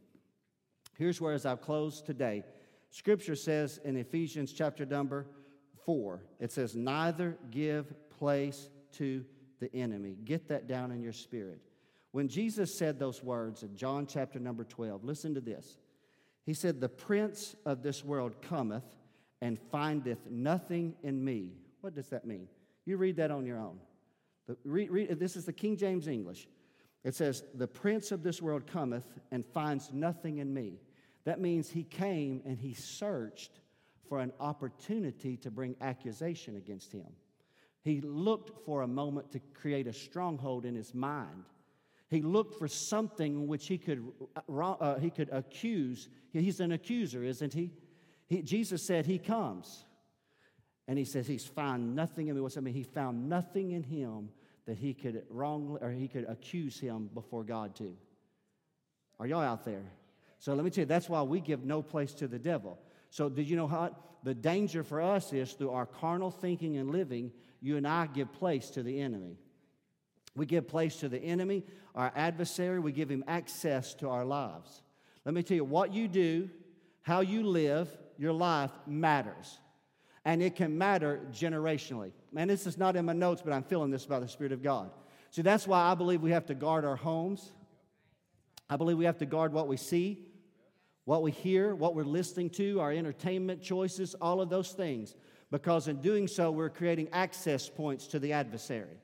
Here's 0.98 1.20
where, 1.20 1.34
as 1.34 1.46
I've 1.46 1.60
closed 1.60 2.06
today, 2.06 2.44
Scripture 2.90 3.36
says 3.36 3.78
in 3.84 3.96
Ephesians 3.96 4.52
chapter 4.52 4.86
number 4.86 5.26
four, 5.84 6.22
it 6.40 6.50
says, 6.50 6.74
neither 6.74 7.36
give 7.50 7.92
place 8.10 8.70
to 8.92 9.24
the 9.60 9.74
enemy. 9.74 10.16
Get 10.24 10.48
that 10.48 10.66
down 10.66 10.90
in 10.90 11.02
your 11.02 11.12
spirit. 11.12 11.60
When 12.12 12.28
Jesus 12.28 12.76
said 12.76 12.98
those 12.98 13.22
words 13.22 13.62
in 13.62 13.76
John 13.76 14.06
chapter 14.06 14.38
number 14.38 14.64
12, 14.64 15.04
listen 15.04 15.34
to 15.34 15.40
this. 15.40 15.76
He 16.44 16.54
said, 16.54 16.80
The 16.80 16.88
prince 16.88 17.54
of 17.66 17.82
this 17.82 18.04
world 18.04 18.40
cometh 18.40 18.84
and 19.42 19.58
findeth 19.70 20.30
nothing 20.30 20.94
in 21.02 21.22
me. 21.22 21.52
What 21.82 21.94
does 21.94 22.08
that 22.08 22.24
mean? 22.24 22.48
You 22.86 22.96
read 22.96 23.16
that 23.16 23.30
on 23.30 23.44
your 23.44 23.58
own. 23.58 23.78
read, 24.64 24.90
read, 24.90 25.18
this 25.18 25.36
is 25.36 25.44
the 25.44 25.52
King 25.52 25.76
James 25.76 26.08
English. 26.08 26.48
It 27.04 27.14
says, 27.14 27.44
The 27.54 27.68
prince 27.68 28.12
of 28.12 28.22
this 28.22 28.40
world 28.40 28.66
cometh 28.66 29.04
and 29.30 29.44
finds 29.44 29.92
nothing 29.92 30.38
in 30.38 30.54
me. 30.54 30.78
That 31.26 31.40
means 31.40 31.68
he 31.68 31.84
came 31.84 32.40
and 32.46 32.58
he 32.58 32.72
searched 32.72 33.60
for 34.08 34.20
an 34.20 34.32
opportunity 34.40 35.36
to 35.38 35.50
bring 35.50 35.76
accusation 35.80 36.56
against 36.56 36.92
him. 36.92 37.12
He 37.82 38.00
looked 38.00 38.64
for 38.64 38.82
a 38.82 38.88
moment 38.88 39.30
to 39.32 39.40
create 39.52 39.86
a 39.86 39.92
stronghold 39.92 40.64
in 40.64 40.74
his 40.74 40.94
mind 40.94 41.44
he 42.08 42.22
looked 42.22 42.58
for 42.58 42.68
something 42.68 43.48
which 43.48 43.66
he 43.66 43.78
could, 43.78 44.12
uh, 44.48 44.62
uh, 44.62 44.98
he 44.98 45.10
could 45.10 45.28
accuse. 45.32 46.08
He's 46.32 46.60
an 46.60 46.72
accuser, 46.72 47.24
isn't 47.24 47.52
he? 47.52 47.72
he? 48.26 48.42
Jesus 48.42 48.82
said 48.82 49.06
he 49.06 49.18
comes. 49.18 49.84
And 50.88 50.96
he 50.96 51.04
says 51.04 51.26
he's 51.26 51.44
found 51.44 51.96
nothing 51.96 52.28
in 52.28 52.36
me. 52.36 52.40
What's 52.40 52.54
that 52.54 52.62
mean? 52.62 52.74
He 52.74 52.84
found 52.84 53.28
nothing 53.28 53.72
in 53.72 53.82
him 53.82 54.28
that 54.66 54.78
he 54.78 54.94
could 54.94 55.24
wrongly 55.30 55.80
or 55.82 55.90
he 55.90 56.06
could 56.06 56.26
accuse 56.28 56.78
him 56.78 57.10
before 57.12 57.42
God 57.42 57.74
to. 57.76 57.96
Are 59.18 59.26
y'all 59.26 59.42
out 59.42 59.64
there? 59.64 59.82
So 60.46 60.54
let 60.54 60.64
me 60.64 60.70
tell 60.70 60.82
you, 60.82 60.86
that's 60.86 61.08
why 61.08 61.22
we 61.22 61.40
give 61.40 61.64
no 61.64 61.82
place 61.82 62.14
to 62.14 62.28
the 62.28 62.38
devil. 62.38 62.78
So 63.10 63.28
did 63.28 63.50
you 63.50 63.56
know 63.56 63.66
how 63.66 63.96
the 64.22 64.32
danger 64.32 64.84
for 64.84 65.02
us 65.02 65.32
is 65.32 65.54
through 65.54 65.72
our 65.72 65.86
carnal 65.86 66.30
thinking 66.30 66.76
and 66.76 66.92
living, 66.92 67.32
you 67.60 67.76
and 67.76 67.84
I 67.84 68.06
give 68.06 68.32
place 68.32 68.70
to 68.70 68.84
the 68.84 69.00
enemy. 69.00 69.40
We 70.36 70.46
give 70.46 70.68
place 70.68 70.98
to 70.98 71.08
the 71.08 71.18
enemy, 71.18 71.64
our 71.96 72.12
adversary, 72.14 72.78
we 72.78 72.92
give 72.92 73.08
him 73.08 73.24
access 73.26 73.92
to 73.94 74.08
our 74.08 74.24
lives. 74.24 74.82
Let 75.24 75.34
me 75.34 75.42
tell 75.42 75.56
you, 75.56 75.64
what 75.64 75.92
you 75.92 76.06
do, 76.06 76.48
how 77.02 77.22
you 77.22 77.42
live, 77.42 77.88
your 78.16 78.32
life 78.32 78.70
matters. 78.86 79.58
And 80.24 80.40
it 80.40 80.54
can 80.54 80.78
matter 80.78 81.22
generationally. 81.32 82.12
Man, 82.30 82.46
this 82.46 82.68
is 82.68 82.78
not 82.78 82.94
in 82.94 83.04
my 83.04 83.14
notes, 83.14 83.42
but 83.44 83.52
I'm 83.52 83.64
feeling 83.64 83.90
this 83.90 84.06
by 84.06 84.20
the 84.20 84.28
Spirit 84.28 84.52
of 84.52 84.62
God. 84.62 84.92
See, 85.32 85.42
that's 85.42 85.66
why 85.66 85.90
I 85.90 85.96
believe 85.96 86.22
we 86.22 86.30
have 86.30 86.46
to 86.46 86.54
guard 86.54 86.84
our 86.84 86.94
homes. 86.94 87.50
I 88.70 88.76
believe 88.76 88.96
we 88.96 89.06
have 89.06 89.18
to 89.18 89.26
guard 89.26 89.52
what 89.52 89.66
we 89.66 89.76
see, 89.76 90.25
what 91.06 91.22
we 91.22 91.30
hear, 91.30 91.74
what 91.74 91.94
we're 91.94 92.04
listening 92.04 92.50
to, 92.50 92.80
our 92.80 92.92
entertainment 92.92 93.62
choices, 93.62 94.14
all 94.20 94.40
of 94.40 94.50
those 94.50 94.72
things. 94.72 95.14
Because 95.52 95.86
in 95.88 96.00
doing 96.00 96.26
so, 96.26 96.50
we're 96.50 96.68
creating 96.68 97.08
access 97.12 97.68
points 97.68 98.08
to 98.08 98.18
the 98.18 98.32
adversary. 98.32 98.98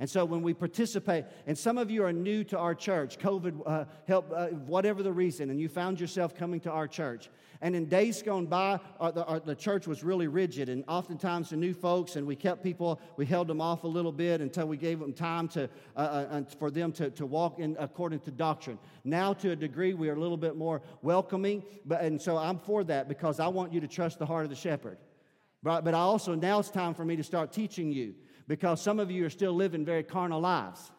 And 0.00 0.08
so 0.08 0.24
when 0.24 0.42
we 0.42 0.54
participate, 0.54 1.24
and 1.46 1.58
some 1.58 1.76
of 1.76 1.90
you 1.90 2.04
are 2.04 2.12
new 2.12 2.44
to 2.44 2.58
our 2.58 2.74
church, 2.74 3.18
COVID 3.18 3.62
uh, 3.66 3.84
helped, 4.06 4.32
uh, 4.32 4.46
whatever 4.46 5.02
the 5.02 5.12
reason, 5.12 5.50
and 5.50 5.60
you 5.60 5.68
found 5.68 5.98
yourself 5.98 6.36
coming 6.36 6.60
to 6.60 6.70
our 6.70 6.86
church. 6.86 7.30
And 7.60 7.74
in 7.74 7.86
days 7.86 8.22
gone 8.22 8.46
by, 8.46 8.78
our, 9.00 9.10
the, 9.10 9.24
our, 9.24 9.40
the, 9.40 9.56
church 9.56 9.88
was 9.88 10.04
really 10.04 10.28
rigid, 10.28 10.68
and 10.68 10.84
oftentimes 10.86 11.50
the 11.50 11.56
new 11.56 11.74
folks, 11.74 12.14
and 12.14 12.24
we 12.24 12.36
kept 12.36 12.62
people, 12.62 13.00
we 13.16 13.26
held 13.26 13.48
them 13.48 13.60
off 13.60 13.82
a 13.82 13.88
little 13.88 14.12
bit 14.12 14.40
until 14.40 14.66
we 14.66 14.76
gave 14.76 15.00
them 15.00 15.12
time 15.12 15.48
to, 15.48 15.68
uh, 15.96 15.98
uh 15.98 16.42
for 16.60 16.70
them 16.70 16.92
to, 16.92 17.10
to 17.10 17.26
walk 17.26 17.58
in 17.58 17.76
according 17.80 18.20
to 18.20 18.30
doctrine. 18.30 18.78
Now, 19.02 19.32
to 19.32 19.50
a 19.50 19.56
degree, 19.56 19.94
we 19.94 20.08
are 20.08 20.14
a 20.14 20.20
little 20.20 20.36
bit 20.36 20.54
more 20.54 20.80
welcoming, 21.02 21.64
but, 21.84 22.02
and 22.02 22.22
so 22.22 22.36
I'm 22.36 22.60
for 22.60 22.84
that 22.84 23.08
because 23.08 23.40
I 23.40 23.48
want 23.48 23.72
you 23.72 23.80
to 23.80 23.88
trust 23.88 24.20
the 24.20 24.26
heart 24.26 24.44
of 24.44 24.50
the 24.50 24.56
shepherd. 24.56 24.98
But, 25.64 25.84
but 25.84 25.94
I 25.94 25.98
also, 25.98 26.36
now 26.36 26.60
it's 26.60 26.70
time 26.70 26.94
for 26.94 27.04
me 27.04 27.16
to 27.16 27.24
start 27.24 27.52
teaching 27.52 27.90
you 27.90 28.14
because 28.48 28.80
some 28.80 28.98
of 28.98 29.10
you 29.10 29.24
are 29.24 29.30
still 29.30 29.52
living 29.52 29.84
very 29.84 30.02
carnal 30.02 30.40
lives 30.40 30.90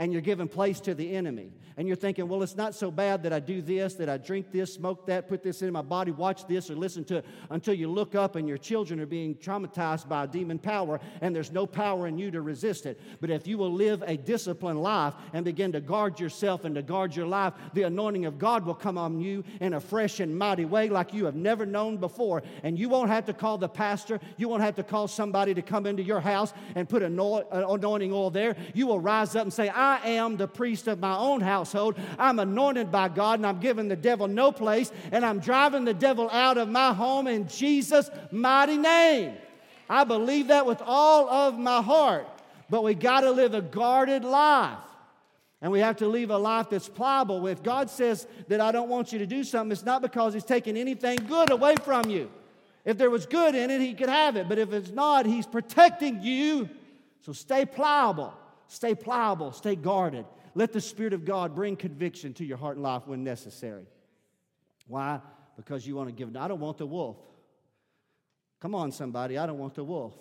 and 0.00 0.14
you're 0.14 0.22
giving 0.22 0.48
place 0.48 0.80
to 0.80 0.94
the 0.94 1.14
enemy. 1.14 1.52
And 1.76 1.86
you're 1.86 1.96
thinking, 1.96 2.26
well, 2.26 2.42
it's 2.42 2.56
not 2.56 2.74
so 2.74 2.90
bad 2.90 3.22
that 3.22 3.32
I 3.32 3.38
do 3.38 3.62
this, 3.62 3.94
that 3.94 4.08
I 4.08 4.16
drink 4.16 4.50
this, 4.50 4.74
smoke 4.74 5.06
that, 5.06 5.28
put 5.28 5.42
this 5.42 5.62
in 5.62 5.72
my 5.72 5.82
body, 5.82 6.10
watch 6.10 6.46
this, 6.46 6.70
or 6.70 6.74
listen 6.74 7.04
to 7.04 7.18
it, 7.18 7.26
until 7.50 7.74
you 7.74 7.88
look 7.88 8.14
up 8.14 8.34
and 8.34 8.48
your 8.48 8.58
children 8.58 8.98
are 9.00 9.06
being 9.06 9.34
traumatized 9.34 10.08
by 10.08 10.24
a 10.24 10.26
demon 10.26 10.58
power, 10.58 11.00
and 11.20 11.36
there's 11.36 11.52
no 11.52 11.66
power 11.66 12.06
in 12.06 12.18
you 12.18 12.30
to 12.30 12.40
resist 12.40 12.86
it. 12.86 13.00
But 13.20 13.30
if 13.30 13.46
you 13.46 13.56
will 13.58 13.72
live 13.72 14.02
a 14.06 14.16
disciplined 14.16 14.82
life 14.82 15.14
and 15.32 15.44
begin 15.44 15.72
to 15.72 15.80
guard 15.80 16.18
yourself 16.18 16.64
and 16.64 16.74
to 16.74 16.82
guard 16.82 17.14
your 17.14 17.26
life, 17.26 17.52
the 17.74 17.82
anointing 17.82 18.24
of 18.24 18.38
God 18.38 18.64
will 18.64 18.74
come 18.74 18.96
on 18.96 19.20
you 19.20 19.44
in 19.60 19.74
a 19.74 19.80
fresh 19.80 20.20
and 20.20 20.36
mighty 20.36 20.64
way 20.64 20.88
like 20.88 21.12
you 21.12 21.26
have 21.26 21.36
never 21.36 21.66
known 21.66 21.98
before. 21.98 22.42
And 22.62 22.78
you 22.78 22.88
won't 22.88 23.10
have 23.10 23.26
to 23.26 23.34
call 23.34 23.58
the 23.58 23.68
pastor, 23.68 24.18
you 24.38 24.48
won't 24.48 24.62
have 24.62 24.76
to 24.76 24.82
call 24.82 25.08
somebody 25.08 25.52
to 25.54 25.62
come 25.62 25.86
into 25.86 26.02
your 26.02 26.20
house 26.20 26.52
and 26.74 26.88
put 26.88 27.02
uh, 27.02 27.06
anointing 27.06 28.12
oil 28.12 28.30
there. 28.30 28.56
You 28.74 28.86
will 28.86 29.00
rise 29.00 29.36
up 29.36 29.42
and 29.42 29.52
say, 29.52 29.68
I 29.68 29.89
I 29.90 30.10
am 30.10 30.36
the 30.36 30.48
priest 30.48 30.86
of 30.88 31.00
my 31.00 31.16
own 31.16 31.40
household. 31.40 31.98
I'm 32.18 32.38
anointed 32.38 32.92
by 32.92 33.08
God 33.08 33.38
and 33.38 33.46
I'm 33.46 33.60
giving 33.60 33.88
the 33.88 33.96
devil 33.96 34.28
no 34.28 34.52
place 34.52 34.92
and 35.12 35.24
I'm 35.24 35.40
driving 35.40 35.84
the 35.84 35.94
devil 35.94 36.30
out 36.30 36.58
of 36.58 36.68
my 36.68 36.92
home 36.92 37.26
in 37.26 37.48
Jesus' 37.48 38.10
mighty 38.30 38.76
name. 38.76 39.34
I 39.88 40.04
believe 40.04 40.48
that 40.48 40.66
with 40.66 40.80
all 40.84 41.28
of 41.28 41.58
my 41.58 41.82
heart. 41.82 42.26
But 42.70 42.84
we 42.84 42.94
got 42.94 43.22
to 43.22 43.32
live 43.32 43.54
a 43.54 43.60
guarded 43.60 44.24
life. 44.24 44.78
And 45.60 45.70
we 45.72 45.80
have 45.80 45.96
to 45.96 46.06
live 46.06 46.30
a 46.30 46.38
life 46.38 46.70
that's 46.70 46.88
pliable. 46.88 47.46
If 47.46 47.62
God 47.62 47.90
says 47.90 48.26
that 48.48 48.60
I 48.60 48.72
don't 48.72 48.88
want 48.88 49.12
you 49.12 49.18
to 49.18 49.26
do 49.26 49.44
something, 49.44 49.72
it's 49.72 49.84
not 49.84 50.00
because 50.00 50.32
He's 50.32 50.44
taking 50.44 50.76
anything 50.76 51.18
good 51.26 51.50
away 51.50 51.74
from 51.84 52.08
you. 52.08 52.30
If 52.84 52.96
there 52.96 53.10
was 53.10 53.26
good 53.26 53.54
in 53.54 53.68
it, 53.68 53.80
He 53.80 53.92
could 53.92 54.08
have 54.08 54.36
it. 54.36 54.48
But 54.48 54.58
if 54.58 54.72
it's 54.72 54.90
not, 54.90 55.26
He's 55.26 55.46
protecting 55.46 56.22
you. 56.22 56.70
So 57.22 57.32
stay 57.32 57.66
pliable. 57.66 58.32
Stay 58.70 58.94
pliable, 58.94 59.50
stay 59.50 59.74
guarded. 59.74 60.24
Let 60.54 60.72
the 60.72 60.80
Spirit 60.80 61.12
of 61.12 61.24
God 61.24 61.56
bring 61.56 61.74
conviction 61.74 62.32
to 62.34 62.44
your 62.44 62.56
heart 62.56 62.76
and 62.76 62.84
life 62.84 63.02
when 63.04 63.24
necessary. 63.24 63.84
Why? 64.86 65.18
Because 65.56 65.84
you 65.84 65.96
want 65.96 66.08
to 66.08 66.12
give. 66.12 66.36
I 66.36 66.46
don't 66.46 66.60
want 66.60 66.78
the 66.78 66.86
wolf. 66.86 67.16
Come 68.60 68.76
on, 68.76 68.92
somebody, 68.92 69.36
I 69.38 69.46
don't 69.46 69.58
want 69.58 69.74
the 69.74 69.82
wolf. 69.82 70.14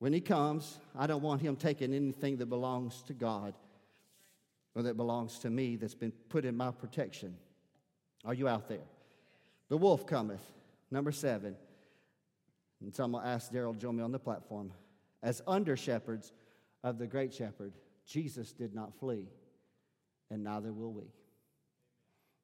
When 0.00 0.12
he 0.12 0.20
comes, 0.20 0.80
I 0.98 1.06
don't 1.06 1.22
want 1.22 1.40
him 1.40 1.54
taking 1.54 1.94
anything 1.94 2.38
that 2.38 2.46
belongs 2.46 3.02
to 3.02 3.12
God 3.12 3.54
or 4.74 4.82
that 4.82 4.96
belongs 4.96 5.38
to 5.40 5.50
me 5.50 5.76
that's 5.76 5.94
been 5.94 6.10
put 6.30 6.44
in 6.44 6.56
my 6.56 6.72
protection. 6.72 7.36
Are 8.24 8.34
you 8.34 8.48
out 8.48 8.68
there? 8.68 8.88
The 9.68 9.76
wolf 9.76 10.04
cometh. 10.04 10.42
Number 10.90 11.12
seven. 11.12 11.54
And 12.80 12.92
so 12.92 13.04
I'm 13.04 13.12
going 13.12 13.22
to 13.22 13.30
ask 13.30 13.52
Daryl 13.52 13.72
to 13.72 13.78
join 13.78 13.94
me 13.94 14.02
on 14.02 14.10
the 14.10 14.18
platform. 14.18 14.72
As 15.22 15.40
under 15.46 15.76
shepherds 15.76 16.32
of 16.82 16.98
the 16.98 17.06
great 17.06 17.32
shepherd, 17.32 17.72
Jesus 18.06 18.52
did 18.52 18.74
not 18.74 18.98
flee, 18.98 19.28
and 20.30 20.42
neither 20.42 20.72
will 20.72 20.92
we. 20.92 21.12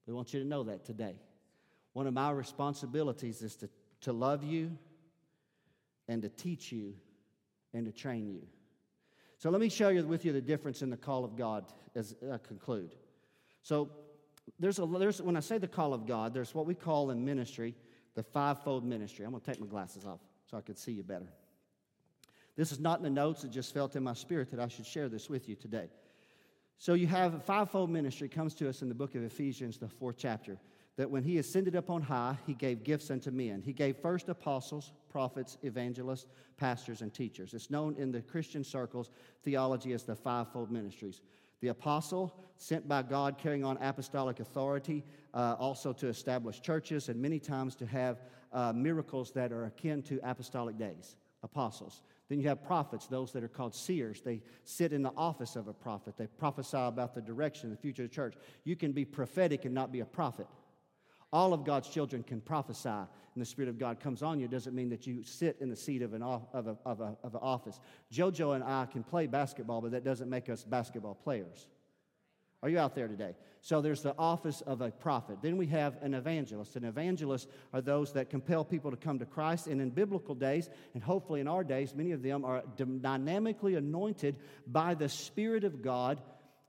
We 0.07 0.14
want 0.14 0.32
you 0.32 0.41
to 0.41 0.47
know 0.47 0.64
that 0.64 0.84
today. 0.84 1.16
One 1.93 2.07
of 2.07 2.14
my 2.14 2.30
responsibilities 2.30 3.43
is 3.43 3.57
to, 3.57 3.68
to 4.03 4.12
love 4.12 4.45
you 4.45 4.76
and 6.07 6.22
to 6.22 6.28
teach 6.28 6.72
you 6.72 6.95
and 7.74 7.84
to 7.86 7.93
train 7.93 8.30
you. 8.30 8.43
So 9.39 9.51
let 9.51 9.61
me 9.61 9.68
show 9.68 9.89
you 9.89 10.05
with 10.07 10.24
you 10.24 10.32
the 10.32 10.41
difference 10.41 10.82
in 10.82 10.91
the 10.91 10.97
call 10.97 11.24
of 11.24 11.36
God 11.36 11.66
as 11.95 12.14
I 12.32 12.39
conclude. 12.39 12.95
So 13.62 13.91
there's 14.59 14.78
a 14.78 14.86
there's 14.86 15.20
when 15.20 15.36
I 15.36 15.41
say 15.41 15.59
the 15.59 15.68
call 15.68 15.93
of 15.93 16.07
God, 16.07 16.32
there's 16.32 16.55
what 16.55 16.66
we 16.66 16.74
call 16.74 17.11
in 17.11 17.24
ministry 17.24 17.74
the 18.18 18.24
fivefold 18.24 18.84
ministry. 18.84 19.24
I'm 19.24 19.30
going 19.30 19.41
to 19.41 19.47
take 19.49 19.61
my 19.61 19.66
glasses 19.68 20.05
off 20.05 20.18
so 20.51 20.59
I 20.59 20.61
can 20.61 20.74
see 20.74 20.91
you 20.91 21.05
better. 21.05 21.28
This 22.59 22.73
is 22.73 22.81
not 22.81 22.99
in 22.99 23.05
the 23.05 23.11
notes, 23.11 23.45
it 23.45 23.53
just 23.53 23.73
felt 23.73 23.95
in 23.95 24.03
my 24.03 24.15
spirit 24.15 24.51
that 24.51 24.59
I 24.59 24.67
should 24.67 24.85
share 24.85 25.09
this 25.09 25.31
with 25.31 25.49
you 25.49 25.55
today. 25.55 25.89
So 26.77 26.95
you 26.95 27.07
have 27.07 27.35
a 27.35 27.39
fivefold 27.39 27.89
ministry 27.89 28.29
comes 28.29 28.53
to 28.57 28.69
us 28.69 28.83
in 28.83 28.89
the 28.89 28.97
book 28.97 29.15
of 29.15 29.23
Ephesians, 29.23 29.79
the 29.79 29.89
fourth 29.89 30.17
chapter, 30.19 30.59
that 30.97 31.09
when 31.09 31.23
he 31.23 31.39
ascended 31.39 31.77
up 31.77 31.89
on 31.89 32.03
high, 32.03 32.37
he 32.49 32.55
gave 32.55 32.83
gifts 32.83 33.13
unto 33.13 33.31
men. 33.31 33.63
He 33.65 33.73
gave 33.73 33.97
first 33.99 34.29
apostles, 34.29 34.91
prophets, 35.09 35.57
evangelists, 35.63 36.27
pastors, 36.57 37.01
and 37.01 37.15
teachers. 37.15 37.55
It's 37.55 37.71
known 37.71 37.95
in 37.97 38.11
the 38.11 38.23
Christian 38.23 38.65
circles, 38.65 39.13
theology, 39.45 39.93
as 39.93 40.03
the 40.03 40.17
fivefold 40.17 40.73
ministries. 40.73 41.21
The 41.61 41.69
apostle, 41.69 42.35
sent 42.57 42.89
by 42.89 43.03
God, 43.03 43.39
carrying 43.39 43.65
on 43.65 43.77
apostolic 43.77 44.41
authority, 44.41 45.05
uh, 45.33 45.55
also 45.61 45.93
to 45.93 46.09
establish 46.09 46.61
churches, 46.61 47.09
and 47.09 47.23
many 47.23 47.39
times 47.39 47.77
to 47.77 47.87
have 47.87 48.21
uh, 48.53 48.73
miracles 48.73 49.31
that 49.31 49.53
are 49.53 49.67
akin 49.67 50.03
to 50.03 50.19
apostolic 50.25 50.77
days. 50.77 51.15
Apostles. 51.45 52.03
Then 52.29 52.41
you 52.41 52.49
have 52.49 52.62
prophets, 52.62 53.07
those 53.07 53.33
that 53.33 53.43
are 53.43 53.49
called 53.49 53.74
seers. 53.74 54.20
They 54.20 54.43
sit 54.64 54.93
in 54.93 55.03
the 55.03 55.12
office 55.16 55.57
of 55.57 55.66
a 55.66 55.72
prophet. 55.72 56.14
They 56.18 56.26
prophesy 56.26 56.76
about 56.76 57.14
the 57.14 57.22
direction, 57.22 57.70
the 57.70 57.76
future 57.76 58.05
of 58.05 58.11
the 58.11 58.14
church. 58.14 58.35
You 58.64 58.76
can 58.76 58.93
be 58.93 59.05
prophetic 59.05 59.64
and 59.64 59.74
not 59.74 59.93
be 59.93 60.01
a 60.01 60.07
prophet. 60.07 60.47
All 61.33 61.53
of 61.53 61.64
God's 61.64 61.89
children 61.89 62.22
can 62.22 62.41
prophesy, 62.41 62.89
and 62.89 63.07
the 63.37 63.45
Spirit 63.45 63.68
of 63.68 63.79
God 63.79 64.01
comes 64.01 64.22
on 64.22 64.39
you. 64.39 64.47
It 64.47 64.51
doesn't 64.51 64.74
mean 64.74 64.89
that 64.91 65.07
you 65.07 65.22
sit 65.22 65.59
in 65.61 65.68
the 65.68 65.76
seat 65.76 66.01
of 66.01 66.14
an, 66.14 66.22
of, 66.22 66.66
a, 66.66 66.76
of, 66.87 67.01
a, 67.01 67.16
of 67.22 67.35
an 67.35 67.41
office. 67.43 67.81
JoJo 68.12 68.55
and 68.55 68.64
I 68.64 68.87
can 68.87 69.03
play 69.03 69.26
basketball, 69.26 69.83
but 69.83 69.91
that 69.93 70.05
doesn't 70.05 70.31
make 70.31 70.49
us 70.49 70.64
basketball 70.64 71.14
players. 71.14 71.68
Are 72.63 72.69
you 72.69 72.79
out 72.79 72.95
there 72.95 73.07
today? 73.07 73.35
So 73.61 73.81
there's 73.81 74.03
the 74.03 74.17
office 74.19 74.61
of 74.63 74.81
a 74.81 74.91
prophet. 74.91 75.39
Then 75.43 75.57
we 75.57 75.67
have 75.69 75.97
an 76.03 76.15
evangelist. 76.15 76.75
An 76.77 76.85
evangelist 76.85 77.49
are 77.73 77.81
those 77.81 78.13
that 78.15 78.31
compel 78.31 78.65
people 78.65 78.91
to 78.91 78.97
come 78.97 79.19
to 79.21 79.27
Christ. 79.27 79.69
And 79.69 79.81
in 79.81 79.91
biblical 79.91 80.35
days, 80.35 80.69
and 80.95 81.03
hopefully 81.03 81.41
in 81.41 81.49
our 81.49 81.63
days, 81.63 81.95
many 81.95 82.13
of 82.13 82.23
them 82.23 82.45
are 82.45 82.63
dynamically 82.77 83.77
anointed 83.77 84.37
by 84.67 84.95
the 84.95 85.09
Spirit 85.09 85.65
of 85.65 85.83
God 85.83 86.21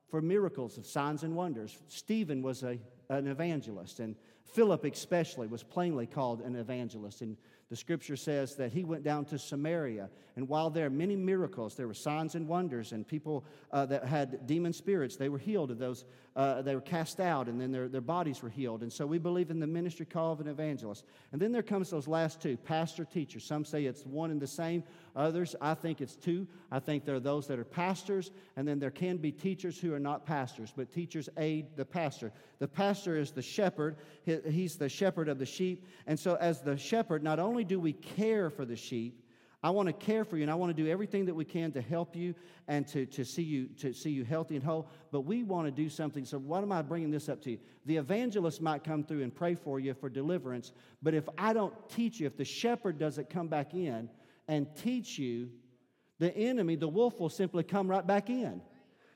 for 0.10 0.22
miracles 0.22 0.78
of 0.78 0.86
signs 0.86 1.24
and 1.24 1.36
wonders. 1.36 1.78
Stephen 1.88 2.42
was 2.42 2.64
a, 2.64 2.80
an 3.10 3.28
evangelist, 3.28 4.00
and 4.00 4.16
Philip, 4.54 4.84
especially, 4.86 5.48
was 5.48 5.64
plainly 5.64 6.08
called 6.08 6.42
an 6.42 6.56
evangelist. 6.56 7.22
And 7.22 7.38
the 7.70 7.76
scripture 7.76 8.16
says 8.16 8.56
that 8.56 8.72
he 8.72 8.84
went 8.84 9.04
down 9.04 9.26
to 9.26 9.38
Samaria, 9.38 10.10
and 10.36 10.48
while 10.48 10.72
there 10.72 10.90
many 10.90 11.16
miracles, 11.16 11.76
there 11.76 11.88
were 11.88 11.94
signs 11.94 12.34
and 12.34 12.48
wonders, 12.48 12.94
and 12.94 13.08
people 13.08 13.46
uh, 13.72 13.86
that 13.86 14.06
had 14.06 14.48
demon 14.48 14.74
spirits, 14.74 15.18
they 15.18 15.30
were 15.30 15.38
healed 15.38 15.70
of 15.70 15.78
those, 15.78 16.06
uh, 16.36 16.64
they 16.64 16.74
were 16.74 16.82
cast 16.82 17.20
out, 17.20 17.48
and 17.48 17.62
then 17.62 17.72
their, 17.72 17.88
their 17.88 18.02
bodies 18.02 18.42
were 18.42 18.50
healed. 18.50 18.82
And 18.82 18.92
so 18.92 19.06
we 19.06 19.20
believe 19.20 19.52
in 19.52 19.60
the 19.60 19.68
ministry 19.68 20.06
call 20.06 20.32
of 20.32 20.40
an 20.40 20.48
evangelist. 20.48 21.06
And 21.32 21.40
then 21.40 21.52
there 21.52 21.62
comes 21.62 21.92
those 21.92 22.08
last 22.08 22.42
two 22.42 22.58
pastor, 22.58 23.06
teacher. 23.06 23.40
Some 23.40 23.64
say 23.64 23.86
it's 23.86 24.04
one 24.04 24.32
and 24.32 24.42
the 24.42 24.48
same, 24.48 24.84
others, 25.20 25.56
I 25.62 25.74
think 25.74 26.02
it's 26.02 26.16
two. 26.16 26.48
I 26.72 26.80
think 26.80 27.06
there 27.06 27.16
are 27.16 27.20
those 27.20 27.48
that 27.48 27.60
are 27.60 27.66
pastors, 27.66 28.32
and 28.56 28.68
then 28.68 28.80
there 28.80 28.90
can 28.90 29.18
be 29.18 29.32
teachers 29.32 29.80
who 29.80 29.94
are 29.94 30.00
not 30.00 30.26
pastors, 30.26 30.74
but 30.76 30.92
teachers 30.92 31.30
aid 31.38 31.76
the 31.76 31.86
pastor. 31.86 32.32
The 32.60 32.68
pastor 32.68 33.18
is 33.18 33.32
the 33.32 33.42
shepherd, 33.42 33.98
he's 34.24 34.78
the 34.78 34.90
shepherd 34.90 35.28
of 35.28 35.38
the 35.38 35.46
sheep. 35.46 35.86
And 36.08 36.18
so, 36.18 36.36
as 36.36 36.62
the 36.62 36.78
shepherd, 36.78 37.22
not 37.22 37.40
only 37.40 37.64
do 37.64 37.80
we 37.80 37.94
care 37.94 38.50
for 38.50 38.66
the 38.66 38.76
sheep, 38.76 39.22
I 39.62 39.72
want 39.72 39.88
to 39.88 39.94
care 39.94 40.24
for 40.24 40.38
you 40.38 40.44
and 40.44 40.52
I 40.52 40.56
want 40.56 40.76
to 40.76 40.84
do 40.84 40.90
everything 40.90 41.26
that 41.26 41.34
we 41.36 41.44
can 41.44 41.74
to 41.74 41.82
help 41.82 42.16
you 42.16 42.34
and 42.70 42.88
to, 42.88 43.06
to, 43.08 43.26
see 43.26 43.42
you, 43.42 43.68
to 43.80 43.92
see 43.92 44.10
you 44.10 44.24
healthy 44.24 44.56
and 44.56 44.64
whole. 44.64 44.90
But 45.12 45.22
we 45.22 45.44
want 45.44 45.68
to 45.68 45.72
do 45.72 45.90
something. 45.90 46.24
So, 46.24 46.38
why 46.38 46.62
am 46.62 46.72
I 46.72 46.82
bringing 46.82 47.12
this 47.12 47.28
up 47.28 47.42
to 47.44 47.52
you? 47.52 47.60
The 47.86 47.98
evangelist 47.98 48.62
might 48.62 48.86
come 48.86 49.04
through 49.04 49.24
and 49.24 49.36
pray 49.36 49.56
for 49.56 49.80
you 49.80 49.94
for 49.94 50.08
deliverance. 50.08 50.72
But 51.04 51.14
if 51.14 51.28
I 51.38 51.52
don't 51.52 51.74
teach 51.90 52.22
you, 52.22 52.28
if 52.28 52.38
the 52.38 52.46
shepherd 52.46 52.98
doesn't 52.98 53.30
come 53.30 53.48
back 53.48 53.74
in 53.74 54.10
and 54.50 54.68
teach 54.76 55.18
you, 55.20 55.52
the 56.18 56.36
enemy, 56.36 56.76
the 56.76 56.88
wolf, 56.88 57.20
will 57.20 57.30
simply 57.30 57.64
come 57.64 57.88
right 57.88 58.06
back 58.06 58.30
in. 58.30 58.62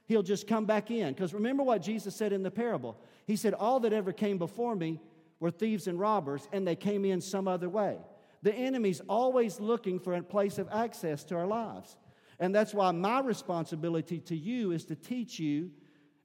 He'll 0.05 0.23
just 0.23 0.47
come 0.47 0.65
back 0.65 0.91
in. 0.91 1.09
Because 1.09 1.33
remember 1.33 1.63
what 1.63 1.81
Jesus 1.81 2.15
said 2.15 2.31
in 2.31 2.43
the 2.43 2.51
parable? 2.51 3.01
He 3.25 3.35
said, 3.35 3.53
All 3.53 3.79
that 3.81 3.91
ever 3.91 4.13
came 4.13 4.37
before 4.37 4.75
me 4.75 5.01
were 5.39 5.51
thieves 5.51 5.87
and 5.87 5.99
robbers, 5.99 6.47
and 6.53 6.65
they 6.65 6.75
came 6.75 7.03
in 7.03 7.19
some 7.19 7.47
other 7.47 7.67
way. 7.67 7.97
The 8.43 8.53
enemy's 8.53 9.01
always 9.09 9.59
looking 9.59 9.99
for 9.99 10.13
a 10.13 10.21
place 10.21 10.59
of 10.59 10.69
access 10.71 11.23
to 11.25 11.35
our 11.35 11.47
lives. 11.47 11.97
And 12.39 12.53
that's 12.53 12.73
why 12.73 12.91
my 12.91 13.19
responsibility 13.19 14.19
to 14.19 14.35
you 14.35 14.71
is 14.71 14.85
to 14.85 14.95
teach 14.95 15.39
you 15.39 15.71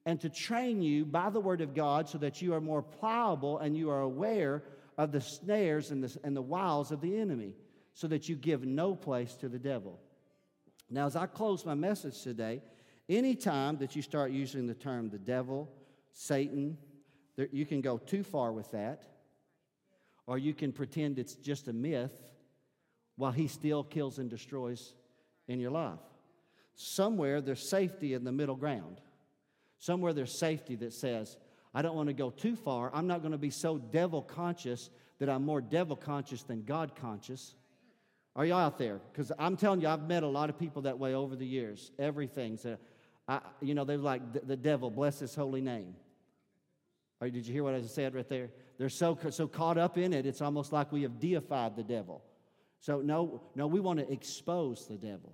and 0.05 0.21
to 0.21 0.29
train 0.29 0.83
you 0.83 1.07
by 1.07 1.31
the 1.31 1.41
Word 1.41 1.63
of 1.63 1.75
God 1.75 2.09
so 2.09 2.19
that 2.19 2.43
you 2.43 2.53
are 2.53 2.61
more 2.61 2.83
pliable 2.83 3.59
and 3.59 3.77
you 3.77 3.89
are 3.91 4.03
aware 4.03 4.65
of 4.99 5.13
the 5.13 5.21
snares 5.21 5.93
and 5.93 6.05
the, 6.05 6.15
and 6.25 6.37
the 6.37 6.43
wiles 6.43 6.93
of 6.93 7.01
the 7.01 7.17
enemy 7.17 7.55
so 7.99 8.07
that 8.07 8.29
you 8.29 8.37
give 8.37 8.65
no 8.65 8.95
place 8.95 9.35
to 9.35 9.49
the 9.49 9.59
devil. 9.59 9.99
Now, 10.89 11.07
as 11.07 11.17
I 11.17 11.27
close 11.27 11.67
my 11.67 11.75
message 11.75 12.23
today, 12.23 12.63
anytime 13.09 13.77
that 13.79 13.97
you 13.97 14.03
start 14.03 14.31
using 14.31 14.69
the 14.69 14.75
term 14.75 15.11
the 15.11 15.19
devil, 15.19 15.69
Satan, 16.13 16.79
there, 17.35 17.49
you 17.51 17.67
can 17.67 17.81
go 17.81 17.99
too 17.99 18.23
far 18.23 18.53
with 18.53 18.71
that 18.71 19.03
or 20.29 20.39
you 20.39 20.55
can 20.55 20.71
pretend 20.71 21.19
it's 21.19 21.35
just 21.35 21.67
a 21.67 21.73
myth 21.73 22.13
while 23.17 23.33
he 23.33 23.49
still 23.49 23.83
kills 23.83 24.21
and 24.21 24.31
destroys 24.31 24.95
in 25.49 25.59
your 25.59 25.73
life. 25.73 25.99
Somewhere 26.77 27.41
there's 27.41 27.69
safety 27.69 28.15
in 28.15 28.23
the 28.23 28.31
middle 28.31 28.55
ground. 28.55 29.01
Somewhere 29.81 30.13
there's 30.13 30.39
safety 30.39 30.77
that 30.77 30.93
says, 30.93 31.37
I 31.75 31.83
don't 31.83 31.97
want 31.97 32.11
to 32.11 32.15
go 32.15 32.31
too 32.31 32.55
far. 32.55 32.93
I'm 32.95 33.09
not 33.09 33.23
going 33.23 33.33
to 33.33 33.39
be 33.39 33.51
so 33.51 33.77
devil 33.77 34.23
conscious 34.23 34.89
that 35.19 35.29
I'm 35.29 35.45
more 35.45 35.61
devil 35.61 35.97
conscious 35.97 36.45
than 36.45 36.63
God 36.63 36.95
conscious. 36.95 37.57
Are 38.39 38.47
you 38.47 38.55
out 38.55 38.79
there? 38.79 39.01
Because 39.13 39.33
I'm 39.37 39.57
telling 39.57 39.81
you, 39.81 39.89
I've 39.89 40.07
met 40.07 40.23
a 40.23 40.29
lot 40.29 40.49
of 40.49 40.57
people 40.57 40.83
that 40.83 40.97
way 40.97 41.13
over 41.13 41.35
the 41.35 41.45
years. 41.45 41.91
Everything's, 41.99 42.65
you 43.61 43.75
know, 43.75 43.85
they're 43.85 43.99
like, 43.99 44.33
the, 44.33 44.39
the 44.39 44.57
devil, 44.57 44.93
bless 44.93 45.19
his 45.19 45.35
holy 45.35 45.61
name. 45.61 45.97
Or 47.21 47.29
did 47.29 47.49
you 47.49 47.53
hear 47.53 47.65
what 47.65 47.75
I 47.75 47.83
said 47.83 48.15
right 48.15 48.29
there? 48.29 48.51
They're 48.79 48.91
so, 48.91 49.19
so 49.31 49.49
caught 49.49 49.77
up 49.77 49.99
in 49.99 50.13
it, 50.13 50.25
it's 50.25 50.41
almost 50.41 50.73
like 50.73 50.93
we 50.93 51.03
have 51.03 51.19
deified 51.19 51.75
the 51.75 51.83
devil. 51.83 52.23
So, 52.79 53.01
no, 53.01 53.43
no, 53.57 53.67
we 53.67 53.81
want 53.81 53.99
to 53.99 54.09
expose 54.13 54.87
the 54.87 54.97
devil. 54.97 55.33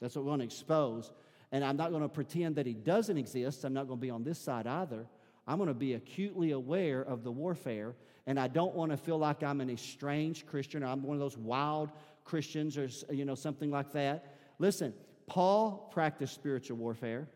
That's 0.00 0.16
what 0.16 0.24
we 0.24 0.30
want 0.30 0.40
to 0.40 0.46
expose. 0.46 1.12
And 1.52 1.64
I'm 1.64 1.76
not 1.76 1.90
going 1.90 2.02
to 2.02 2.08
pretend 2.08 2.56
that 2.56 2.66
he 2.66 2.74
doesn't 2.74 3.16
exist. 3.16 3.62
I'm 3.62 3.74
not 3.74 3.86
going 3.86 4.00
to 4.00 4.02
be 4.02 4.10
on 4.10 4.24
this 4.24 4.40
side 4.40 4.66
either. 4.66 5.06
I'm 5.46 5.58
going 5.58 5.68
to 5.68 5.74
be 5.74 5.94
acutely 5.94 6.50
aware 6.50 7.00
of 7.00 7.22
the 7.22 7.30
warfare, 7.30 7.94
and 8.26 8.38
I 8.38 8.48
don't 8.48 8.74
want 8.74 8.90
to 8.90 8.96
feel 8.96 9.18
like 9.18 9.42
I'm 9.42 9.60
an 9.60 9.70
estranged 9.70 10.46
Christian 10.46 10.82
or 10.82 10.86
I'm 10.86 11.02
one 11.02 11.16
of 11.16 11.20
those 11.20 11.36
wild 11.36 11.90
Christians 12.24 12.78
or 12.78 12.88
you 13.12 13.24
know 13.24 13.34
something 13.34 13.70
like 13.70 13.92
that. 13.92 14.36
Listen, 14.58 14.94
Paul 15.26 15.90
practiced 15.92 16.34
spiritual 16.34 16.76
warfare. 16.76 17.28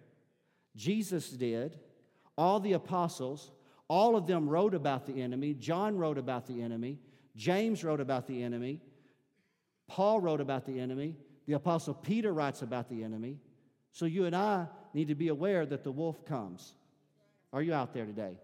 Jesus 0.76 1.30
did. 1.30 1.78
All 2.36 2.58
the 2.58 2.72
apostles, 2.72 3.52
all 3.88 4.16
of 4.16 4.26
them 4.26 4.48
wrote 4.48 4.74
about 4.74 5.06
the 5.06 5.22
enemy. 5.22 5.54
John 5.54 5.96
wrote 5.96 6.18
about 6.18 6.46
the 6.46 6.60
enemy. 6.62 6.98
James 7.36 7.84
wrote 7.84 8.00
about 8.00 8.26
the 8.26 8.42
enemy. 8.42 8.80
Paul 9.86 10.20
wrote 10.20 10.40
about 10.40 10.66
the 10.66 10.78
enemy. 10.80 11.16
The 11.46 11.54
Apostle 11.54 11.94
Peter 11.94 12.32
writes 12.32 12.62
about 12.62 12.88
the 12.88 13.04
enemy. 13.04 13.38
So 13.92 14.06
you 14.06 14.24
and 14.24 14.34
I 14.34 14.66
need 14.92 15.08
to 15.08 15.14
be 15.14 15.28
aware 15.28 15.66
that 15.66 15.84
the 15.84 15.92
wolf 15.92 16.24
comes. 16.24 16.74
Are 17.52 17.62
you 17.62 17.74
out 17.74 17.92
there 17.92 18.06
today? 18.06 18.38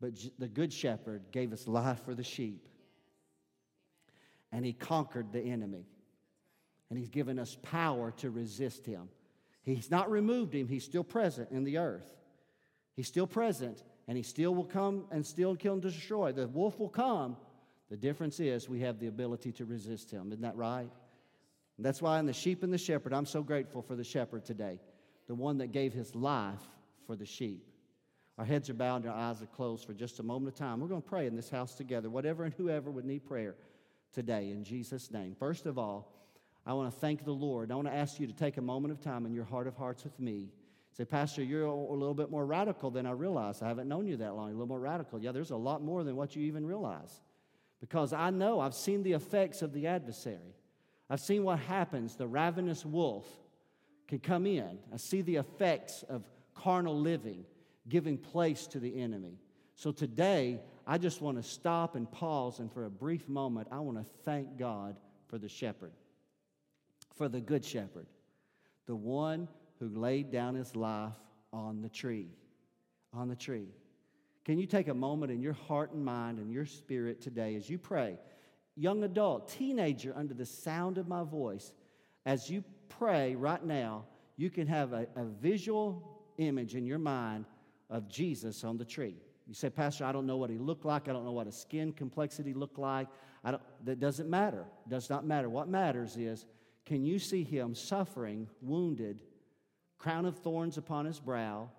But 0.00 0.12
the 0.38 0.46
Good 0.46 0.72
Shepherd 0.72 1.22
gave 1.32 1.52
us 1.52 1.66
life 1.66 2.04
for 2.04 2.14
the 2.14 2.22
sheep. 2.22 2.68
And 4.52 4.64
he 4.64 4.72
conquered 4.72 5.32
the 5.32 5.40
enemy. 5.40 5.86
And 6.90 6.98
he's 6.98 7.10
given 7.10 7.38
us 7.38 7.56
power 7.62 8.12
to 8.18 8.30
resist 8.30 8.86
him. 8.86 9.08
He's 9.62 9.90
not 9.90 10.10
removed 10.10 10.54
him, 10.54 10.68
he's 10.68 10.84
still 10.84 11.04
present 11.04 11.50
in 11.50 11.64
the 11.64 11.78
earth. 11.78 12.16
He's 12.96 13.06
still 13.06 13.26
present, 13.26 13.84
and 14.08 14.16
he 14.16 14.22
still 14.22 14.54
will 14.54 14.64
come 14.64 15.04
and 15.10 15.24
still 15.24 15.54
kill 15.54 15.74
and 15.74 15.82
destroy. 15.82 16.32
The 16.32 16.48
wolf 16.48 16.80
will 16.80 16.88
come. 16.88 17.36
The 17.90 17.96
difference 17.96 18.40
is 18.40 18.68
we 18.68 18.80
have 18.80 18.98
the 18.98 19.06
ability 19.06 19.52
to 19.52 19.64
resist 19.64 20.10
him. 20.10 20.28
Isn't 20.28 20.42
that 20.42 20.56
right? 20.56 20.90
And 21.76 21.86
that's 21.86 22.02
why 22.02 22.18
in 22.18 22.26
the 22.26 22.32
sheep 22.32 22.62
and 22.62 22.72
the 22.72 22.78
shepherd, 22.78 23.12
I'm 23.12 23.26
so 23.26 23.42
grateful 23.42 23.82
for 23.82 23.94
the 23.94 24.04
shepherd 24.04 24.44
today, 24.44 24.80
the 25.26 25.34
one 25.34 25.58
that 25.58 25.68
gave 25.68 25.92
his 25.92 26.14
life 26.14 26.60
for 27.06 27.14
the 27.14 27.24
sheep. 27.24 27.64
Our 28.36 28.44
heads 28.44 28.68
are 28.68 28.74
bowed 28.74 29.02
and 29.02 29.10
our 29.10 29.16
eyes 29.16 29.42
are 29.42 29.46
closed 29.46 29.86
for 29.86 29.94
just 29.94 30.18
a 30.18 30.22
moment 30.22 30.54
of 30.54 30.58
time. 30.58 30.80
We're 30.80 30.88
going 30.88 31.02
to 31.02 31.08
pray 31.08 31.26
in 31.26 31.36
this 31.36 31.50
house 31.50 31.74
together, 31.74 32.10
whatever 32.10 32.44
and 32.44 32.54
whoever 32.54 32.90
would 32.90 33.04
need 33.04 33.24
prayer 33.26 33.54
today 34.12 34.50
in 34.50 34.64
Jesus' 34.64 35.10
name. 35.10 35.34
First 35.38 35.66
of 35.66 35.78
all, 35.78 36.12
I 36.66 36.74
want 36.74 36.92
to 36.92 37.00
thank 37.00 37.24
the 37.24 37.32
Lord. 37.32 37.72
I 37.72 37.74
want 37.74 37.88
to 37.88 37.94
ask 37.94 38.20
you 38.20 38.26
to 38.26 38.32
take 38.32 38.56
a 38.56 38.62
moment 38.62 38.92
of 38.92 39.00
time 39.00 39.26
in 39.26 39.32
your 39.32 39.44
heart 39.44 39.66
of 39.66 39.76
hearts 39.76 40.04
with 40.04 40.18
me. 40.20 40.50
Say, 40.92 41.04
Pastor, 41.04 41.42
you're 41.42 41.64
a 41.64 41.74
little 41.74 42.14
bit 42.14 42.30
more 42.30 42.44
radical 42.44 42.90
than 42.90 43.06
I 43.06 43.12
realize. 43.12 43.62
I 43.62 43.68
haven't 43.68 43.88
known 43.88 44.06
you 44.06 44.16
that 44.18 44.34
long. 44.34 44.48
a 44.48 44.52
little 44.52 44.66
more 44.66 44.80
radical. 44.80 45.20
Yeah, 45.20 45.32
there's 45.32 45.50
a 45.50 45.56
lot 45.56 45.82
more 45.82 46.02
than 46.04 46.16
what 46.16 46.34
you 46.34 46.42
even 46.42 46.66
realize. 46.66 47.20
Because 47.80 48.12
I 48.12 48.30
know 48.30 48.60
I've 48.60 48.74
seen 48.74 49.02
the 49.02 49.12
effects 49.12 49.62
of 49.62 49.72
the 49.72 49.86
adversary. 49.86 50.54
I've 51.08 51.20
seen 51.20 51.44
what 51.44 51.60
happens. 51.60 52.16
The 52.16 52.26
ravenous 52.26 52.84
wolf 52.84 53.26
can 54.08 54.18
come 54.18 54.46
in. 54.46 54.78
I 54.92 54.96
see 54.96 55.22
the 55.22 55.36
effects 55.36 56.02
of 56.08 56.28
carnal 56.54 56.98
living 56.98 57.44
giving 57.88 58.18
place 58.18 58.66
to 58.68 58.78
the 58.78 59.00
enemy. 59.00 59.38
So 59.74 59.92
today, 59.92 60.60
I 60.90 60.96
just 60.96 61.20
want 61.20 61.36
to 61.36 61.42
stop 61.42 61.96
and 61.96 62.10
pause, 62.10 62.60
and 62.60 62.72
for 62.72 62.86
a 62.86 62.90
brief 62.90 63.28
moment, 63.28 63.68
I 63.70 63.78
want 63.80 63.98
to 63.98 64.06
thank 64.24 64.56
God 64.56 64.96
for 65.26 65.36
the 65.36 65.48
shepherd, 65.48 65.92
for 67.14 67.28
the 67.28 67.42
good 67.42 67.62
shepherd, 67.62 68.06
the 68.86 68.96
one 68.96 69.48
who 69.80 69.90
laid 69.90 70.32
down 70.32 70.54
his 70.54 70.74
life 70.74 71.12
on 71.52 71.82
the 71.82 71.90
tree. 71.90 72.28
On 73.12 73.28
the 73.28 73.36
tree. 73.36 73.68
Can 74.46 74.58
you 74.58 74.64
take 74.64 74.88
a 74.88 74.94
moment 74.94 75.30
in 75.30 75.42
your 75.42 75.52
heart 75.52 75.92
and 75.92 76.02
mind 76.02 76.38
and 76.38 76.50
your 76.50 76.64
spirit 76.64 77.20
today 77.20 77.54
as 77.54 77.68
you 77.68 77.76
pray? 77.76 78.18
Young 78.74 79.04
adult, 79.04 79.50
teenager, 79.50 80.14
under 80.16 80.32
the 80.32 80.46
sound 80.46 80.96
of 80.96 81.06
my 81.06 81.22
voice, 81.22 81.74
as 82.24 82.48
you 82.48 82.64
pray 82.88 83.34
right 83.34 83.62
now, 83.62 84.06
you 84.38 84.48
can 84.48 84.66
have 84.66 84.94
a, 84.94 85.06
a 85.16 85.24
visual 85.24 86.18
image 86.38 86.74
in 86.74 86.86
your 86.86 86.98
mind 86.98 87.44
of 87.90 88.08
Jesus 88.08 88.64
on 88.64 88.78
the 88.78 88.86
tree. 88.86 89.16
You 89.48 89.54
say, 89.54 89.70
Pastor, 89.70 90.04
I 90.04 90.12
don't 90.12 90.26
know 90.26 90.36
what 90.36 90.50
he 90.50 90.58
looked 90.58 90.84
like. 90.84 91.08
I 91.08 91.12
don't 91.12 91.24
know 91.24 91.32
what 91.32 91.46
his 91.46 91.56
skin 91.56 91.92
complexity 91.92 92.52
looked 92.52 92.78
like. 92.78 93.08
I 93.42 93.52
don't, 93.52 93.62
that 93.84 93.98
doesn't 93.98 94.28
matter. 94.28 94.66
Does 94.86 95.08
not 95.08 95.24
matter. 95.24 95.48
What 95.48 95.68
matters 95.68 96.16
is 96.18 96.44
can 96.84 97.04
you 97.04 97.18
see 97.18 97.44
him 97.44 97.74
suffering, 97.74 98.48
wounded, 98.60 99.22
crown 99.98 100.26
of 100.26 100.38
thorns 100.38 100.76
upon 100.76 101.06
his 101.06 101.18
brow, 101.18 101.70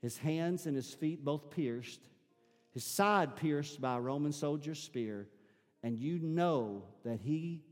his 0.00 0.18
hands 0.18 0.66
and 0.66 0.74
his 0.74 0.94
feet 0.94 1.24
both 1.24 1.50
pierced, 1.50 2.00
his 2.72 2.84
side 2.84 3.36
pierced 3.36 3.80
by 3.80 3.96
a 3.96 4.00
Roman 4.00 4.32
soldier's 4.32 4.80
spear, 4.80 5.28
and 5.82 5.98
you 5.98 6.18
know 6.18 6.84
that 7.04 7.20
he 7.20 7.62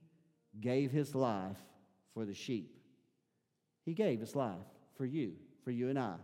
gave 0.60 0.90
his 0.90 1.14
life 1.14 1.56
for 2.12 2.24
the 2.24 2.34
sheep. 2.34 2.76
He 3.84 3.94
gave 3.94 4.20
his 4.20 4.34
life 4.34 4.56
for 4.96 5.06
you, 5.06 5.32
for 5.64 5.70
you 5.70 5.88
and 5.88 5.98
I. 5.98 6.16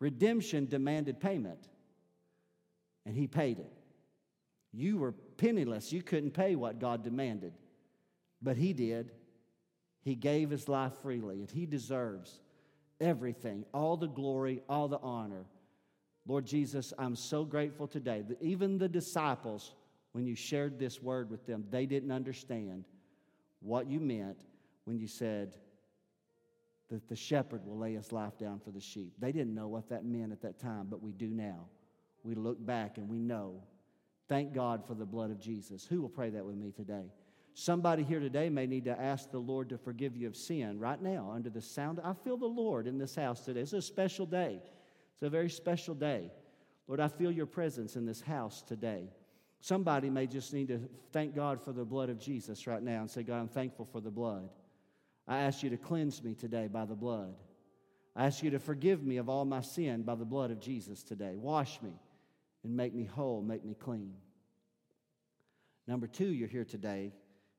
Redemption 0.00 0.66
demanded 0.66 1.20
payment, 1.20 1.68
and 3.06 3.16
he 3.16 3.26
paid 3.26 3.58
it. 3.58 3.72
You 4.72 4.98
were 4.98 5.12
penniless. 5.12 5.92
You 5.92 6.02
couldn't 6.02 6.32
pay 6.32 6.56
what 6.56 6.80
God 6.80 7.04
demanded, 7.04 7.52
but 8.42 8.56
he 8.56 8.72
did. 8.72 9.12
He 10.02 10.14
gave 10.14 10.50
his 10.50 10.68
life 10.68 10.92
freely, 11.02 11.40
and 11.40 11.50
he 11.50 11.64
deserves 11.64 12.40
everything, 13.00 13.64
all 13.72 13.96
the 13.96 14.08
glory, 14.08 14.62
all 14.68 14.88
the 14.88 14.98
honor. 14.98 15.46
Lord 16.26 16.46
Jesus, 16.46 16.92
I'm 16.98 17.16
so 17.16 17.44
grateful 17.44 17.86
today 17.86 18.22
that 18.28 18.40
even 18.42 18.78
the 18.78 18.88
disciples, 18.88 19.74
when 20.12 20.26
you 20.26 20.34
shared 20.34 20.78
this 20.78 21.02
word 21.02 21.30
with 21.30 21.46
them, 21.46 21.64
they 21.70 21.86
didn't 21.86 22.12
understand 22.12 22.84
what 23.60 23.86
you 23.88 24.00
meant 24.00 24.36
when 24.84 24.98
you 24.98 25.06
said 25.06 25.54
that 26.90 27.08
the 27.08 27.16
shepherd 27.16 27.66
will 27.66 27.78
lay 27.78 27.94
his 27.94 28.12
life 28.12 28.38
down 28.38 28.60
for 28.60 28.70
the 28.70 28.80
sheep. 28.80 29.12
They 29.18 29.32
didn't 29.32 29.54
know 29.54 29.68
what 29.68 29.88
that 29.88 30.04
meant 30.04 30.32
at 30.32 30.42
that 30.42 30.58
time, 30.58 30.86
but 30.90 31.02
we 31.02 31.12
do 31.12 31.28
now. 31.28 31.66
We 32.24 32.34
look 32.34 32.64
back 32.64 32.96
and 32.96 33.08
we 33.08 33.18
know. 33.18 33.62
Thank 34.28 34.54
God 34.54 34.86
for 34.86 34.94
the 34.94 35.04
blood 35.04 35.30
of 35.30 35.38
Jesus. 35.38 35.84
Who 35.84 36.00
will 36.00 36.08
pray 36.08 36.30
that 36.30 36.44
with 36.44 36.56
me 36.56 36.72
today? 36.72 37.12
Somebody 37.52 38.02
here 38.02 38.18
today 38.18 38.48
may 38.48 38.66
need 38.66 38.86
to 38.86 39.00
ask 39.00 39.30
the 39.30 39.38
Lord 39.38 39.68
to 39.68 39.78
forgive 39.78 40.16
you 40.16 40.26
of 40.26 40.34
sin 40.34 40.80
right 40.80 41.00
now 41.00 41.30
under 41.32 41.50
the 41.50 41.60
sound. 41.60 42.00
I 42.02 42.14
feel 42.14 42.36
the 42.36 42.46
Lord 42.46 42.86
in 42.86 42.98
this 42.98 43.14
house 43.14 43.42
today. 43.42 43.60
It's 43.60 43.74
a 43.74 43.82
special 43.82 44.26
day. 44.26 44.60
It's 45.12 45.22
a 45.22 45.30
very 45.30 45.50
special 45.50 45.94
day. 45.94 46.32
Lord, 46.88 46.98
I 46.98 47.08
feel 47.08 47.30
your 47.30 47.46
presence 47.46 47.94
in 47.94 48.06
this 48.06 48.20
house 48.20 48.62
today. 48.62 49.08
Somebody 49.60 50.10
may 50.10 50.26
just 50.26 50.52
need 50.52 50.68
to 50.68 50.80
thank 51.12 51.34
God 51.34 51.62
for 51.62 51.72
the 51.72 51.84
blood 51.84 52.10
of 52.10 52.18
Jesus 52.18 52.66
right 52.66 52.82
now 52.82 53.02
and 53.02 53.10
say, 53.10 53.22
God, 53.22 53.38
I'm 53.38 53.48
thankful 53.48 53.84
for 53.84 54.00
the 54.00 54.10
blood. 54.10 54.48
I 55.28 55.38
ask 55.38 55.62
you 55.62 55.70
to 55.70 55.76
cleanse 55.76 56.22
me 56.22 56.34
today 56.34 56.68
by 56.70 56.84
the 56.86 56.94
blood. 56.94 57.34
I 58.16 58.26
ask 58.26 58.42
you 58.42 58.50
to 58.50 58.58
forgive 58.58 59.02
me 59.02 59.18
of 59.18 59.28
all 59.28 59.44
my 59.44 59.60
sin 59.60 60.02
by 60.02 60.16
the 60.16 60.24
blood 60.24 60.50
of 60.50 60.60
Jesus 60.60 61.02
today. 61.02 61.36
Wash 61.36 61.80
me 61.82 61.92
and 62.64 62.76
make 62.76 62.94
me 62.94 63.04
whole, 63.04 63.42
make 63.42 63.64
me 63.64 63.74
clean. 63.74 64.14
Number 65.86 66.06
two, 66.06 66.26
you're 66.26 66.48
here 66.48 66.64
today 66.64 67.12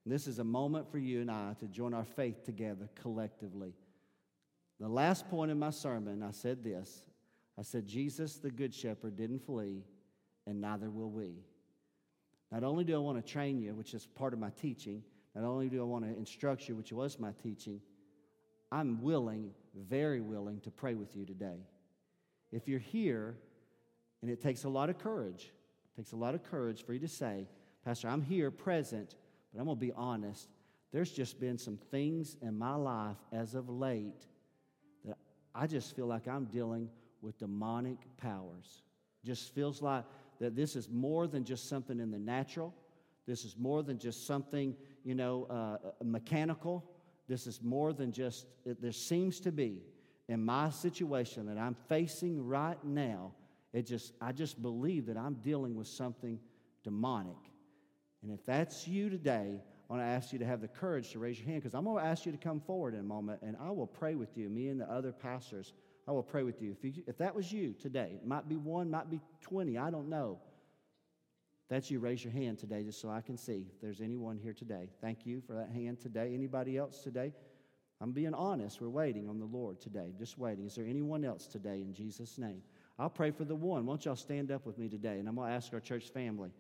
this 0.06 0.28
is 0.28 0.38
a 0.38 0.44
moment 0.44 0.92
for 0.92 1.00
you 1.00 1.22
and 1.22 1.32
I 1.32 1.56
to 1.60 1.68
join 1.68 1.94
our 1.94 2.04
faith 2.04 2.46
together 2.46 2.90
collectively. 3.02 3.74
The 4.80 4.88
last 4.88 5.28
point 5.30 5.52
in 5.52 5.58
my 5.58 5.72
sermon, 5.72 6.22
I 6.22 6.32
said 6.32 6.64
this 6.64 7.02
I 7.58 7.62
said, 7.62 7.88
Jesus, 7.88 8.36
the 8.36 8.52
Good 8.52 8.74
Shepherd, 8.74 9.16
didn't 9.16 9.46
flee, 9.46 9.84
and 10.46 10.62
neither 10.62 10.90
will 10.90 11.10
we. 11.10 11.40
Not 12.52 12.64
only 12.64 12.84
do 12.84 12.94
I 12.94 13.00
want 13.00 13.26
to 13.26 13.32
train 13.32 13.60
you, 13.60 13.74
which 13.74 13.94
is 13.94 14.06
part 14.06 14.34
of 14.34 14.40
my 14.40 14.52
teaching, 14.62 15.02
not 15.34 15.46
only 15.46 15.70
do 15.70 15.82
I 15.82 15.86
want 15.86 16.06
to 16.06 16.16
instruct 16.16 16.68
you, 16.68 16.76
which 16.76 16.92
was 16.92 17.18
my 17.18 17.32
teaching, 17.42 17.82
I'm 18.72 19.02
willing, 19.02 19.52
very 19.74 20.22
willing, 20.22 20.60
to 20.62 20.72
pray 20.72 20.96
with 20.96 21.16
you 21.16 21.26
today. 21.26 21.66
If 22.52 22.68
you're 22.68 22.80
here, 22.80 23.38
and 24.26 24.34
it 24.34 24.42
takes 24.42 24.64
a 24.64 24.70
lot 24.70 24.90
of 24.90 24.98
courage, 24.98 25.52
it 25.94 26.02
takes 26.02 26.14
a 26.14 26.16
lot 26.16 26.34
of 26.34 26.44
courage 26.44 26.84
for 26.84 26.94
you 26.94 27.00
to 27.00 27.08
say, 27.08 27.48
Pastor, 27.84 28.08
I'm 28.08 28.24
here 28.24 28.50
present 28.50 29.14
but 29.54 29.60
I'm 29.60 29.68
going 29.68 29.78
to 29.78 29.86
be 29.86 29.92
honest. 29.94 30.50
There's 30.92 31.12
just 31.12 31.40
been 31.40 31.60
some 31.60 31.78
things 31.78 32.38
in 32.42 32.58
my 32.58 32.74
life 32.74 33.18
as 33.32 33.54
of 33.54 33.70
late 33.70 34.26
that 35.06 35.18
I 35.54 35.68
just 35.68 35.96
feel 35.96 36.08
like 36.08 36.28
I'm 36.28 36.46
dealing 36.46 36.90
with 37.22 37.38
demonic 37.38 38.00
powers. 38.18 38.82
Just 39.24 39.54
feels 39.54 39.84
like 39.84 40.06
that 40.40 40.56
this 40.56 40.76
is 40.76 40.90
more 40.90 41.28
than 41.28 41.44
just 41.44 41.70
something 41.70 42.00
in 42.00 42.10
the 42.10 42.18
natural. 42.18 42.74
This 43.28 43.46
is 43.46 43.56
more 43.56 43.84
than 43.84 44.00
just 44.00 44.26
something, 44.26 44.76
you 45.04 45.14
know, 45.14 45.46
uh, 45.46 46.04
mechanical. 46.04 46.84
This 47.28 47.46
is 47.46 47.62
more 47.62 47.94
than 47.94 48.12
just, 48.12 48.48
it, 48.66 48.82
there 48.82 48.92
seems 48.92 49.40
to 49.42 49.52
be 49.52 49.84
in 50.28 50.44
my 50.44 50.72
situation 50.72 51.46
that 51.46 51.60
I'm 51.60 51.76
facing 51.88 52.44
right 52.44 52.84
now. 52.84 53.34
It 53.76 53.86
just, 53.86 54.14
I 54.22 54.32
just 54.32 54.62
believe 54.62 55.08
that 55.08 55.18
I'm 55.18 55.34
dealing 55.34 55.76
with 55.76 55.88
something 55.88 56.40
demonic. 56.86 57.36
And 58.24 58.32
if 58.32 58.46
that's 58.46 58.88
you 58.88 59.10
today, 59.10 59.60
I 59.90 59.94
want 59.94 60.02
to 60.02 60.08
ask 60.08 60.32
you 60.32 60.40
to 60.40 60.46
have 60.46 60.62
the 60.62 60.70
courage 60.70 61.12
to 61.12 61.20
raise 61.20 61.38
your 61.38 61.50
hand 61.50 61.62
because 61.62 61.76
I'm 61.76 61.84
going 61.84 62.02
to 62.02 62.10
ask 62.10 62.26
you 62.26 62.32
to 62.32 62.38
come 62.38 62.62
forward 62.62 62.94
in 62.94 63.02
a 63.02 63.04
moment 63.04 63.42
and 63.42 63.58
I 63.62 63.72
will 63.72 63.86
pray 63.86 64.16
with 64.16 64.38
you. 64.38 64.48
Me 64.48 64.70
and 64.70 64.80
the 64.80 64.90
other 64.90 65.12
pastors, 65.12 65.74
I 66.08 66.14
will 66.14 66.24
pray 66.24 66.44
with 66.44 66.62
you. 66.62 66.72
If, 66.72 66.86
you, 66.86 67.04
if 67.06 67.18
that 67.18 67.36
was 67.36 67.52
you 67.52 67.74
today, 67.74 68.12
it 68.14 68.26
might 68.26 68.48
be 68.48 68.56
one, 68.56 68.90
might 68.90 69.10
be 69.10 69.20
20, 69.42 69.78
I 69.78 69.92
don't 69.92 70.08
know. 70.08 70.40
That's 71.68 71.92
you, 71.92 72.00
raise 72.00 72.24
your 72.24 72.32
hand 72.32 72.60
today 72.60 72.82
just 72.84 73.02
so 73.02 73.10
I 73.10 73.20
can 73.20 73.36
see 73.36 73.66
if 73.76 73.82
there's 73.82 74.00
anyone 74.00 74.38
here 74.38 74.54
today. 74.54 74.88
Thank 75.02 75.26
you 75.26 75.42
for 75.46 75.54
that 75.54 75.70
hand 75.70 76.00
today. 76.00 76.34
Anybody 76.34 76.78
else 76.78 77.04
today? 77.04 77.34
I'm 78.00 78.14
being 78.14 78.34
honest. 78.34 78.80
We're 78.80 78.88
waiting 78.88 79.28
on 79.28 79.38
the 79.38 79.46
Lord 79.46 79.82
today, 79.82 80.14
just 80.18 80.38
waiting. 80.38 80.66
Is 80.66 80.76
there 80.76 80.86
anyone 80.86 81.26
else 81.26 81.46
today 81.46 81.82
in 81.82 81.94
Jesus' 81.94 82.38
name? 82.38 82.62
I'll 82.98 83.10
pray 83.10 83.32
for 83.32 83.44
the 83.44 83.56
one. 83.56 83.86
Won't 83.86 84.06
y'all 84.06 84.16
stand 84.16 84.52
up 84.52 84.66
with 84.66 84.78
me 84.78 84.88
today? 84.88 85.20
And 85.20 85.28
I'm 85.28 85.36
going 85.36 85.50
to 85.50 85.56
ask 85.56 85.74
our 85.74 85.80
church 85.80 86.10
family 86.10 86.52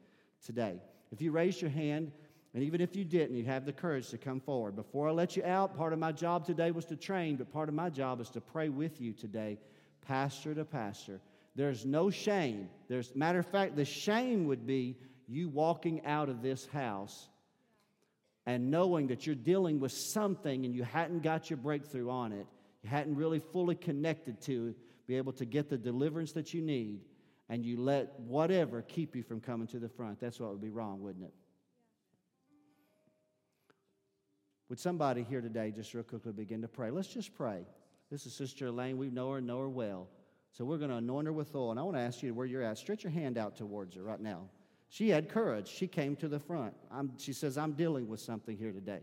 today. 0.45 0.81
If 1.11 1.21
you 1.21 1.31
raise 1.31 1.61
your 1.61 1.71
hand, 1.71 2.11
and 2.53 2.63
even 2.63 2.81
if 2.81 2.95
you 2.95 3.03
didn't, 3.03 3.36
you 3.36 3.45
have 3.45 3.65
the 3.65 3.73
courage 3.73 4.09
to 4.09 4.17
come 4.17 4.39
forward. 4.39 4.75
Before 4.75 5.09
I 5.09 5.11
let 5.11 5.36
you 5.36 5.43
out, 5.43 5.77
part 5.77 5.93
of 5.93 5.99
my 5.99 6.11
job 6.11 6.45
today 6.45 6.71
was 6.71 6.86
to 6.86 6.95
train, 6.95 7.36
but 7.36 7.51
part 7.51 7.69
of 7.69 7.75
my 7.75 7.89
job 7.89 8.21
is 8.21 8.29
to 8.31 8.41
pray 8.41 8.69
with 8.69 9.01
you 9.01 9.13
today, 9.13 9.57
pastor 10.07 10.53
to 10.55 10.65
pastor. 10.65 11.19
There's 11.55 11.86
no 11.86 12.09
shame. 12.09 12.69
There's 12.88 13.15
matter 13.15 13.39
of 13.39 13.45
fact, 13.45 13.75
the 13.75 13.86
shame 13.86 14.45
would 14.45 14.65
be 14.65 14.97
you 15.27 15.49
walking 15.49 16.05
out 16.05 16.29
of 16.29 16.41
this 16.41 16.65
house 16.67 17.27
and 18.45 18.69
knowing 18.69 19.07
that 19.07 19.25
you're 19.25 19.36
dealing 19.36 19.79
with 19.79 19.91
something 19.91 20.65
and 20.65 20.75
you 20.75 20.83
hadn't 20.83 21.23
got 21.23 21.49
your 21.49 21.57
breakthrough 21.57 22.09
on 22.09 22.31
it. 22.31 22.45
You 22.83 22.89
hadn't 22.89 23.15
really 23.15 23.39
fully 23.39 23.75
connected 23.75 24.41
to 24.41 24.67
it, 24.67 24.75
be 25.07 25.17
able 25.17 25.33
to 25.33 25.45
get 25.45 25.69
the 25.69 25.77
deliverance 25.77 26.31
that 26.33 26.53
you 26.53 26.61
need 26.61 27.01
and 27.49 27.63
you 27.63 27.79
let 27.79 28.19
whatever 28.19 28.81
keep 28.81 29.15
you 29.15 29.23
from 29.23 29.39
coming 29.39 29.67
to 29.67 29.79
the 29.79 29.89
front, 29.89 30.19
that's 30.19 30.39
what 30.39 30.51
would 30.51 30.61
be 30.61 30.69
wrong, 30.69 31.01
wouldn't 31.01 31.25
it? 31.25 31.33
Would 34.69 34.79
somebody 34.79 35.23
here 35.23 35.41
today 35.41 35.71
just 35.71 35.93
real 35.93 36.03
quickly 36.03 36.31
begin 36.31 36.61
to 36.61 36.67
pray? 36.67 36.89
Let's 36.89 37.07
just 37.07 37.35
pray. 37.35 37.65
This 38.09 38.25
is 38.25 38.33
Sister 38.33 38.67
Elaine. 38.67 38.97
We 38.97 39.09
know 39.09 39.31
her 39.31 39.37
and 39.37 39.47
know 39.47 39.59
her 39.59 39.69
well. 39.69 40.07
So 40.51 40.65
we're 40.65 40.77
going 40.77 40.89
to 40.89 40.97
anoint 40.97 41.27
her 41.27 41.33
with 41.33 41.53
oil. 41.53 41.71
And 41.71 41.79
I 41.79 41.83
want 41.83 41.97
to 41.97 42.01
ask 42.01 42.23
you 42.23 42.33
where 42.33 42.47
you're 42.47 42.63
at. 42.63 42.77
Stretch 42.77 43.03
your 43.03 43.11
hand 43.11 43.37
out 43.37 43.55
towards 43.55 43.95
her 43.95 44.01
right 44.01 44.19
now. 44.19 44.49
She 44.89 45.09
had 45.09 45.29
courage. 45.29 45.67
She 45.67 45.87
came 45.87 46.15
to 46.17 46.27
the 46.27 46.39
front. 46.39 46.73
I'm, 46.91 47.11
she 47.17 47.33
says, 47.33 47.57
I'm 47.57 47.73
dealing 47.73 48.07
with 48.07 48.21
something 48.21 48.57
here 48.57 48.71
today. 48.71 49.01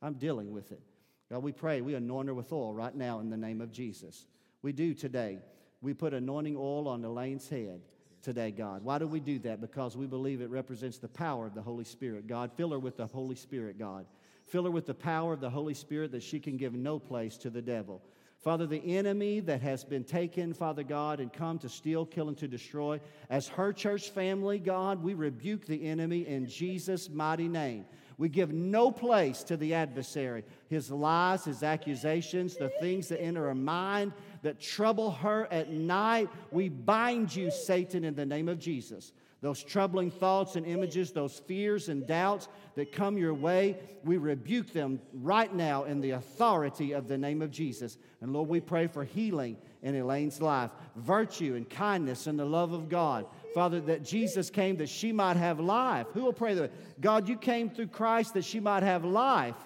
I'm 0.00 0.14
dealing 0.14 0.52
with 0.52 0.70
it. 0.70 0.82
God, 1.30 1.42
we 1.42 1.52
pray, 1.52 1.80
we 1.80 1.94
anoint 1.94 2.28
her 2.28 2.34
with 2.34 2.52
oil 2.52 2.74
right 2.74 2.94
now 2.94 3.20
in 3.20 3.30
the 3.30 3.36
name 3.36 3.60
of 3.60 3.72
Jesus. 3.72 4.26
We 4.62 4.72
do 4.72 4.94
today. 4.94 5.38
We 5.80 5.92
put 5.92 6.14
anointing 6.14 6.56
oil 6.56 6.88
on 6.88 7.04
Elaine's 7.04 7.48
head 7.48 7.80
today, 8.22 8.52
God. 8.52 8.84
Why 8.84 8.98
do 8.98 9.06
we 9.08 9.18
do 9.18 9.40
that? 9.40 9.60
Because 9.60 9.96
we 9.96 10.06
believe 10.06 10.40
it 10.40 10.50
represents 10.50 10.98
the 10.98 11.08
power 11.08 11.46
of 11.46 11.54
the 11.54 11.62
Holy 11.62 11.84
Spirit. 11.84 12.28
God, 12.28 12.52
fill 12.56 12.70
her 12.70 12.78
with 12.78 12.96
the 12.96 13.06
Holy 13.06 13.34
Spirit, 13.34 13.78
God. 13.78 14.06
Fill 14.46 14.64
her 14.64 14.70
with 14.70 14.86
the 14.86 14.94
power 14.94 15.32
of 15.32 15.40
the 15.40 15.50
Holy 15.50 15.74
Spirit 15.74 16.12
that 16.12 16.22
she 16.22 16.38
can 16.38 16.56
give 16.56 16.74
no 16.74 16.98
place 16.98 17.36
to 17.38 17.50
the 17.50 17.62
devil. 17.62 18.00
Father, 18.42 18.66
the 18.66 18.96
enemy 18.96 19.38
that 19.38 19.62
has 19.62 19.84
been 19.84 20.02
taken, 20.02 20.52
Father 20.52 20.82
God, 20.82 21.20
and 21.20 21.32
come 21.32 21.60
to 21.60 21.68
steal, 21.68 22.04
kill, 22.04 22.26
and 22.28 22.36
to 22.38 22.48
destroy, 22.48 23.00
as 23.30 23.46
her 23.46 23.72
church 23.72 24.10
family, 24.10 24.58
God, 24.58 25.00
we 25.00 25.14
rebuke 25.14 25.64
the 25.64 25.86
enemy 25.86 26.26
in 26.26 26.48
Jesus' 26.48 27.08
mighty 27.08 27.46
name. 27.46 27.84
We 28.18 28.28
give 28.28 28.52
no 28.52 28.90
place 28.90 29.44
to 29.44 29.56
the 29.56 29.74
adversary, 29.74 30.44
his 30.68 30.90
lies, 30.90 31.44
his 31.44 31.62
accusations, 31.62 32.56
the 32.56 32.68
things 32.80 33.08
that 33.08 33.22
enter 33.22 33.46
her 33.46 33.54
mind 33.54 34.12
that 34.42 34.60
trouble 34.60 35.10
her 35.10 35.46
at 35.52 35.70
night. 35.70 36.28
We 36.50 36.68
bind 36.68 37.34
you, 37.34 37.50
Satan, 37.50 38.04
in 38.04 38.14
the 38.14 38.26
name 38.26 38.48
of 38.48 38.58
Jesus 38.58 39.12
those 39.42 39.62
troubling 39.62 40.10
thoughts 40.10 40.54
and 40.54 40.64
images, 40.64 41.10
those 41.10 41.40
fears 41.40 41.88
and 41.88 42.06
doubts 42.06 42.46
that 42.76 42.92
come 42.92 43.18
your 43.18 43.34
way, 43.34 43.76
we 44.04 44.16
rebuke 44.16 44.72
them 44.72 45.00
right 45.12 45.52
now 45.52 45.82
in 45.82 46.00
the 46.00 46.12
authority 46.12 46.92
of 46.92 47.08
the 47.08 47.18
name 47.18 47.42
of 47.42 47.50
Jesus. 47.50 47.98
And 48.20 48.32
Lord, 48.32 48.48
we 48.48 48.60
pray 48.60 48.86
for 48.86 49.02
healing 49.02 49.56
in 49.82 49.96
Elaine's 49.96 50.40
life, 50.40 50.70
virtue 50.94 51.56
and 51.56 51.68
kindness 51.68 52.28
and 52.28 52.38
the 52.38 52.44
love 52.44 52.72
of 52.72 52.88
God. 52.88 53.26
Father, 53.52 53.80
that 53.80 54.04
Jesus 54.04 54.48
came 54.48 54.76
that 54.76 54.88
she 54.88 55.10
might 55.10 55.36
have 55.36 55.58
life. 55.58 56.06
Who 56.14 56.22
will 56.22 56.32
pray 56.32 56.54
that? 56.54 57.00
God, 57.00 57.28
you 57.28 57.36
came 57.36 57.68
through 57.68 57.88
Christ 57.88 58.34
that 58.34 58.44
she 58.44 58.60
might 58.60 58.84
have 58.84 59.04
life 59.04 59.56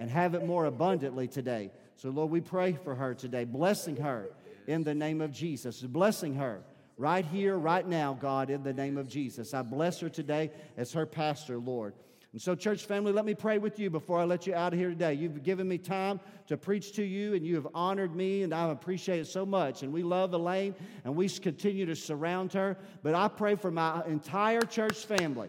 and 0.00 0.10
have 0.10 0.34
it 0.34 0.44
more 0.44 0.64
abundantly 0.64 1.28
today. 1.28 1.70
So, 1.96 2.10
Lord, 2.10 2.30
we 2.30 2.40
pray 2.40 2.72
for 2.72 2.94
her 2.94 3.14
today, 3.14 3.44
blessing 3.44 3.96
her 3.96 4.28
in 4.66 4.82
the 4.82 4.94
name 4.94 5.20
of 5.20 5.32
Jesus, 5.32 5.80
blessing 5.82 6.34
her 6.34 6.62
right 6.96 7.24
here, 7.24 7.56
right 7.56 7.86
now, 7.86 8.14
God, 8.14 8.50
in 8.50 8.62
the 8.62 8.72
name 8.72 8.96
of 8.96 9.08
Jesus. 9.08 9.54
I 9.54 9.62
bless 9.62 10.00
her 10.00 10.08
today 10.08 10.50
as 10.76 10.92
her 10.92 11.06
pastor, 11.06 11.58
Lord. 11.58 11.94
And 12.32 12.42
so, 12.42 12.56
church 12.56 12.86
family, 12.86 13.12
let 13.12 13.24
me 13.24 13.34
pray 13.34 13.58
with 13.58 13.78
you 13.78 13.90
before 13.90 14.18
I 14.18 14.24
let 14.24 14.44
you 14.44 14.56
out 14.56 14.72
of 14.72 14.78
here 14.78 14.88
today. 14.88 15.14
You've 15.14 15.44
given 15.44 15.68
me 15.68 15.78
time 15.78 16.18
to 16.48 16.56
preach 16.56 16.92
to 16.94 17.04
you, 17.04 17.34
and 17.34 17.46
you 17.46 17.54
have 17.54 17.68
honored 17.74 18.16
me, 18.16 18.42
and 18.42 18.52
I 18.52 18.70
appreciate 18.70 19.20
it 19.20 19.28
so 19.28 19.46
much. 19.46 19.84
And 19.84 19.92
we 19.92 20.02
love 20.02 20.34
Elaine, 20.34 20.74
and 21.04 21.14
we 21.14 21.28
continue 21.28 21.86
to 21.86 21.94
surround 21.94 22.52
her. 22.54 22.76
But 23.04 23.14
I 23.14 23.28
pray 23.28 23.54
for 23.54 23.70
my 23.70 24.04
entire 24.06 24.62
church 24.62 25.06
family 25.06 25.48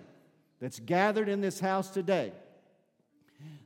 that's 0.62 0.80
gathered 0.80 1.28
in 1.28 1.41
this 1.41 1.60
house 1.60 1.89
today 1.89 2.34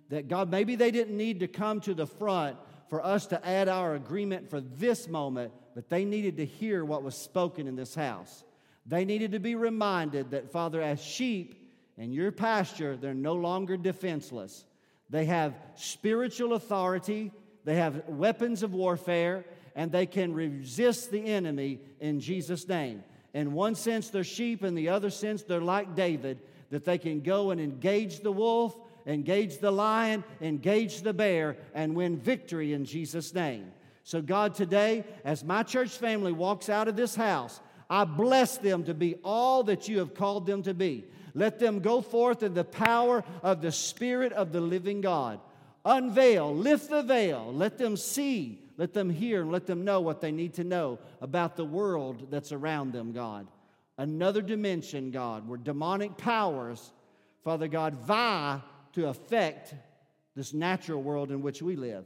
that 0.10 0.28
God, 0.28 0.50
maybe 0.50 0.76
they 0.76 0.92
didn't 0.92 1.16
need 1.16 1.42
to 1.42 1.48
come 1.48 1.82
to 1.82 1.94
the 1.94 2.08
front 2.08 2.58
for 2.90 3.06
us 3.06 3.28
to 3.28 3.48
add 3.48 3.68
our 3.68 3.96
agreement 3.96 4.50
for 4.50 4.60
this 4.60 5.08
moment, 5.08 5.54
but 5.76 5.90
they 5.90 6.06
needed 6.06 6.38
to 6.38 6.46
hear 6.46 6.84
what 6.84 7.04
was 7.04 7.16
spoken 7.16 7.68
in 7.68 7.76
this 7.76 7.96
house. 7.96 8.44
They 8.86 9.06
needed 9.06 9.34
to 9.34 9.40
be 9.40 9.56
reminded 9.56 10.32
that, 10.32 10.52
Father, 10.52 10.82
as 10.82 11.02
sheep 11.02 11.72
in 11.98 12.12
your 12.12 12.32
pasture, 12.32 12.98
they're 12.98 13.14
no 13.14 13.34
longer 13.34 13.78
defenseless. 13.78 14.66
They 15.10 15.26
have 15.26 15.54
spiritual 15.76 16.54
authority, 16.54 17.32
they 17.66 17.76
have 17.76 18.08
weapons 18.08 18.64
of 18.64 18.74
warfare, 18.74 19.46
and 19.76 19.92
they 19.92 20.06
can 20.06 20.34
resist 20.34 21.12
the 21.12 21.24
enemy 21.24 21.80
in 22.00 22.20
Jesus' 22.20 22.68
name. 22.68 23.04
In 23.34 23.54
one 23.54 23.76
sense, 23.76 24.10
they're 24.10 24.24
sheep, 24.24 24.64
in 24.64 24.74
the 24.74 24.90
other 24.90 25.12
sense, 25.12 25.44
they're 25.44 25.62
like 25.62 25.96
David, 25.96 26.40
that 26.72 26.86
they 26.86 26.98
can 26.98 27.22
go 27.22 27.52
and 27.52 27.62
engage 27.62 28.22
the 28.22 28.32
wolf, 28.32 28.80
engage 29.06 29.60
the 29.60 29.72
lion, 29.72 30.24
engage 30.42 31.02
the 31.02 31.14
bear, 31.14 31.58
and 31.74 31.96
win 31.96 32.18
victory 32.18 32.74
in 32.74 32.86
Jesus' 32.86 33.34
name. 33.34 33.72
So, 34.04 34.22
God, 34.22 34.56
today, 34.56 35.04
as 35.24 35.44
my 35.44 35.64
church 35.64 35.92
family 35.92 36.32
walks 36.32 36.70
out 36.70 36.88
of 36.88 36.96
this 36.96 37.16
house, 37.16 37.60
I 37.90 38.06
bless 38.06 38.58
them 38.58 38.84
to 38.86 38.94
be 38.94 39.16
all 39.24 39.64
that 39.64 39.88
you 39.88 40.00
have 40.00 40.14
called 40.14 40.46
them 40.46 40.64
to 40.64 40.74
be. 40.74 41.06
Let 41.34 41.60
them 41.60 41.80
go 41.80 42.02
forth 42.02 42.44
in 42.44 42.54
the 42.54 42.64
power 42.64 43.24
of 43.44 43.62
the 43.62 43.72
Spirit 43.72 44.34
of 44.34 44.52
the 44.52 44.62
living 44.62 45.02
God. 45.02 45.40
Unveil, 45.86 46.56
lift 46.56 46.90
the 46.90 47.04
veil, 47.04 47.52
let 47.54 47.78
them 47.78 47.96
see, 47.96 48.62
let 48.78 48.94
them 48.94 49.10
hear, 49.10 49.42
and 49.42 49.52
let 49.52 49.66
them 49.66 49.86
know 49.86 50.02
what 50.02 50.22
they 50.22 50.32
need 50.32 50.54
to 50.56 50.64
know 50.64 51.00
about 51.22 51.56
the 51.56 51.66
world 51.66 52.28
that's 52.30 52.52
around 52.52 52.94
them, 52.94 53.12
God. 53.12 53.48
Another 53.98 54.42
dimension, 54.42 55.12
God, 55.12 55.48
where 55.48 55.58
demonic 55.58 56.18
powers, 56.18 56.92
Father 57.44 57.68
God, 57.68 57.96
vie 57.96 58.60
to 58.94 59.08
affect 59.08 59.74
this 60.36 60.54
natural 60.54 61.02
world 61.02 61.32
in 61.32 61.42
which 61.42 61.62
we 61.62 61.76
live. 61.76 62.06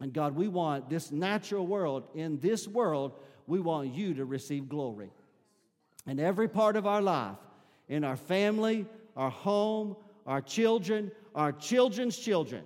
And 0.00 0.12
God, 0.12 0.36
we 0.36 0.48
want 0.48 0.90
this 0.90 1.10
natural 1.10 1.66
world, 1.66 2.04
in 2.14 2.38
this 2.40 2.68
world, 2.68 3.12
we 3.46 3.60
want 3.60 3.94
you 3.94 4.14
to 4.14 4.24
receive 4.24 4.68
glory. 4.68 5.10
In 6.06 6.20
every 6.20 6.48
part 6.48 6.76
of 6.76 6.86
our 6.86 7.00
life, 7.00 7.36
in 7.88 8.04
our 8.04 8.16
family, 8.16 8.86
our 9.16 9.30
home, 9.30 9.96
our 10.26 10.40
children, 10.40 11.10
our 11.34 11.52
children's 11.52 12.16
children, 12.16 12.64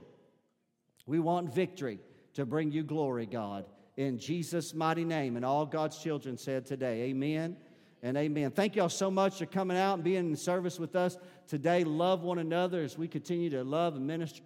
we 1.06 1.20
want 1.20 1.54
victory 1.54 2.00
to 2.34 2.44
bring 2.44 2.72
you 2.72 2.82
glory, 2.82 3.26
God. 3.26 3.66
In 3.96 4.18
Jesus' 4.18 4.74
mighty 4.74 5.04
name. 5.04 5.36
And 5.36 5.44
all 5.44 5.66
God's 5.66 5.98
children 5.98 6.36
said 6.36 6.66
today, 6.66 7.02
Amen 7.02 7.56
and 8.02 8.16
amen. 8.16 8.50
Thank 8.50 8.76
y'all 8.76 8.88
so 8.88 9.10
much 9.10 9.38
for 9.38 9.46
coming 9.46 9.76
out 9.76 9.94
and 9.94 10.04
being 10.04 10.30
in 10.30 10.36
service 10.36 10.78
with 10.78 10.96
us 10.96 11.18
today. 11.46 11.84
Love 11.84 12.22
one 12.22 12.38
another 12.38 12.82
as 12.82 12.96
we 12.96 13.08
continue 13.08 13.50
to 13.50 13.62
love 13.62 13.96
and 13.96 14.06
minister 14.06 14.42